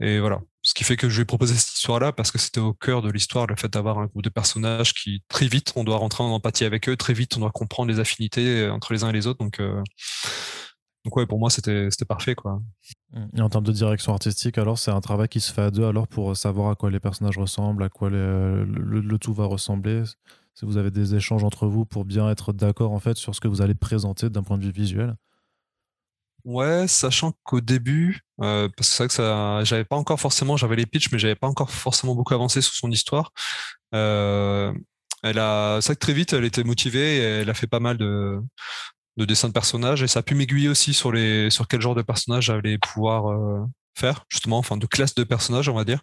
Et 0.00 0.18
voilà. 0.20 0.40
Ce 0.62 0.74
qui 0.74 0.84
fait 0.84 0.96
que 0.96 1.08
je 1.08 1.16
lui 1.16 1.22
ai 1.22 1.24
proposé 1.26 1.54
cette 1.54 1.74
histoire-là 1.76 2.12
parce 2.12 2.30
que 2.30 2.38
c'était 2.38 2.60
au 2.60 2.72
cœur 2.72 3.02
de 3.02 3.10
l'histoire, 3.10 3.46
le 3.46 3.56
fait 3.56 3.68
d'avoir 3.68 3.98
un 3.98 4.06
groupe 4.06 4.22
de 4.22 4.30
personnages 4.30 4.94
qui, 4.94 5.22
très 5.28 5.46
vite, 5.46 5.72
on 5.76 5.84
doit 5.84 5.98
rentrer 5.98 6.24
en 6.24 6.28
empathie 6.28 6.64
avec 6.64 6.88
eux, 6.88 6.96
très 6.96 7.12
vite, 7.12 7.36
on 7.36 7.40
doit 7.40 7.52
comprendre 7.52 7.90
les 7.90 8.00
affinités 8.00 8.68
entre 8.70 8.92
les 8.92 9.04
uns 9.04 9.10
et 9.10 9.12
les 9.12 9.26
autres. 9.26 9.38
Donc, 9.38 9.60
euh, 9.60 9.82
donc 11.04 11.16
ouais, 11.16 11.26
pour 11.26 11.38
moi, 11.38 11.50
c'était 11.50 11.88
parfait, 12.08 12.34
quoi. 12.34 12.60
Et 13.36 13.40
en 13.40 13.48
termes 13.48 13.64
de 13.64 13.72
direction 13.72 14.12
artistique, 14.12 14.58
alors 14.58 14.78
c'est 14.78 14.90
un 14.90 15.00
travail 15.00 15.28
qui 15.28 15.40
se 15.40 15.52
fait 15.52 15.62
à 15.62 15.70
deux 15.70 15.84
alors 15.84 16.08
pour 16.08 16.36
savoir 16.36 16.70
à 16.70 16.74
quoi 16.74 16.90
les 16.90 17.00
personnages 17.00 17.38
ressemblent, 17.38 17.82
à 17.82 17.88
quoi 17.88 18.10
le, 18.10 19.16
tout 19.18 19.32
va 19.32 19.46
ressembler. 19.46 20.02
Si 20.54 20.64
vous 20.64 20.76
avez 20.76 20.90
des 20.90 21.14
échanges 21.14 21.44
entre 21.44 21.66
vous 21.66 21.84
pour 21.84 22.04
bien 22.04 22.28
être 22.30 22.52
d'accord 22.52 22.92
en 22.92 22.98
fait 22.98 23.16
sur 23.16 23.34
ce 23.34 23.40
que 23.40 23.48
vous 23.48 23.62
allez 23.62 23.74
présenter 23.74 24.28
d'un 24.28 24.42
point 24.42 24.58
de 24.58 24.64
vue 24.64 24.72
visuel. 24.72 25.16
Ouais, 26.44 26.86
sachant 26.86 27.32
qu'au 27.42 27.60
début, 27.60 28.20
euh, 28.40 28.68
parce 28.76 28.88
que 28.88 29.12
c'est 29.12 29.22
vrai 29.22 29.58
que 29.62 29.64
j'avais 29.64 29.84
pas 29.84 29.96
encore 29.96 30.20
forcément, 30.20 30.56
j'avais 30.56 30.76
les 30.76 30.86
pitchs, 30.86 31.10
mais 31.10 31.18
j'avais 31.18 31.34
pas 31.34 31.48
encore 31.48 31.70
forcément 31.70 32.14
beaucoup 32.14 32.34
avancé 32.34 32.60
sur 32.60 32.72
son 32.72 32.90
histoire. 32.90 33.32
Euh, 33.94 34.72
elle 35.24 35.40
a, 35.40 35.80
c'est 35.80 35.88
vrai 35.88 35.94
que 35.96 36.00
très 36.00 36.12
vite, 36.12 36.32
elle 36.34 36.44
était 36.44 36.62
motivée, 36.62 37.16
et 37.16 37.22
elle 37.40 37.50
a 37.50 37.54
fait 37.54 37.66
pas 37.66 37.80
mal 37.80 37.98
de, 37.98 38.40
de 39.16 39.24
dessin 39.24 39.48
de 39.48 39.52
personnages 39.52 40.02
et 40.02 40.08
ça 40.08 40.20
a 40.20 40.22
pu 40.22 40.34
m'aiguiller 40.34 40.68
aussi 40.68 40.92
sur 40.92 41.12
les 41.12 41.50
sur 41.50 41.68
quel 41.68 41.80
genre 41.80 41.94
de 41.94 42.02
personnage 42.02 42.44
j'allais 42.44 42.78
pouvoir 42.78 43.30
euh, 43.30 43.64
faire 43.94 44.24
justement 44.28 44.58
enfin 44.58 44.76
de 44.76 44.86
classe 44.86 45.14
de 45.14 45.24
personnages 45.24 45.68
on 45.68 45.74
va 45.74 45.84
dire. 45.84 46.00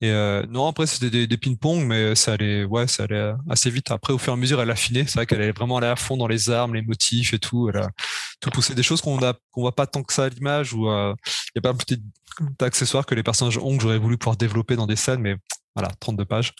Et 0.00 0.10
euh, 0.10 0.44
non 0.48 0.66
après 0.66 0.86
c'était 0.86 1.10
des, 1.10 1.26
des 1.26 1.36
ping-pong 1.36 1.84
mais 1.84 2.14
ça 2.14 2.32
allait 2.34 2.64
ouais 2.64 2.86
ça 2.86 3.04
allait 3.04 3.32
assez 3.48 3.70
vite. 3.70 3.90
Après 3.90 4.12
au 4.12 4.18
fur 4.18 4.32
et 4.32 4.34
à 4.34 4.36
mesure 4.36 4.60
elle 4.60 4.70
a 4.70 4.72
affiné 4.72 5.04
c'est 5.06 5.14
vrai 5.14 5.26
qu'elle 5.26 5.42
est 5.42 5.52
vraiment 5.52 5.78
allée 5.78 5.86
à 5.86 5.96
fond 5.96 6.16
dans 6.16 6.26
les 6.28 6.50
armes 6.50 6.74
les 6.74 6.82
motifs 6.82 7.34
et 7.34 7.38
tout. 7.38 7.68
Elle 7.68 7.78
a 7.78 7.90
tout 8.40 8.50
poussé. 8.50 8.74
Des 8.74 8.82
choses 8.82 9.00
qu'on 9.00 9.18
a 9.22 9.34
qu'on 9.52 9.62
voit 9.62 9.74
pas 9.74 9.86
tant 9.86 10.02
que 10.02 10.12
ça 10.12 10.24
à 10.24 10.28
l'image 10.28 10.72
ou 10.74 10.88
euh, 10.88 11.14
il 11.26 11.52
y 11.56 11.58
a 11.58 11.62
pas 11.62 11.70
un 11.70 11.76
petit 11.76 12.02
d'accessoires 12.58 13.06
que 13.06 13.14
les 13.14 13.22
personnages 13.22 13.58
ont 13.58 13.76
que 13.76 13.82
j'aurais 13.82 13.98
voulu 13.98 14.16
pouvoir 14.16 14.36
développer 14.36 14.76
dans 14.76 14.86
des 14.86 14.96
scènes 14.96 15.20
mais 15.20 15.36
voilà 15.74 15.92
32 16.00 16.24
pages. 16.24 16.52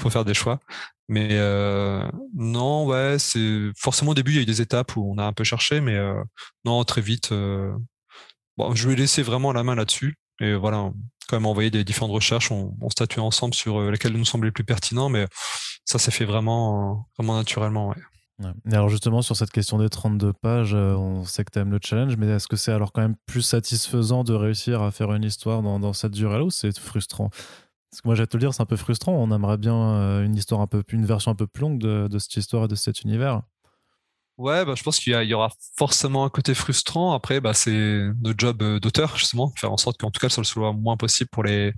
Faut 0.00 0.10
faire 0.10 0.24
des 0.24 0.34
choix 0.34 0.60
mais 1.08 1.28
euh, 1.32 2.02
non, 2.34 2.86
ouais, 2.86 3.16
c'est 3.18 3.70
forcément 3.76 4.10
au 4.10 4.14
début 4.14 4.32
il 4.32 4.36
y 4.36 4.38
a 4.38 4.42
eu 4.42 4.46
des 4.46 4.60
étapes 4.60 4.96
où 4.96 5.12
on 5.12 5.18
a 5.18 5.24
un 5.24 5.32
peu 5.32 5.44
cherché, 5.44 5.80
mais 5.80 5.94
euh, 5.94 6.22
non, 6.64 6.82
très 6.84 7.00
vite. 7.00 7.30
Euh, 7.32 7.72
bon, 8.56 8.74
je 8.74 8.86
lui 8.86 8.94
ai 8.94 8.96
laissé 8.96 9.22
vraiment 9.22 9.52
la 9.52 9.62
main 9.62 9.76
là-dessus. 9.76 10.18
Et 10.40 10.54
voilà, 10.54 10.90
quand 11.28 11.36
même 11.36 11.46
envoyé 11.46 11.70
des 11.70 11.84
différentes 11.84 12.12
recherches, 12.12 12.50
on, 12.50 12.76
on 12.80 12.90
statuait 12.90 13.22
ensemble 13.22 13.54
sur 13.54 13.90
lesquelles 13.90 14.12
nous 14.12 14.24
semblaient 14.24 14.48
les 14.48 14.52
plus 14.52 14.64
pertinents, 14.64 15.08
mais 15.08 15.26
ça 15.84 15.98
s'est 15.98 16.10
fait 16.10 16.26
vraiment, 16.26 17.08
naturellement, 17.18 17.88
ouais. 17.88 17.96
Et 18.70 18.74
alors 18.74 18.90
justement 18.90 19.22
sur 19.22 19.34
cette 19.34 19.50
question 19.50 19.78
des 19.78 19.88
32 19.88 20.34
pages, 20.34 20.74
on 20.74 21.24
sait 21.24 21.42
que 21.42 21.50
tu 21.50 21.58
aimes 21.58 21.70
le 21.70 21.78
challenge, 21.82 22.18
mais 22.18 22.26
est-ce 22.26 22.46
que 22.46 22.56
c'est 22.56 22.70
alors 22.70 22.92
quand 22.92 23.00
même 23.00 23.16
plus 23.24 23.40
satisfaisant 23.40 24.24
de 24.24 24.34
réussir 24.34 24.82
à 24.82 24.90
faire 24.90 25.10
une 25.14 25.24
histoire 25.24 25.62
dans 25.62 25.92
cette 25.94 26.12
durée-là 26.12 26.44
ou 26.44 26.50
c'est 26.50 26.78
frustrant? 26.78 27.30
Moi, 28.04 28.14
j'allais 28.14 28.26
te 28.26 28.36
le 28.36 28.40
dire, 28.40 28.54
c'est 28.54 28.62
un 28.62 28.66
peu 28.66 28.76
frustrant. 28.76 29.12
On 29.12 29.34
aimerait 29.34 29.58
bien 29.58 30.22
une 30.22 30.36
histoire 30.36 30.60
un 30.60 30.66
peu, 30.66 30.82
une 30.92 31.06
version 31.06 31.30
un 31.30 31.34
peu 31.34 31.46
plus 31.46 31.62
longue 31.62 31.78
de, 31.78 32.08
de 32.08 32.18
cette 32.18 32.36
histoire 32.36 32.64
et 32.64 32.68
de 32.68 32.74
cet 32.74 33.02
univers. 33.02 33.42
Ouais, 34.38 34.66
bah, 34.66 34.74
je 34.76 34.82
pense 34.82 34.98
qu'il 34.98 35.14
y, 35.14 35.34
aura 35.34 35.50
forcément 35.78 36.26
un 36.26 36.28
côté 36.28 36.52
frustrant. 36.54 37.14
Après, 37.14 37.40
bah, 37.40 37.54
c'est 37.54 38.10
notre 38.20 38.38
job 38.38 38.62
euh, 38.62 38.78
d'auteur, 38.78 39.16
justement, 39.16 39.50
faire 39.56 39.72
en 39.72 39.78
sorte 39.78 39.98
qu'en 39.98 40.10
tout 40.10 40.20
cas, 40.20 40.28
ça 40.28 40.42
le 40.42 40.46
soit 40.46 40.74
moins 40.74 40.98
possible 40.98 41.30
pour 41.30 41.42
les, 41.42 41.72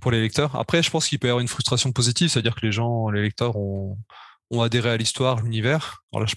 pour 0.00 0.10
les 0.10 0.20
lecteurs. 0.20 0.56
Après, 0.56 0.82
je 0.82 0.90
pense 0.90 1.06
qu'il 1.08 1.20
peut 1.20 1.28
y 1.28 1.30
avoir 1.30 1.40
une 1.40 1.48
frustration 1.48 1.92
positive, 1.92 2.28
c'est-à-dire 2.28 2.56
que 2.56 2.66
les 2.66 2.72
gens, 2.72 3.08
les 3.10 3.22
lecteurs 3.22 3.56
ont, 3.56 3.98
ont 4.50 4.62
adhéré 4.62 4.90
à 4.90 4.96
l'histoire, 4.96 5.42
l'univers. 5.42 6.02
Alors 6.12 6.22
là, 6.22 6.26
je 6.26 6.34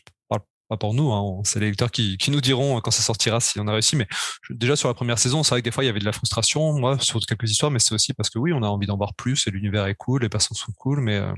pas 0.67 0.77
pour 0.77 0.93
nous, 0.93 1.11
hein, 1.11 1.41
c'est 1.43 1.59
les 1.59 1.67
lecteurs 1.67 1.91
qui, 1.91 2.17
nous 2.29 2.41
diront 2.41 2.81
quand 2.81 2.91
ça 2.91 3.01
sortira 3.01 3.39
si 3.39 3.59
on 3.59 3.67
a 3.67 3.73
réussi. 3.73 3.95
Mais 3.95 4.07
déjà, 4.49 4.75
sur 4.75 4.87
la 4.87 4.93
première 4.93 5.19
saison, 5.19 5.43
c'est 5.43 5.51
vrai 5.51 5.61
que 5.61 5.65
des 5.65 5.71
fois, 5.71 5.83
il 5.83 5.87
y 5.87 5.89
avait 5.89 5.99
de 5.99 6.05
la 6.05 6.11
frustration, 6.11 6.73
moi, 6.73 6.97
sur 6.99 7.19
quelques 7.19 7.49
histoires, 7.49 7.71
mais 7.71 7.79
c'est 7.79 7.93
aussi 7.93 8.13
parce 8.13 8.29
que 8.29 8.39
oui, 8.39 8.53
on 8.53 8.63
a 8.63 8.67
envie 8.67 8.87
d'en 8.87 8.97
voir 8.97 9.13
plus 9.15 9.47
et 9.47 9.51
l'univers 9.51 9.85
est 9.85 9.95
cool, 9.95 10.23
les 10.23 10.29
personnes 10.29 10.57
sont 10.57 10.71
cool, 10.77 11.01
mais, 11.01 11.17
euh, 11.17 11.33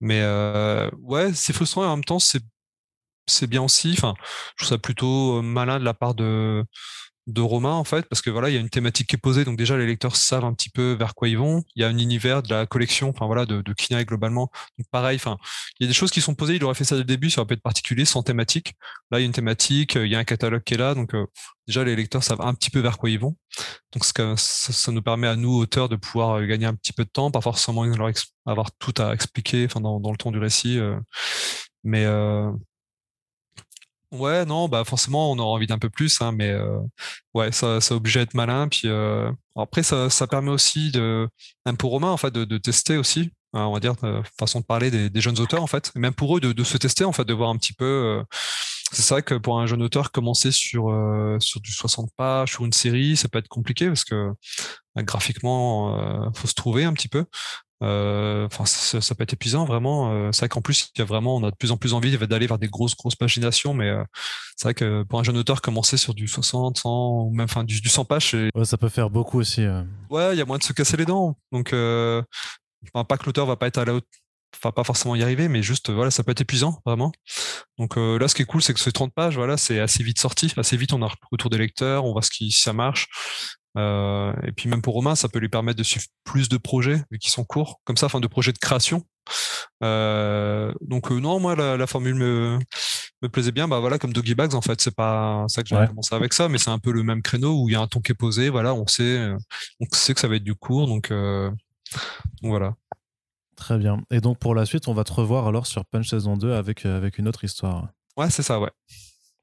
mais 0.00 0.20
euh, 0.22 0.90
ouais, 1.02 1.32
c'est 1.34 1.52
frustrant 1.52 1.84
et 1.84 1.86
en 1.86 1.96
même 1.96 2.04
temps, 2.04 2.18
c'est 2.18 2.42
c'est 3.28 3.46
bien 3.46 3.62
aussi. 3.62 3.92
Enfin, 3.92 4.14
je 4.56 4.64
trouve 4.64 4.68
ça 4.76 4.78
plutôt 4.78 5.38
euh, 5.38 5.42
malin 5.42 5.78
de 5.78 5.84
la 5.84 5.94
part 5.94 6.14
de 6.14 6.64
de 7.28 7.42
Romain 7.42 7.74
en 7.74 7.84
fait 7.84 8.06
parce 8.08 8.22
que 8.22 8.30
voilà 8.30 8.48
il 8.48 8.54
y 8.54 8.56
a 8.56 8.60
une 8.60 8.70
thématique 8.70 9.08
qui 9.08 9.16
est 9.16 9.18
posée 9.18 9.44
donc 9.44 9.58
déjà 9.58 9.76
les 9.76 9.86
lecteurs 9.86 10.16
savent 10.16 10.46
un 10.46 10.54
petit 10.54 10.70
peu 10.70 10.92
vers 10.92 11.14
quoi 11.14 11.28
ils 11.28 11.36
vont. 11.36 11.62
Il 11.76 11.82
y 11.82 11.84
a 11.84 11.88
un 11.88 11.98
univers 11.98 12.42
de 12.42 12.48
la 12.48 12.66
collection 12.66 13.10
enfin 13.10 13.26
voilà 13.26 13.44
de, 13.44 13.60
de 13.60 13.72
Kinaï 13.74 14.06
globalement. 14.06 14.50
Donc 14.78 14.88
pareil 14.90 15.16
enfin 15.16 15.36
il 15.78 15.84
y 15.84 15.86
a 15.86 15.88
des 15.88 15.94
choses 15.94 16.10
qui 16.10 16.22
sont 16.22 16.34
posées. 16.34 16.56
Il 16.56 16.64
aurait 16.64 16.74
fait 16.74 16.84
ça 16.84 16.94
dès 16.94 17.02
le 17.02 17.04
début 17.04 17.28
ça 17.28 17.42
aurait 17.42 17.48
pu 17.48 17.54
être 17.54 17.62
particulier 17.62 18.06
sans 18.06 18.22
thématique. 18.22 18.74
Là 19.10 19.18
il 19.18 19.22
y 19.22 19.24
a 19.24 19.26
une 19.26 19.32
thématique 19.32 19.94
il 19.96 20.06
y 20.06 20.14
a 20.14 20.18
un 20.18 20.24
catalogue 20.24 20.62
qui 20.64 20.74
est 20.74 20.78
là 20.78 20.94
donc 20.94 21.14
euh, 21.14 21.26
déjà 21.66 21.84
les 21.84 21.96
lecteurs 21.96 22.24
savent 22.24 22.40
un 22.40 22.54
petit 22.54 22.70
peu 22.70 22.80
vers 22.80 22.96
quoi 22.96 23.10
ils 23.10 23.20
vont. 23.20 23.36
Donc 23.92 24.04
ça, 24.04 24.34
ça, 24.36 24.92
nous 24.92 25.02
permet 25.02 25.26
à 25.26 25.36
nous 25.36 25.54
auteurs 25.58 25.88
de 25.88 25.96
pouvoir 25.96 26.38
euh, 26.38 26.46
gagner 26.46 26.66
un 26.66 26.74
petit 26.74 26.92
peu 26.94 27.04
de 27.04 27.10
temps 27.10 27.30
pas 27.30 27.42
forcément 27.42 27.84
avoir 28.46 28.70
tout 28.78 28.94
à 28.98 29.12
expliquer 29.12 29.66
enfin 29.66 29.80
dans, 29.80 29.98
le 29.98 30.16
ton 30.16 30.30
du 30.30 30.38
récit 30.38 30.78
mais 31.84 32.06
Ouais, 34.10 34.46
non, 34.46 34.68
bah 34.68 34.84
forcément, 34.84 35.30
on 35.30 35.38
aura 35.38 35.50
envie 35.50 35.66
d'un 35.66 35.78
peu 35.78 35.90
plus, 35.90 36.22
hein, 36.22 36.32
mais 36.32 36.48
euh, 36.48 36.78
ouais, 37.34 37.52
ça, 37.52 37.78
ça 37.82 37.94
oblige 37.94 38.16
à 38.16 38.22
être 38.22 38.32
malin. 38.32 38.66
Puis 38.68 38.82
euh, 38.86 39.30
après, 39.54 39.82
ça, 39.82 40.08
ça 40.08 40.26
permet 40.26 40.50
aussi 40.50 40.90
de, 40.90 41.28
même 41.66 41.76
pour 41.76 41.90
Romain, 41.90 42.10
en 42.10 42.16
fait, 42.16 42.30
de, 42.30 42.46
de 42.46 42.56
tester 42.56 42.96
aussi, 42.96 43.30
hein, 43.52 43.66
on 43.66 43.72
va 43.74 43.80
dire, 43.80 43.96
de 43.96 44.22
façon 44.38 44.60
de 44.60 44.64
parler 44.64 44.90
des, 44.90 45.10
des, 45.10 45.20
jeunes 45.20 45.38
auteurs, 45.40 45.62
en 45.62 45.66
fait, 45.66 45.94
même 45.94 46.14
pour 46.14 46.38
eux 46.38 46.40
de, 46.40 46.52
de, 46.52 46.64
se 46.64 46.78
tester, 46.78 47.04
en 47.04 47.12
fait, 47.12 47.26
de 47.26 47.34
voir 47.34 47.50
un 47.50 47.56
petit 47.58 47.74
peu. 47.74 47.84
Euh, 47.84 48.24
c'est 48.92 49.10
vrai 49.10 49.22
que 49.22 49.34
pour 49.34 49.60
un 49.60 49.66
jeune 49.66 49.82
auteur, 49.82 50.10
commencer 50.10 50.52
sur 50.52 50.88
euh, 50.88 51.36
sur 51.40 51.60
du 51.60 51.70
60 51.70 52.10
pages, 52.16 52.52
sur 52.52 52.64
une 52.64 52.72
série, 52.72 53.14
ça 53.14 53.28
peut 53.28 53.38
être 53.38 53.48
compliqué 53.48 53.88
parce 53.88 54.04
que 54.04 54.30
bah, 54.94 55.02
graphiquement, 55.02 56.32
faut 56.34 56.48
se 56.48 56.54
trouver 56.54 56.84
un 56.84 56.94
petit 56.94 57.08
peu. 57.08 57.26
Euh, 57.82 58.46
enfin, 58.46 58.66
ça, 58.66 59.00
ça, 59.00 59.14
peut 59.14 59.22
être 59.22 59.34
épuisant 59.34 59.64
vraiment. 59.64 60.12
Euh, 60.12 60.32
c'est 60.32 60.40
vrai 60.40 60.48
qu'en 60.48 60.60
plus, 60.60 60.90
il 60.94 60.98
y 60.98 61.02
a 61.02 61.04
vraiment, 61.04 61.36
on 61.36 61.44
a 61.44 61.50
de 61.50 61.56
plus 61.56 61.70
en 61.70 61.76
plus 61.76 61.94
envie 61.94 62.16
d'aller 62.18 62.46
vers 62.46 62.58
des 62.58 62.68
grosses, 62.68 62.96
grosses 62.96 63.16
paginations, 63.16 63.72
mais 63.72 63.88
euh, 63.88 64.02
c'est 64.56 64.64
vrai 64.64 64.74
que 64.74 65.04
pour 65.04 65.20
un 65.20 65.22
jeune 65.22 65.36
auteur, 65.36 65.62
commencer 65.62 65.96
sur 65.96 66.14
du 66.14 66.26
60, 66.26 66.78
100 66.78 66.90
ou 66.90 67.30
même 67.30 67.44
enfin 67.44 67.64
du, 67.64 67.80
du 67.80 67.88
100 67.88 68.04
pages, 68.04 68.34
ouais, 68.34 68.64
ça 68.64 68.76
peut 68.76 68.88
faire 68.88 69.10
beaucoup 69.10 69.38
aussi. 69.38 69.64
Ouais, 70.10 70.34
il 70.34 70.38
y 70.38 70.40
a 70.40 70.44
moins 70.44 70.58
de 70.58 70.64
se 70.64 70.72
casser 70.72 70.96
les 70.96 71.04
dents. 71.04 71.36
Donc, 71.52 71.68
enfin, 71.68 73.04
pas 73.04 73.16
que 73.16 73.26
l'auteur 73.26 73.46
va 73.46 73.56
pas 73.56 73.68
être 73.68 73.78
à 73.78 73.84
la 73.84 73.94
haute, 73.94 74.06
enfin 74.56 74.72
pas 74.72 74.82
forcément 74.82 75.14
y 75.14 75.22
arriver, 75.22 75.46
mais 75.48 75.62
juste 75.62 75.90
voilà, 75.90 76.10
ça 76.10 76.24
peut 76.24 76.32
être 76.32 76.40
épuisant 76.40 76.80
vraiment. 76.84 77.12
Donc 77.78 77.96
là, 77.96 78.26
ce 78.26 78.34
qui 78.34 78.42
est 78.42 78.46
cool, 78.46 78.62
c'est 78.62 78.74
que 78.74 78.80
ces 78.80 78.90
30 78.90 79.14
pages, 79.14 79.36
voilà, 79.36 79.56
c'est 79.56 79.78
assez 79.78 80.02
vite 80.02 80.18
sorti, 80.18 80.52
assez 80.56 80.76
vite, 80.76 80.92
on 80.92 81.02
a 81.02 81.10
retour 81.30 81.50
des 81.50 81.58
lecteurs, 81.58 82.04
on 82.04 82.12
voit 82.12 82.22
ce 82.22 82.30
qui 82.30 82.50
si 82.50 82.62
ça 82.62 82.72
marche. 82.72 83.06
Euh, 83.78 84.32
et 84.42 84.52
puis 84.52 84.68
même 84.68 84.82
pour 84.82 84.94
Romain, 84.94 85.14
ça 85.14 85.28
peut 85.28 85.38
lui 85.38 85.48
permettre 85.48 85.78
de 85.78 85.82
suivre 85.82 86.06
plus 86.24 86.48
de 86.48 86.56
projets 86.56 87.02
vu 87.10 87.18
qu'ils 87.18 87.30
sont 87.30 87.44
courts, 87.44 87.80
comme 87.84 87.96
ça, 87.96 88.06
enfin 88.06 88.20
de 88.20 88.26
projets 88.26 88.52
de 88.52 88.58
création. 88.58 89.04
Euh, 89.84 90.72
donc 90.80 91.12
euh, 91.12 91.20
non, 91.20 91.38
moi 91.38 91.54
la, 91.54 91.76
la, 91.76 91.86
formule 91.86 92.14
me, 92.14 92.58
me 93.22 93.28
plaisait 93.28 93.52
bien. 93.52 93.68
Bah 93.68 93.78
voilà, 93.78 93.98
comme 93.98 94.12
Doggy 94.12 94.34
Bags 94.34 94.54
en 94.54 94.62
fait, 94.62 94.80
c'est 94.80 94.94
pas 94.94 95.44
ça 95.48 95.62
que 95.62 95.68
j'ai 95.68 95.86
commencé 95.86 96.14
avec 96.14 96.32
ça, 96.32 96.48
mais 96.48 96.58
c'est 96.58 96.70
un 96.70 96.78
peu 96.78 96.92
le 96.92 97.04
même 97.04 97.22
créneau 97.22 97.62
où 97.62 97.68
il 97.68 97.72
y 97.72 97.76
a 97.76 97.80
un 97.80 97.86
ton 97.86 98.00
qui 98.00 98.12
est 98.12 98.16
posé. 98.16 98.48
Voilà, 98.48 98.74
on 98.74 98.86
sait, 98.86 99.30
on 99.80 99.86
sait 99.92 100.14
que 100.14 100.20
ça 100.20 100.28
va 100.28 100.36
être 100.36 100.44
du 100.44 100.54
court, 100.54 100.88
donc, 100.88 101.10
donc 101.10 101.52
voilà. 102.42 102.74
Très 103.54 103.78
bien. 103.78 104.02
Et 104.10 104.20
donc 104.20 104.38
pour 104.38 104.54
la 104.54 104.66
suite, 104.66 104.88
on 104.88 104.94
va 104.94 105.04
te 105.04 105.12
revoir 105.12 105.46
alors 105.46 105.66
sur 105.66 105.84
Punch 105.84 106.08
saison 106.08 106.36
2 106.36 106.52
avec, 106.52 106.86
avec 106.86 107.18
une 107.18 107.28
autre 107.28 107.44
histoire. 107.44 107.88
Ouais, 108.16 108.30
c'est 108.30 108.42
ça, 108.42 108.58
ouais. 108.58 108.70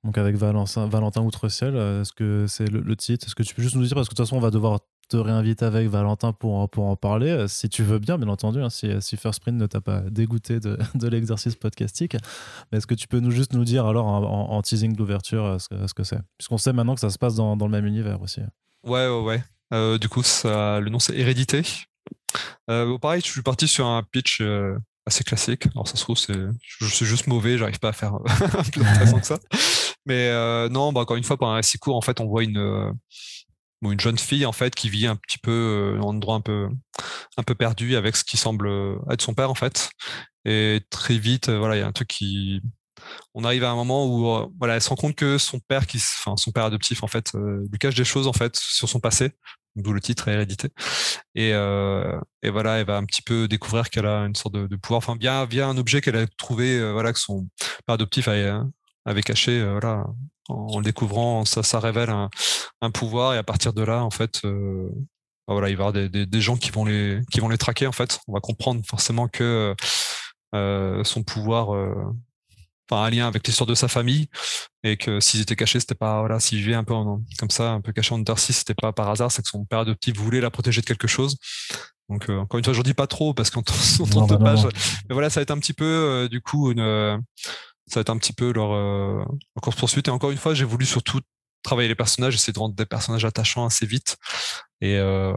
Donc 0.05 0.19
avec 0.19 0.35
Valentin, 0.35 0.85
Valentin 0.85 1.21
Outreciel, 1.21 1.75
euh, 1.75 2.01
est-ce 2.01 2.13
que 2.13 2.45
c'est 2.47 2.69
le, 2.69 2.95
titre? 2.95 3.25
Est-ce 3.25 3.33
que 3.33 3.41
tu 3.41 3.55
peux 3.55 3.63
juste 3.63 3.75
nous 3.75 3.83
dire 3.83 3.95
Parce 3.95 4.07
que 4.07 4.13
de 4.13 4.17
toute 4.17 4.25
façon, 4.25 4.37
on 4.37 4.39
va 4.39 4.51
devoir 4.51 4.79
te 5.09 5.17
réinviter 5.17 5.65
avec 5.65 5.87
Valentin 5.87 6.31
pour, 6.31 6.69
pour 6.69 6.85
en 6.85 6.95
parler, 6.95 7.29
euh, 7.29 7.47
si 7.47 7.69
tu 7.69 7.81
veux 7.81 7.97
bien, 7.97 8.19
bien 8.19 8.27
entendu, 8.27 8.61
hein, 8.61 8.69
si, 8.69 8.89
si, 9.01 9.17
First 9.17 9.39
Print 9.39 9.57
ne 9.57 9.65
t'a 9.65 9.81
pas 9.81 10.01
dégoûté 10.01 10.59
de, 10.59 10.77
de 10.95 11.07
l'exercice 11.07 11.55
podcastique. 11.55 12.15
Mais 12.71 12.77
est-ce 12.77 12.85
que 12.85 12.93
tu 12.93 13.07
peux 13.07 13.19
nous 13.19 13.31
juste 13.31 13.53
nous 13.53 13.63
dire 13.63 13.87
alors 13.87 14.05
en, 14.05 14.61
teasing 14.61 14.95
d'ouverture 14.95 15.43
euh, 15.43 15.57
ce, 15.57 15.93
que 15.95 16.03
c'est? 16.03 16.19
Puisqu'on 16.37 16.59
sait 16.59 16.71
maintenant 16.71 16.93
que 16.93 17.01
ça 17.01 17.09
se 17.09 17.17
passe 17.17 17.33
dans, 17.33 17.57
dans, 17.57 17.65
le 17.65 17.71
même 17.71 17.87
univers 17.87 18.21
aussi. 18.21 18.41
Ouais, 18.83 19.07
ouais, 19.07 19.41
ouais. 19.71 19.97
du 19.97 20.07
coup, 20.07 20.21
le 20.43 20.89
nom 20.89 20.99
c'est 20.99 21.17
Hérédité. 21.17 21.63
Pareil, 22.67 23.21
je 23.25 23.31
suis 23.31 23.41
parti 23.41 23.67
sur 23.67 23.87
un 23.87 24.03
pitch 24.03 24.43
assez 25.05 25.23
classique. 25.23 25.67
Alors 25.73 25.87
ça 25.87 25.95
se 25.95 26.03
trouve, 26.03 26.17
c'est, 26.17 26.37
je 26.61 26.85
suis 26.85 27.05
juste 27.05 27.25
mauvais, 27.25 27.57
j'arrive 27.57 27.79
pas 27.79 27.89
à 27.89 27.93
faire 27.93 28.19
plus 28.71 28.83
intéressant 28.83 29.19
que 29.19 29.25
ça. 29.25 29.39
Mais 30.05 30.29
euh, 30.29 30.69
non, 30.69 30.93
bah, 30.93 31.01
encore 31.01 31.17
une 31.17 31.23
fois, 31.23 31.37
pendant 31.37 31.53
un 31.53 31.55
récit 31.55 31.77
court, 31.79 31.95
en 31.95 32.01
fait, 32.01 32.19
on 32.19 32.27
voit 32.27 32.43
une, 32.43 32.57
euh, 32.57 32.91
une 33.81 33.99
jeune 33.99 34.17
fille 34.17 34.45
en 34.45 34.51
fait 34.51 34.73
qui 34.75 34.89
vit 34.89 35.07
un 35.07 35.15
petit 35.15 35.37
peu 35.37 35.51
euh, 35.51 35.99
dans 35.99 36.09
un 36.09 36.15
endroit 36.15 36.35
un 36.35 36.41
peu, 36.41 36.69
un 37.37 37.43
peu 37.43 37.55
perdu 37.55 37.95
avec 37.95 38.15
ce 38.15 38.23
qui 38.23 38.37
semble 38.37 38.69
être 39.11 39.21
son 39.21 39.33
père 39.33 39.49
en 39.49 39.55
fait. 39.55 39.89
Et 40.45 40.81
très 40.89 41.17
vite, 41.17 41.49
voilà, 41.49 41.75
il 41.75 41.79
y 41.79 41.83
a 41.83 41.87
un 41.87 41.91
truc 41.91 42.07
qui, 42.07 42.61
on 43.33 43.43
arrive 43.43 43.63
à 43.63 43.71
un 43.71 43.75
moment 43.75 44.07
où 44.07 44.51
voilà, 44.59 44.75
elle 44.75 44.81
se 44.81 44.89
rend 44.89 44.95
compte 44.95 45.15
que 45.15 45.37
son 45.37 45.59
père, 45.59 45.87
qui, 45.87 45.97
enfin 45.97 46.37
son 46.37 46.51
père 46.51 46.65
adoptif 46.65 47.03
en 47.03 47.07
fait, 47.07 47.33
lui 47.33 47.79
cache 47.79 47.95
des 47.95 48.05
choses 48.05 48.27
en 48.27 48.33
fait 48.33 48.55
sur 48.55 48.89
son 48.89 48.99
passé, 48.99 49.31
d'où 49.75 49.91
le 49.93 50.01
titre 50.01 50.27
Hérédité. 50.27 50.69
Et, 51.35 51.51
euh, 51.53 52.19
et 52.43 52.49
voilà, 52.51 52.77
elle 52.77 52.85
va 52.85 52.97
un 52.97 53.05
petit 53.05 53.21
peu 53.23 53.47
découvrir 53.47 53.89
qu'elle 53.89 54.05
a 54.05 54.19
une 54.25 54.35
sorte 54.35 54.55
de, 54.55 54.67
de 54.67 54.75
pouvoir, 54.75 54.99
enfin 54.99 55.15
bien 55.15 55.45
via 55.45 55.67
un 55.67 55.77
objet 55.77 56.01
qu'elle 56.01 56.17
a 56.17 56.27
trouvé, 56.37 56.91
voilà, 56.91 57.11
que 57.13 57.19
son 57.19 57.47
père 57.85 57.95
adoptif 57.95 58.27
a, 58.27 58.63
avait 59.05 59.23
caché, 59.23 59.59
euh, 59.59 59.71
voilà, 59.71 60.05
en, 60.49 60.77
le 60.79 60.83
découvrant, 60.83 61.45
ça, 61.45 61.63
ça 61.63 61.79
révèle 61.79 62.09
un, 62.09 62.29
un, 62.81 62.91
pouvoir 62.91 63.33
et 63.33 63.37
à 63.37 63.43
partir 63.43 63.73
de 63.73 63.83
là, 63.83 64.03
en 64.03 64.11
fait, 64.11 64.41
euh, 64.45 64.89
bah 65.47 65.53
voilà, 65.53 65.69
il 65.69 65.77
va 65.77 65.83
y 65.83 65.87
avoir 65.87 65.93
des, 65.93 66.09
des, 66.09 66.25
des, 66.25 66.41
gens 66.41 66.57
qui 66.57 66.71
vont 66.71 66.85
les 66.85 67.21
qui 67.31 67.39
vont 67.39 67.49
les 67.49 67.57
traquer 67.57 67.85
en 67.85 67.91
fait. 67.91 68.19
On 68.27 68.33
va 68.33 68.39
comprendre 68.39 68.81
forcément 68.87 69.27
que 69.27 69.75
euh, 70.55 71.03
son 71.03 71.23
pouvoir, 71.23 71.75
euh, 71.75 71.93
enfin 72.89 73.03
un 73.03 73.09
lien 73.11 73.27
avec 73.27 73.45
l'histoire 73.45 73.67
de 73.67 73.75
sa 73.75 73.87
famille 73.87 74.27
et 74.83 74.97
que 74.97 75.19
s'ils 75.19 75.41
étaient 75.41 75.55
cachés, 75.55 75.79
c'était 75.79 75.95
pas 75.95 76.19
voilà, 76.19 76.39
s'il 76.39 76.59
vivait 76.59 76.73
un 76.73 76.83
peu 76.83 76.93
en, 76.93 77.21
comme 77.37 77.51
ça, 77.51 77.71
un 77.71 77.81
peu 77.81 77.91
caché 77.91 78.15
en 78.15 78.19
Undersea, 78.19 78.53
c'était 78.53 78.73
pas 78.73 78.91
par 78.91 79.09
hasard, 79.09 79.31
c'est 79.31 79.43
que 79.43 79.49
son 79.49 79.65
père 79.65 79.79
adoptif 79.79 80.15
voulait 80.17 80.41
la 80.41 80.49
protéger 80.49 80.81
de 80.81 80.85
quelque 80.85 81.07
chose. 81.07 81.37
Donc 82.09 82.29
euh, 82.29 82.37
encore 82.39 82.57
une 82.57 82.63
fois, 82.63 82.73
je 82.73 82.79
ne 82.79 82.83
dis 82.83 82.93
pas 82.93 83.07
trop 83.07 83.33
parce 83.33 83.49
qu'en 83.49 83.61
30 83.61 84.39
pages, 84.39 84.65
mais 85.09 85.13
voilà, 85.13 85.29
ça 85.29 85.39
va 85.39 85.43
être 85.43 85.51
un 85.51 85.59
petit 85.59 85.73
peu 85.73 85.85
euh, 85.85 86.27
du 86.27 86.41
coup 86.41 86.71
une 86.71 87.21
ça 87.87 87.99
va 87.99 88.01
être 88.01 88.09
un 88.09 88.17
petit 88.17 88.33
peu 88.33 88.51
leur, 88.51 88.73
euh, 88.73 89.23
course 89.61 89.75
poursuite. 89.75 90.07
Et 90.07 90.11
encore 90.11 90.31
une 90.31 90.37
fois, 90.37 90.53
j'ai 90.53 90.65
voulu 90.65 90.85
surtout 90.85 91.21
travailler 91.63 91.87
les 91.87 91.95
personnages, 91.95 92.35
essayer 92.35 92.53
de 92.53 92.59
rendre 92.59 92.75
des 92.75 92.85
personnages 92.85 93.25
attachants 93.25 93.65
assez 93.65 93.85
vite. 93.85 94.17
Et 94.81 94.97
euh, 94.97 95.35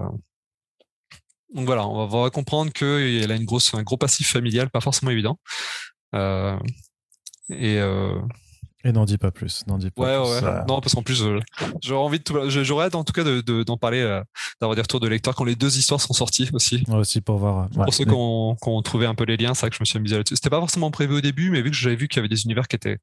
donc 1.54 1.66
voilà, 1.66 1.86
on 1.86 2.06
va, 2.06 2.16
on 2.16 2.22
va 2.22 2.30
comprendre 2.30 2.72
qu'elle 2.72 3.30
a 3.30 3.34
une 3.34 3.44
grosse, 3.44 3.72
un 3.74 3.82
gros 3.82 3.96
passif 3.96 4.30
familial, 4.30 4.70
pas 4.70 4.80
forcément 4.80 5.10
évident. 5.10 5.38
Euh, 6.14 6.58
et 7.50 7.80
et 8.84 8.92
n'en 8.92 9.04
dis 9.04 9.18
pas 9.18 9.32
plus. 9.32 9.66
N'en 9.66 9.76
dis 9.76 9.90
pas 9.90 10.02
ouais, 10.02 10.38
plus. 10.38 10.46
Ouais. 10.46 10.64
Non, 10.68 10.80
parce 10.80 10.94
qu'en 10.94 11.02
plus, 11.02 11.22
euh, 11.22 11.40
j'aurais 11.82 12.04
envie 12.04 12.20
de, 12.20 12.48
j'aurais 12.48 12.86
hâte 12.86 12.94
en 12.94 13.02
tout 13.02 13.12
cas 13.12 13.24
d'en 13.24 13.40
de, 13.40 13.62
d'en 13.64 13.76
parler, 13.76 14.00
euh, 14.00 14.22
d'avoir 14.60 14.76
des 14.76 14.82
retours 14.82 15.00
de 15.00 15.08
lecteurs 15.08 15.34
quand 15.34 15.44
les 15.44 15.56
deux 15.56 15.78
histoires 15.78 16.00
sont 16.00 16.12
sorties 16.12 16.48
aussi. 16.52 16.84
Ouais, 16.86 16.96
aussi 16.96 17.20
pour 17.20 17.38
voir. 17.38 17.68
Pour 17.70 17.92
ceux 17.92 18.04
qui 18.04 18.12
ont, 18.14 18.54
qui 18.54 18.68
ont, 18.68 18.80
trouvé 18.82 19.06
un 19.06 19.16
peu 19.16 19.24
les 19.24 19.36
liens, 19.36 19.54
c'est 19.54 19.62
vrai 19.62 19.70
que 19.70 19.76
je 19.76 19.82
me 19.82 19.84
suis 19.84 19.98
amusé 19.98 20.16
là-dessus. 20.16 20.36
C'était 20.36 20.50
pas 20.50 20.60
forcément 20.60 20.92
prévu 20.92 21.16
au 21.16 21.20
début, 21.20 21.50
mais 21.50 21.60
vu 21.60 21.70
que 21.70 21.76
j'avais 21.76 21.96
vu 21.96 22.06
qu'il 22.06 22.18
y 22.18 22.20
avait 22.20 22.28
des 22.28 22.44
univers 22.44 22.68
qui 22.68 22.76
étaient 22.76 22.98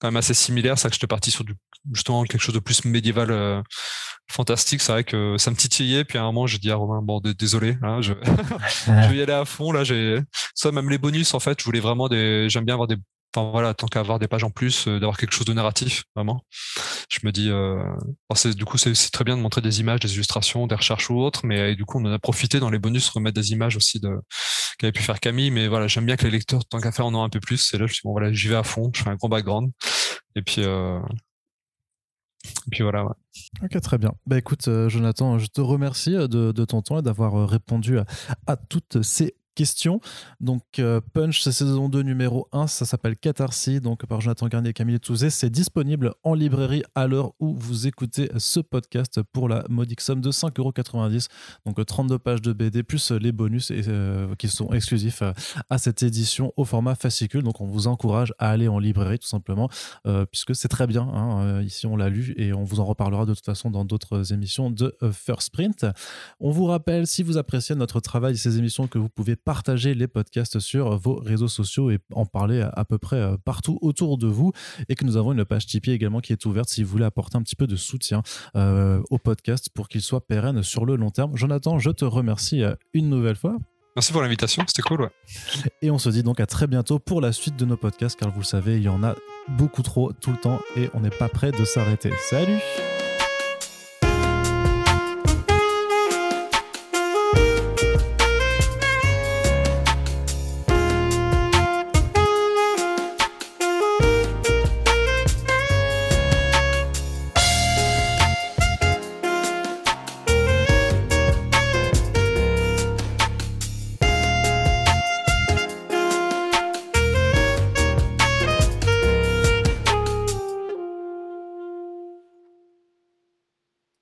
quand 0.00 0.08
même 0.08 0.16
assez 0.16 0.34
similaires, 0.34 0.78
c'est 0.78 0.82
vrai 0.82 0.90
que 0.90 0.96
j'étais 0.96 1.06
parti 1.06 1.30
sur 1.30 1.44
du, 1.44 1.54
justement 1.92 2.24
quelque 2.24 2.40
chose 2.40 2.54
de 2.54 2.60
plus 2.60 2.84
médiéval, 2.84 3.30
euh, 3.30 3.62
fantastique. 4.30 4.82
C'est 4.82 4.92
vrai 4.92 5.04
que 5.04 5.36
ça 5.38 5.50
me 5.50 5.56
titillait. 5.56 6.04
Puis 6.04 6.18
à 6.18 6.22
un 6.22 6.26
moment, 6.26 6.46
j'ai 6.46 6.58
dit 6.58 6.70
à 6.70 6.76
Romain, 6.76 7.00
bon, 7.02 7.20
désolé, 7.20 7.78
hein, 7.82 8.02
je, 8.02 8.12
je 8.86 9.08
vais 9.08 9.16
y 9.16 9.22
aller 9.22 9.32
à 9.32 9.46
fond. 9.46 9.72
Là, 9.72 9.82
j'ai 9.82 10.20
ça, 10.54 10.72
même 10.72 10.90
les 10.90 10.98
bonus, 10.98 11.32
en 11.32 11.40
fait, 11.40 11.58
je 11.58 11.64
voulais 11.64 11.80
vraiment 11.80 12.08
des, 12.08 12.48
j'aime 12.50 12.64
bien 12.64 12.74
avoir 12.74 12.88
des 12.88 12.96
enfin 13.34 13.50
voilà, 13.50 13.74
tant 13.74 13.86
qu'à 13.86 14.00
avoir 14.00 14.18
des 14.18 14.28
pages 14.28 14.44
en 14.44 14.50
plus, 14.50 14.86
euh, 14.88 14.98
d'avoir 14.98 15.16
quelque 15.16 15.32
chose 15.32 15.46
de 15.46 15.52
narratif, 15.52 16.04
vraiment. 16.14 16.44
Je 17.10 17.20
me 17.24 17.32
dis, 17.32 17.48
euh, 17.50 17.82
du 18.56 18.64
coup, 18.64 18.78
c'est 18.78 18.94
très 19.10 19.24
bien 19.24 19.36
de 19.36 19.42
montrer 19.42 19.60
des 19.60 19.80
images, 19.80 20.00
des 20.00 20.14
illustrations, 20.14 20.66
des 20.66 20.74
recherches 20.74 21.10
ou 21.10 21.20
autres, 21.20 21.44
mais 21.44 21.74
du 21.76 21.84
coup, 21.84 22.00
on 22.00 22.04
en 22.06 22.12
a 22.12 22.18
profité 22.18 22.60
dans 22.60 22.70
les 22.70 22.78
bonus, 22.78 23.08
remettre 23.10 23.34
des 23.34 23.52
images 23.52 23.76
aussi 23.76 24.00
qu'avait 24.78 24.92
pu 24.92 25.02
faire 25.02 25.20
Camille. 25.20 25.50
Mais 25.50 25.68
voilà, 25.68 25.86
j'aime 25.86 26.06
bien 26.06 26.16
que 26.16 26.24
les 26.24 26.30
lecteurs, 26.30 26.64
tant 26.66 26.80
qu'à 26.80 26.92
faire, 26.92 27.06
en 27.06 27.14
ont 27.14 27.22
un 27.22 27.28
peu 27.28 27.40
plus. 27.40 27.74
Et 27.74 27.78
là, 27.78 27.86
je 27.86 27.94
dis, 27.94 28.00
bon 28.04 28.12
voilà, 28.12 28.32
j'y 28.32 28.48
vais 28.48 28.56
à 28.56 28.62
fond, 28.62 28.90
je 28.94 29.02
fais 29.02 29.10
un 29.10 29.16
gros 29.16 29.28
background, 29.28 29.70
et 30.36 30.42
puis, 30.42 30.62
euh, 30.62 31.00
puis 32.70 32.82
voilà. 32.82 33.04
Ok, 33.62 33.80
très 33.80 33.98
bien. 33.98 34.12
Bah 34.26 34.38
écoute, 34.38 34.68
Jonathan, 34.88 35.38
je 35.38 35.46
te 35.46 35.60
remercie 35.60 36.12
de, 36.12 36.64
ton 36.64 36.82
temps 36.82 36.98
et 36.98 37.02
d'avoir 37.02 37.48
répondu 37.48 37.98
à 38.46 38.56
toutes 38.56 39.02
ces 39.02 39.34
question. 39.54 40.00
Donc, 40.40 40.62
euh, 40.78 41.00
Punch, 41.12 41.42
c'est 41.42 41.52
saison 41.52 41.88
2, 41.88 42.02
numéro 42.02 42.48
1. 42.52 42.66
Ça 42.66 42.84
s'appelle 42.84 43.16
Catharsis, 43.16 43.80
donc 43.80 44.06
par 44.06 44.20
Jonathan 44.20 44.48
Garnier 44.48 44.70
et 44.70 44.72
Camille 44.72 45.00
Touzé. 45.00 45.30
C'est 45.30 45.50
disponible 45.50 46.14
en 46.22 46.34
librairie 46.34 46.82
à 46.94 47.06
l'heure 47.06 47.32
où 47.40 47.54
vous 47.54 47.86
écoutez 47.86 48.30
ce 48.38 48.60
podcast 48.60 49.20
pour 49.32 49.48
la 49.48 49.64
modique 49.68 50.00
somme 50.00 50.20
de 50.20 50.30
5,90€. 50.30 51.28
Donc, 51.66 51.84
32 51.84 52.18
pages 52.18 52.42
de 52.42 52.52
BD 52.52 52.82
plus 52.82 53.10
les 53.12 53.32
bonus 53.32 53.70
et, 53.70 53.82
euh, 53.88 54.34
qui 54.36 54.48
sont 54.48 54.72
exclusifs 54.72 55.22
euh, 55.22 55.32
à 55.68 55.78
cette 55.78 56.02
édition 56.02 56.52
au 56.56 56.64
format 56.64 56.94
fascicule. 56.94 57.42
Donc, 57.42 57.60
on 57.60 57.66
vous 57.66 57.86
encourage 57.86 58.32
à 58.38 58.50
aller 58.50 58.68
en 58.68 58.78
librairie 58.78 59.18
tout 59.18 59.28
simplement, 59.28 59.68
puisque 60.30 60.54
c'est 60.54 60.68
très 60.68 60.86
bien. 60.86 61.02
Hein. 61.02 61.62
Ici, 61.62 61.86
on 61.86 61.96
l'a 61.96 62.08
lu 62.08 62.34
et 62.36 62.52
on 62.52 62.64
vous 62.64 62.80
en 62.80 62.84
reparlera 62.84 63.26
de 63.26 63.34
toute 63.34 63.44
façon 63.44 63.70
dans 63.70 63.84
d'autres 63.84 64.32
émissions 64.32 64.70
de 64.70 64.96
First 65.12 65.48
Sprint. 65.48 65.86
On 66.38 66.50
vous 66.50 66.66
rappelle, 66.66 67.06
si 67.06 67.22
vous 67.22 67.38
appréciez 67.38 67.74
notre 67.74 68.00
travail, 68.00 68.36
ces 68.36 68.58
émissions, 68.58 68.86
que 68.86 68.98
vous 68.98 69.08
pouvez 69.08 69.36
partager 69.44 69.94
les 69.94 70.08
podcasts 70.08 70.58
sur 70.58 70.96
vos 70.96 71.14
réseaux 71.16 71.48
sociaux 71.48 71.90
et 71.90 71.98
en 72.12 72.26
parler 72.26 72.66
à, 72.72 72.84
peu 72.84 72.98
près 72.98 73.16
euh, 73.16 73.36
partout 73.44 73.78
autour 73.82 74.18
de 74.18 74.26
vous 74.26 74.52
et 74.88 74.94
que 74.94 75.04
nous 75.04 75.16
avons 75.16 75.32
une 75.32 75.44
page 75.44 75.66
Tipeee 75.66 75.92
également 75.92 76.20
qui 76.20 76.32
est 76.32 76.44
ouverte 76.46 76.68
si 76.68 76.82
vous 76.82 76.90
voulez 76.90 77.04
apporter 77.04 77.36
un 77.36 77.42
petit 77.42 77.56
peu 77.56 77.66
de 77.66 77.76
soutien 77.76 78.22
euh, 78.56 79.02
au 79.10 79.18
podcast 79.18 79.68
pour 79.74 79.88
qu'il 79.88 80.02
soit 80.02 80.26
pérenne 80.26 80.62
sur 80.62 80.84
le 80.84 80.96
long 80.96 81.10
terme. 81.10 81.36
Jonathan, 81.36 81.78
je 81.78 81.90
te 81.90 82.04
remercie 82.04 82.62
euh, 82.62 82.74
une 82.94 83.08
nouvelle 83.08 83.36
fois. 83.36 83.56
Merci 83.96 84.12
pour 84.12 84.22
l'invitation, 84.22 84.62
c'était 84.66 84.82
cool. 84.82 85.02
Ouais. 85.02 85.10
Et 85.82 85.90
on 85.90 85.98
se 85.98 86.08
dit 86.10 86.22
donc 86.22 86.38
à 86.38 86.46
très 86.46 86.66
bientôt 86.66 86.98
pour 86.98 87.20
la 87.20 87.32
suite 87.32 87.56
de 87.56 87.64
nos 87.64 87.76
podcasts, 87.76 88.18
car 88.18 88.30
vous 88.30 88.40
le 88.40 88.44
savez, 88.44 88.76
il 88.76 88.84
y 88.84 88.88
en 88.88 89.02
a 89.02 89.16
beaucoup 89.48 89.82
trop 89.82 90.12
tout 90.12 90.30
le 90.30 90.38
temps 90.38 90.60
et 90.76 90.90
on 90.94 91.00
n'est 91.00 91.10
pas 91.10 91.28
prêt 91.28 91.50
de 91.50 91.64
s'arrêter. 91.64 92.12
Salut 92.28 92.60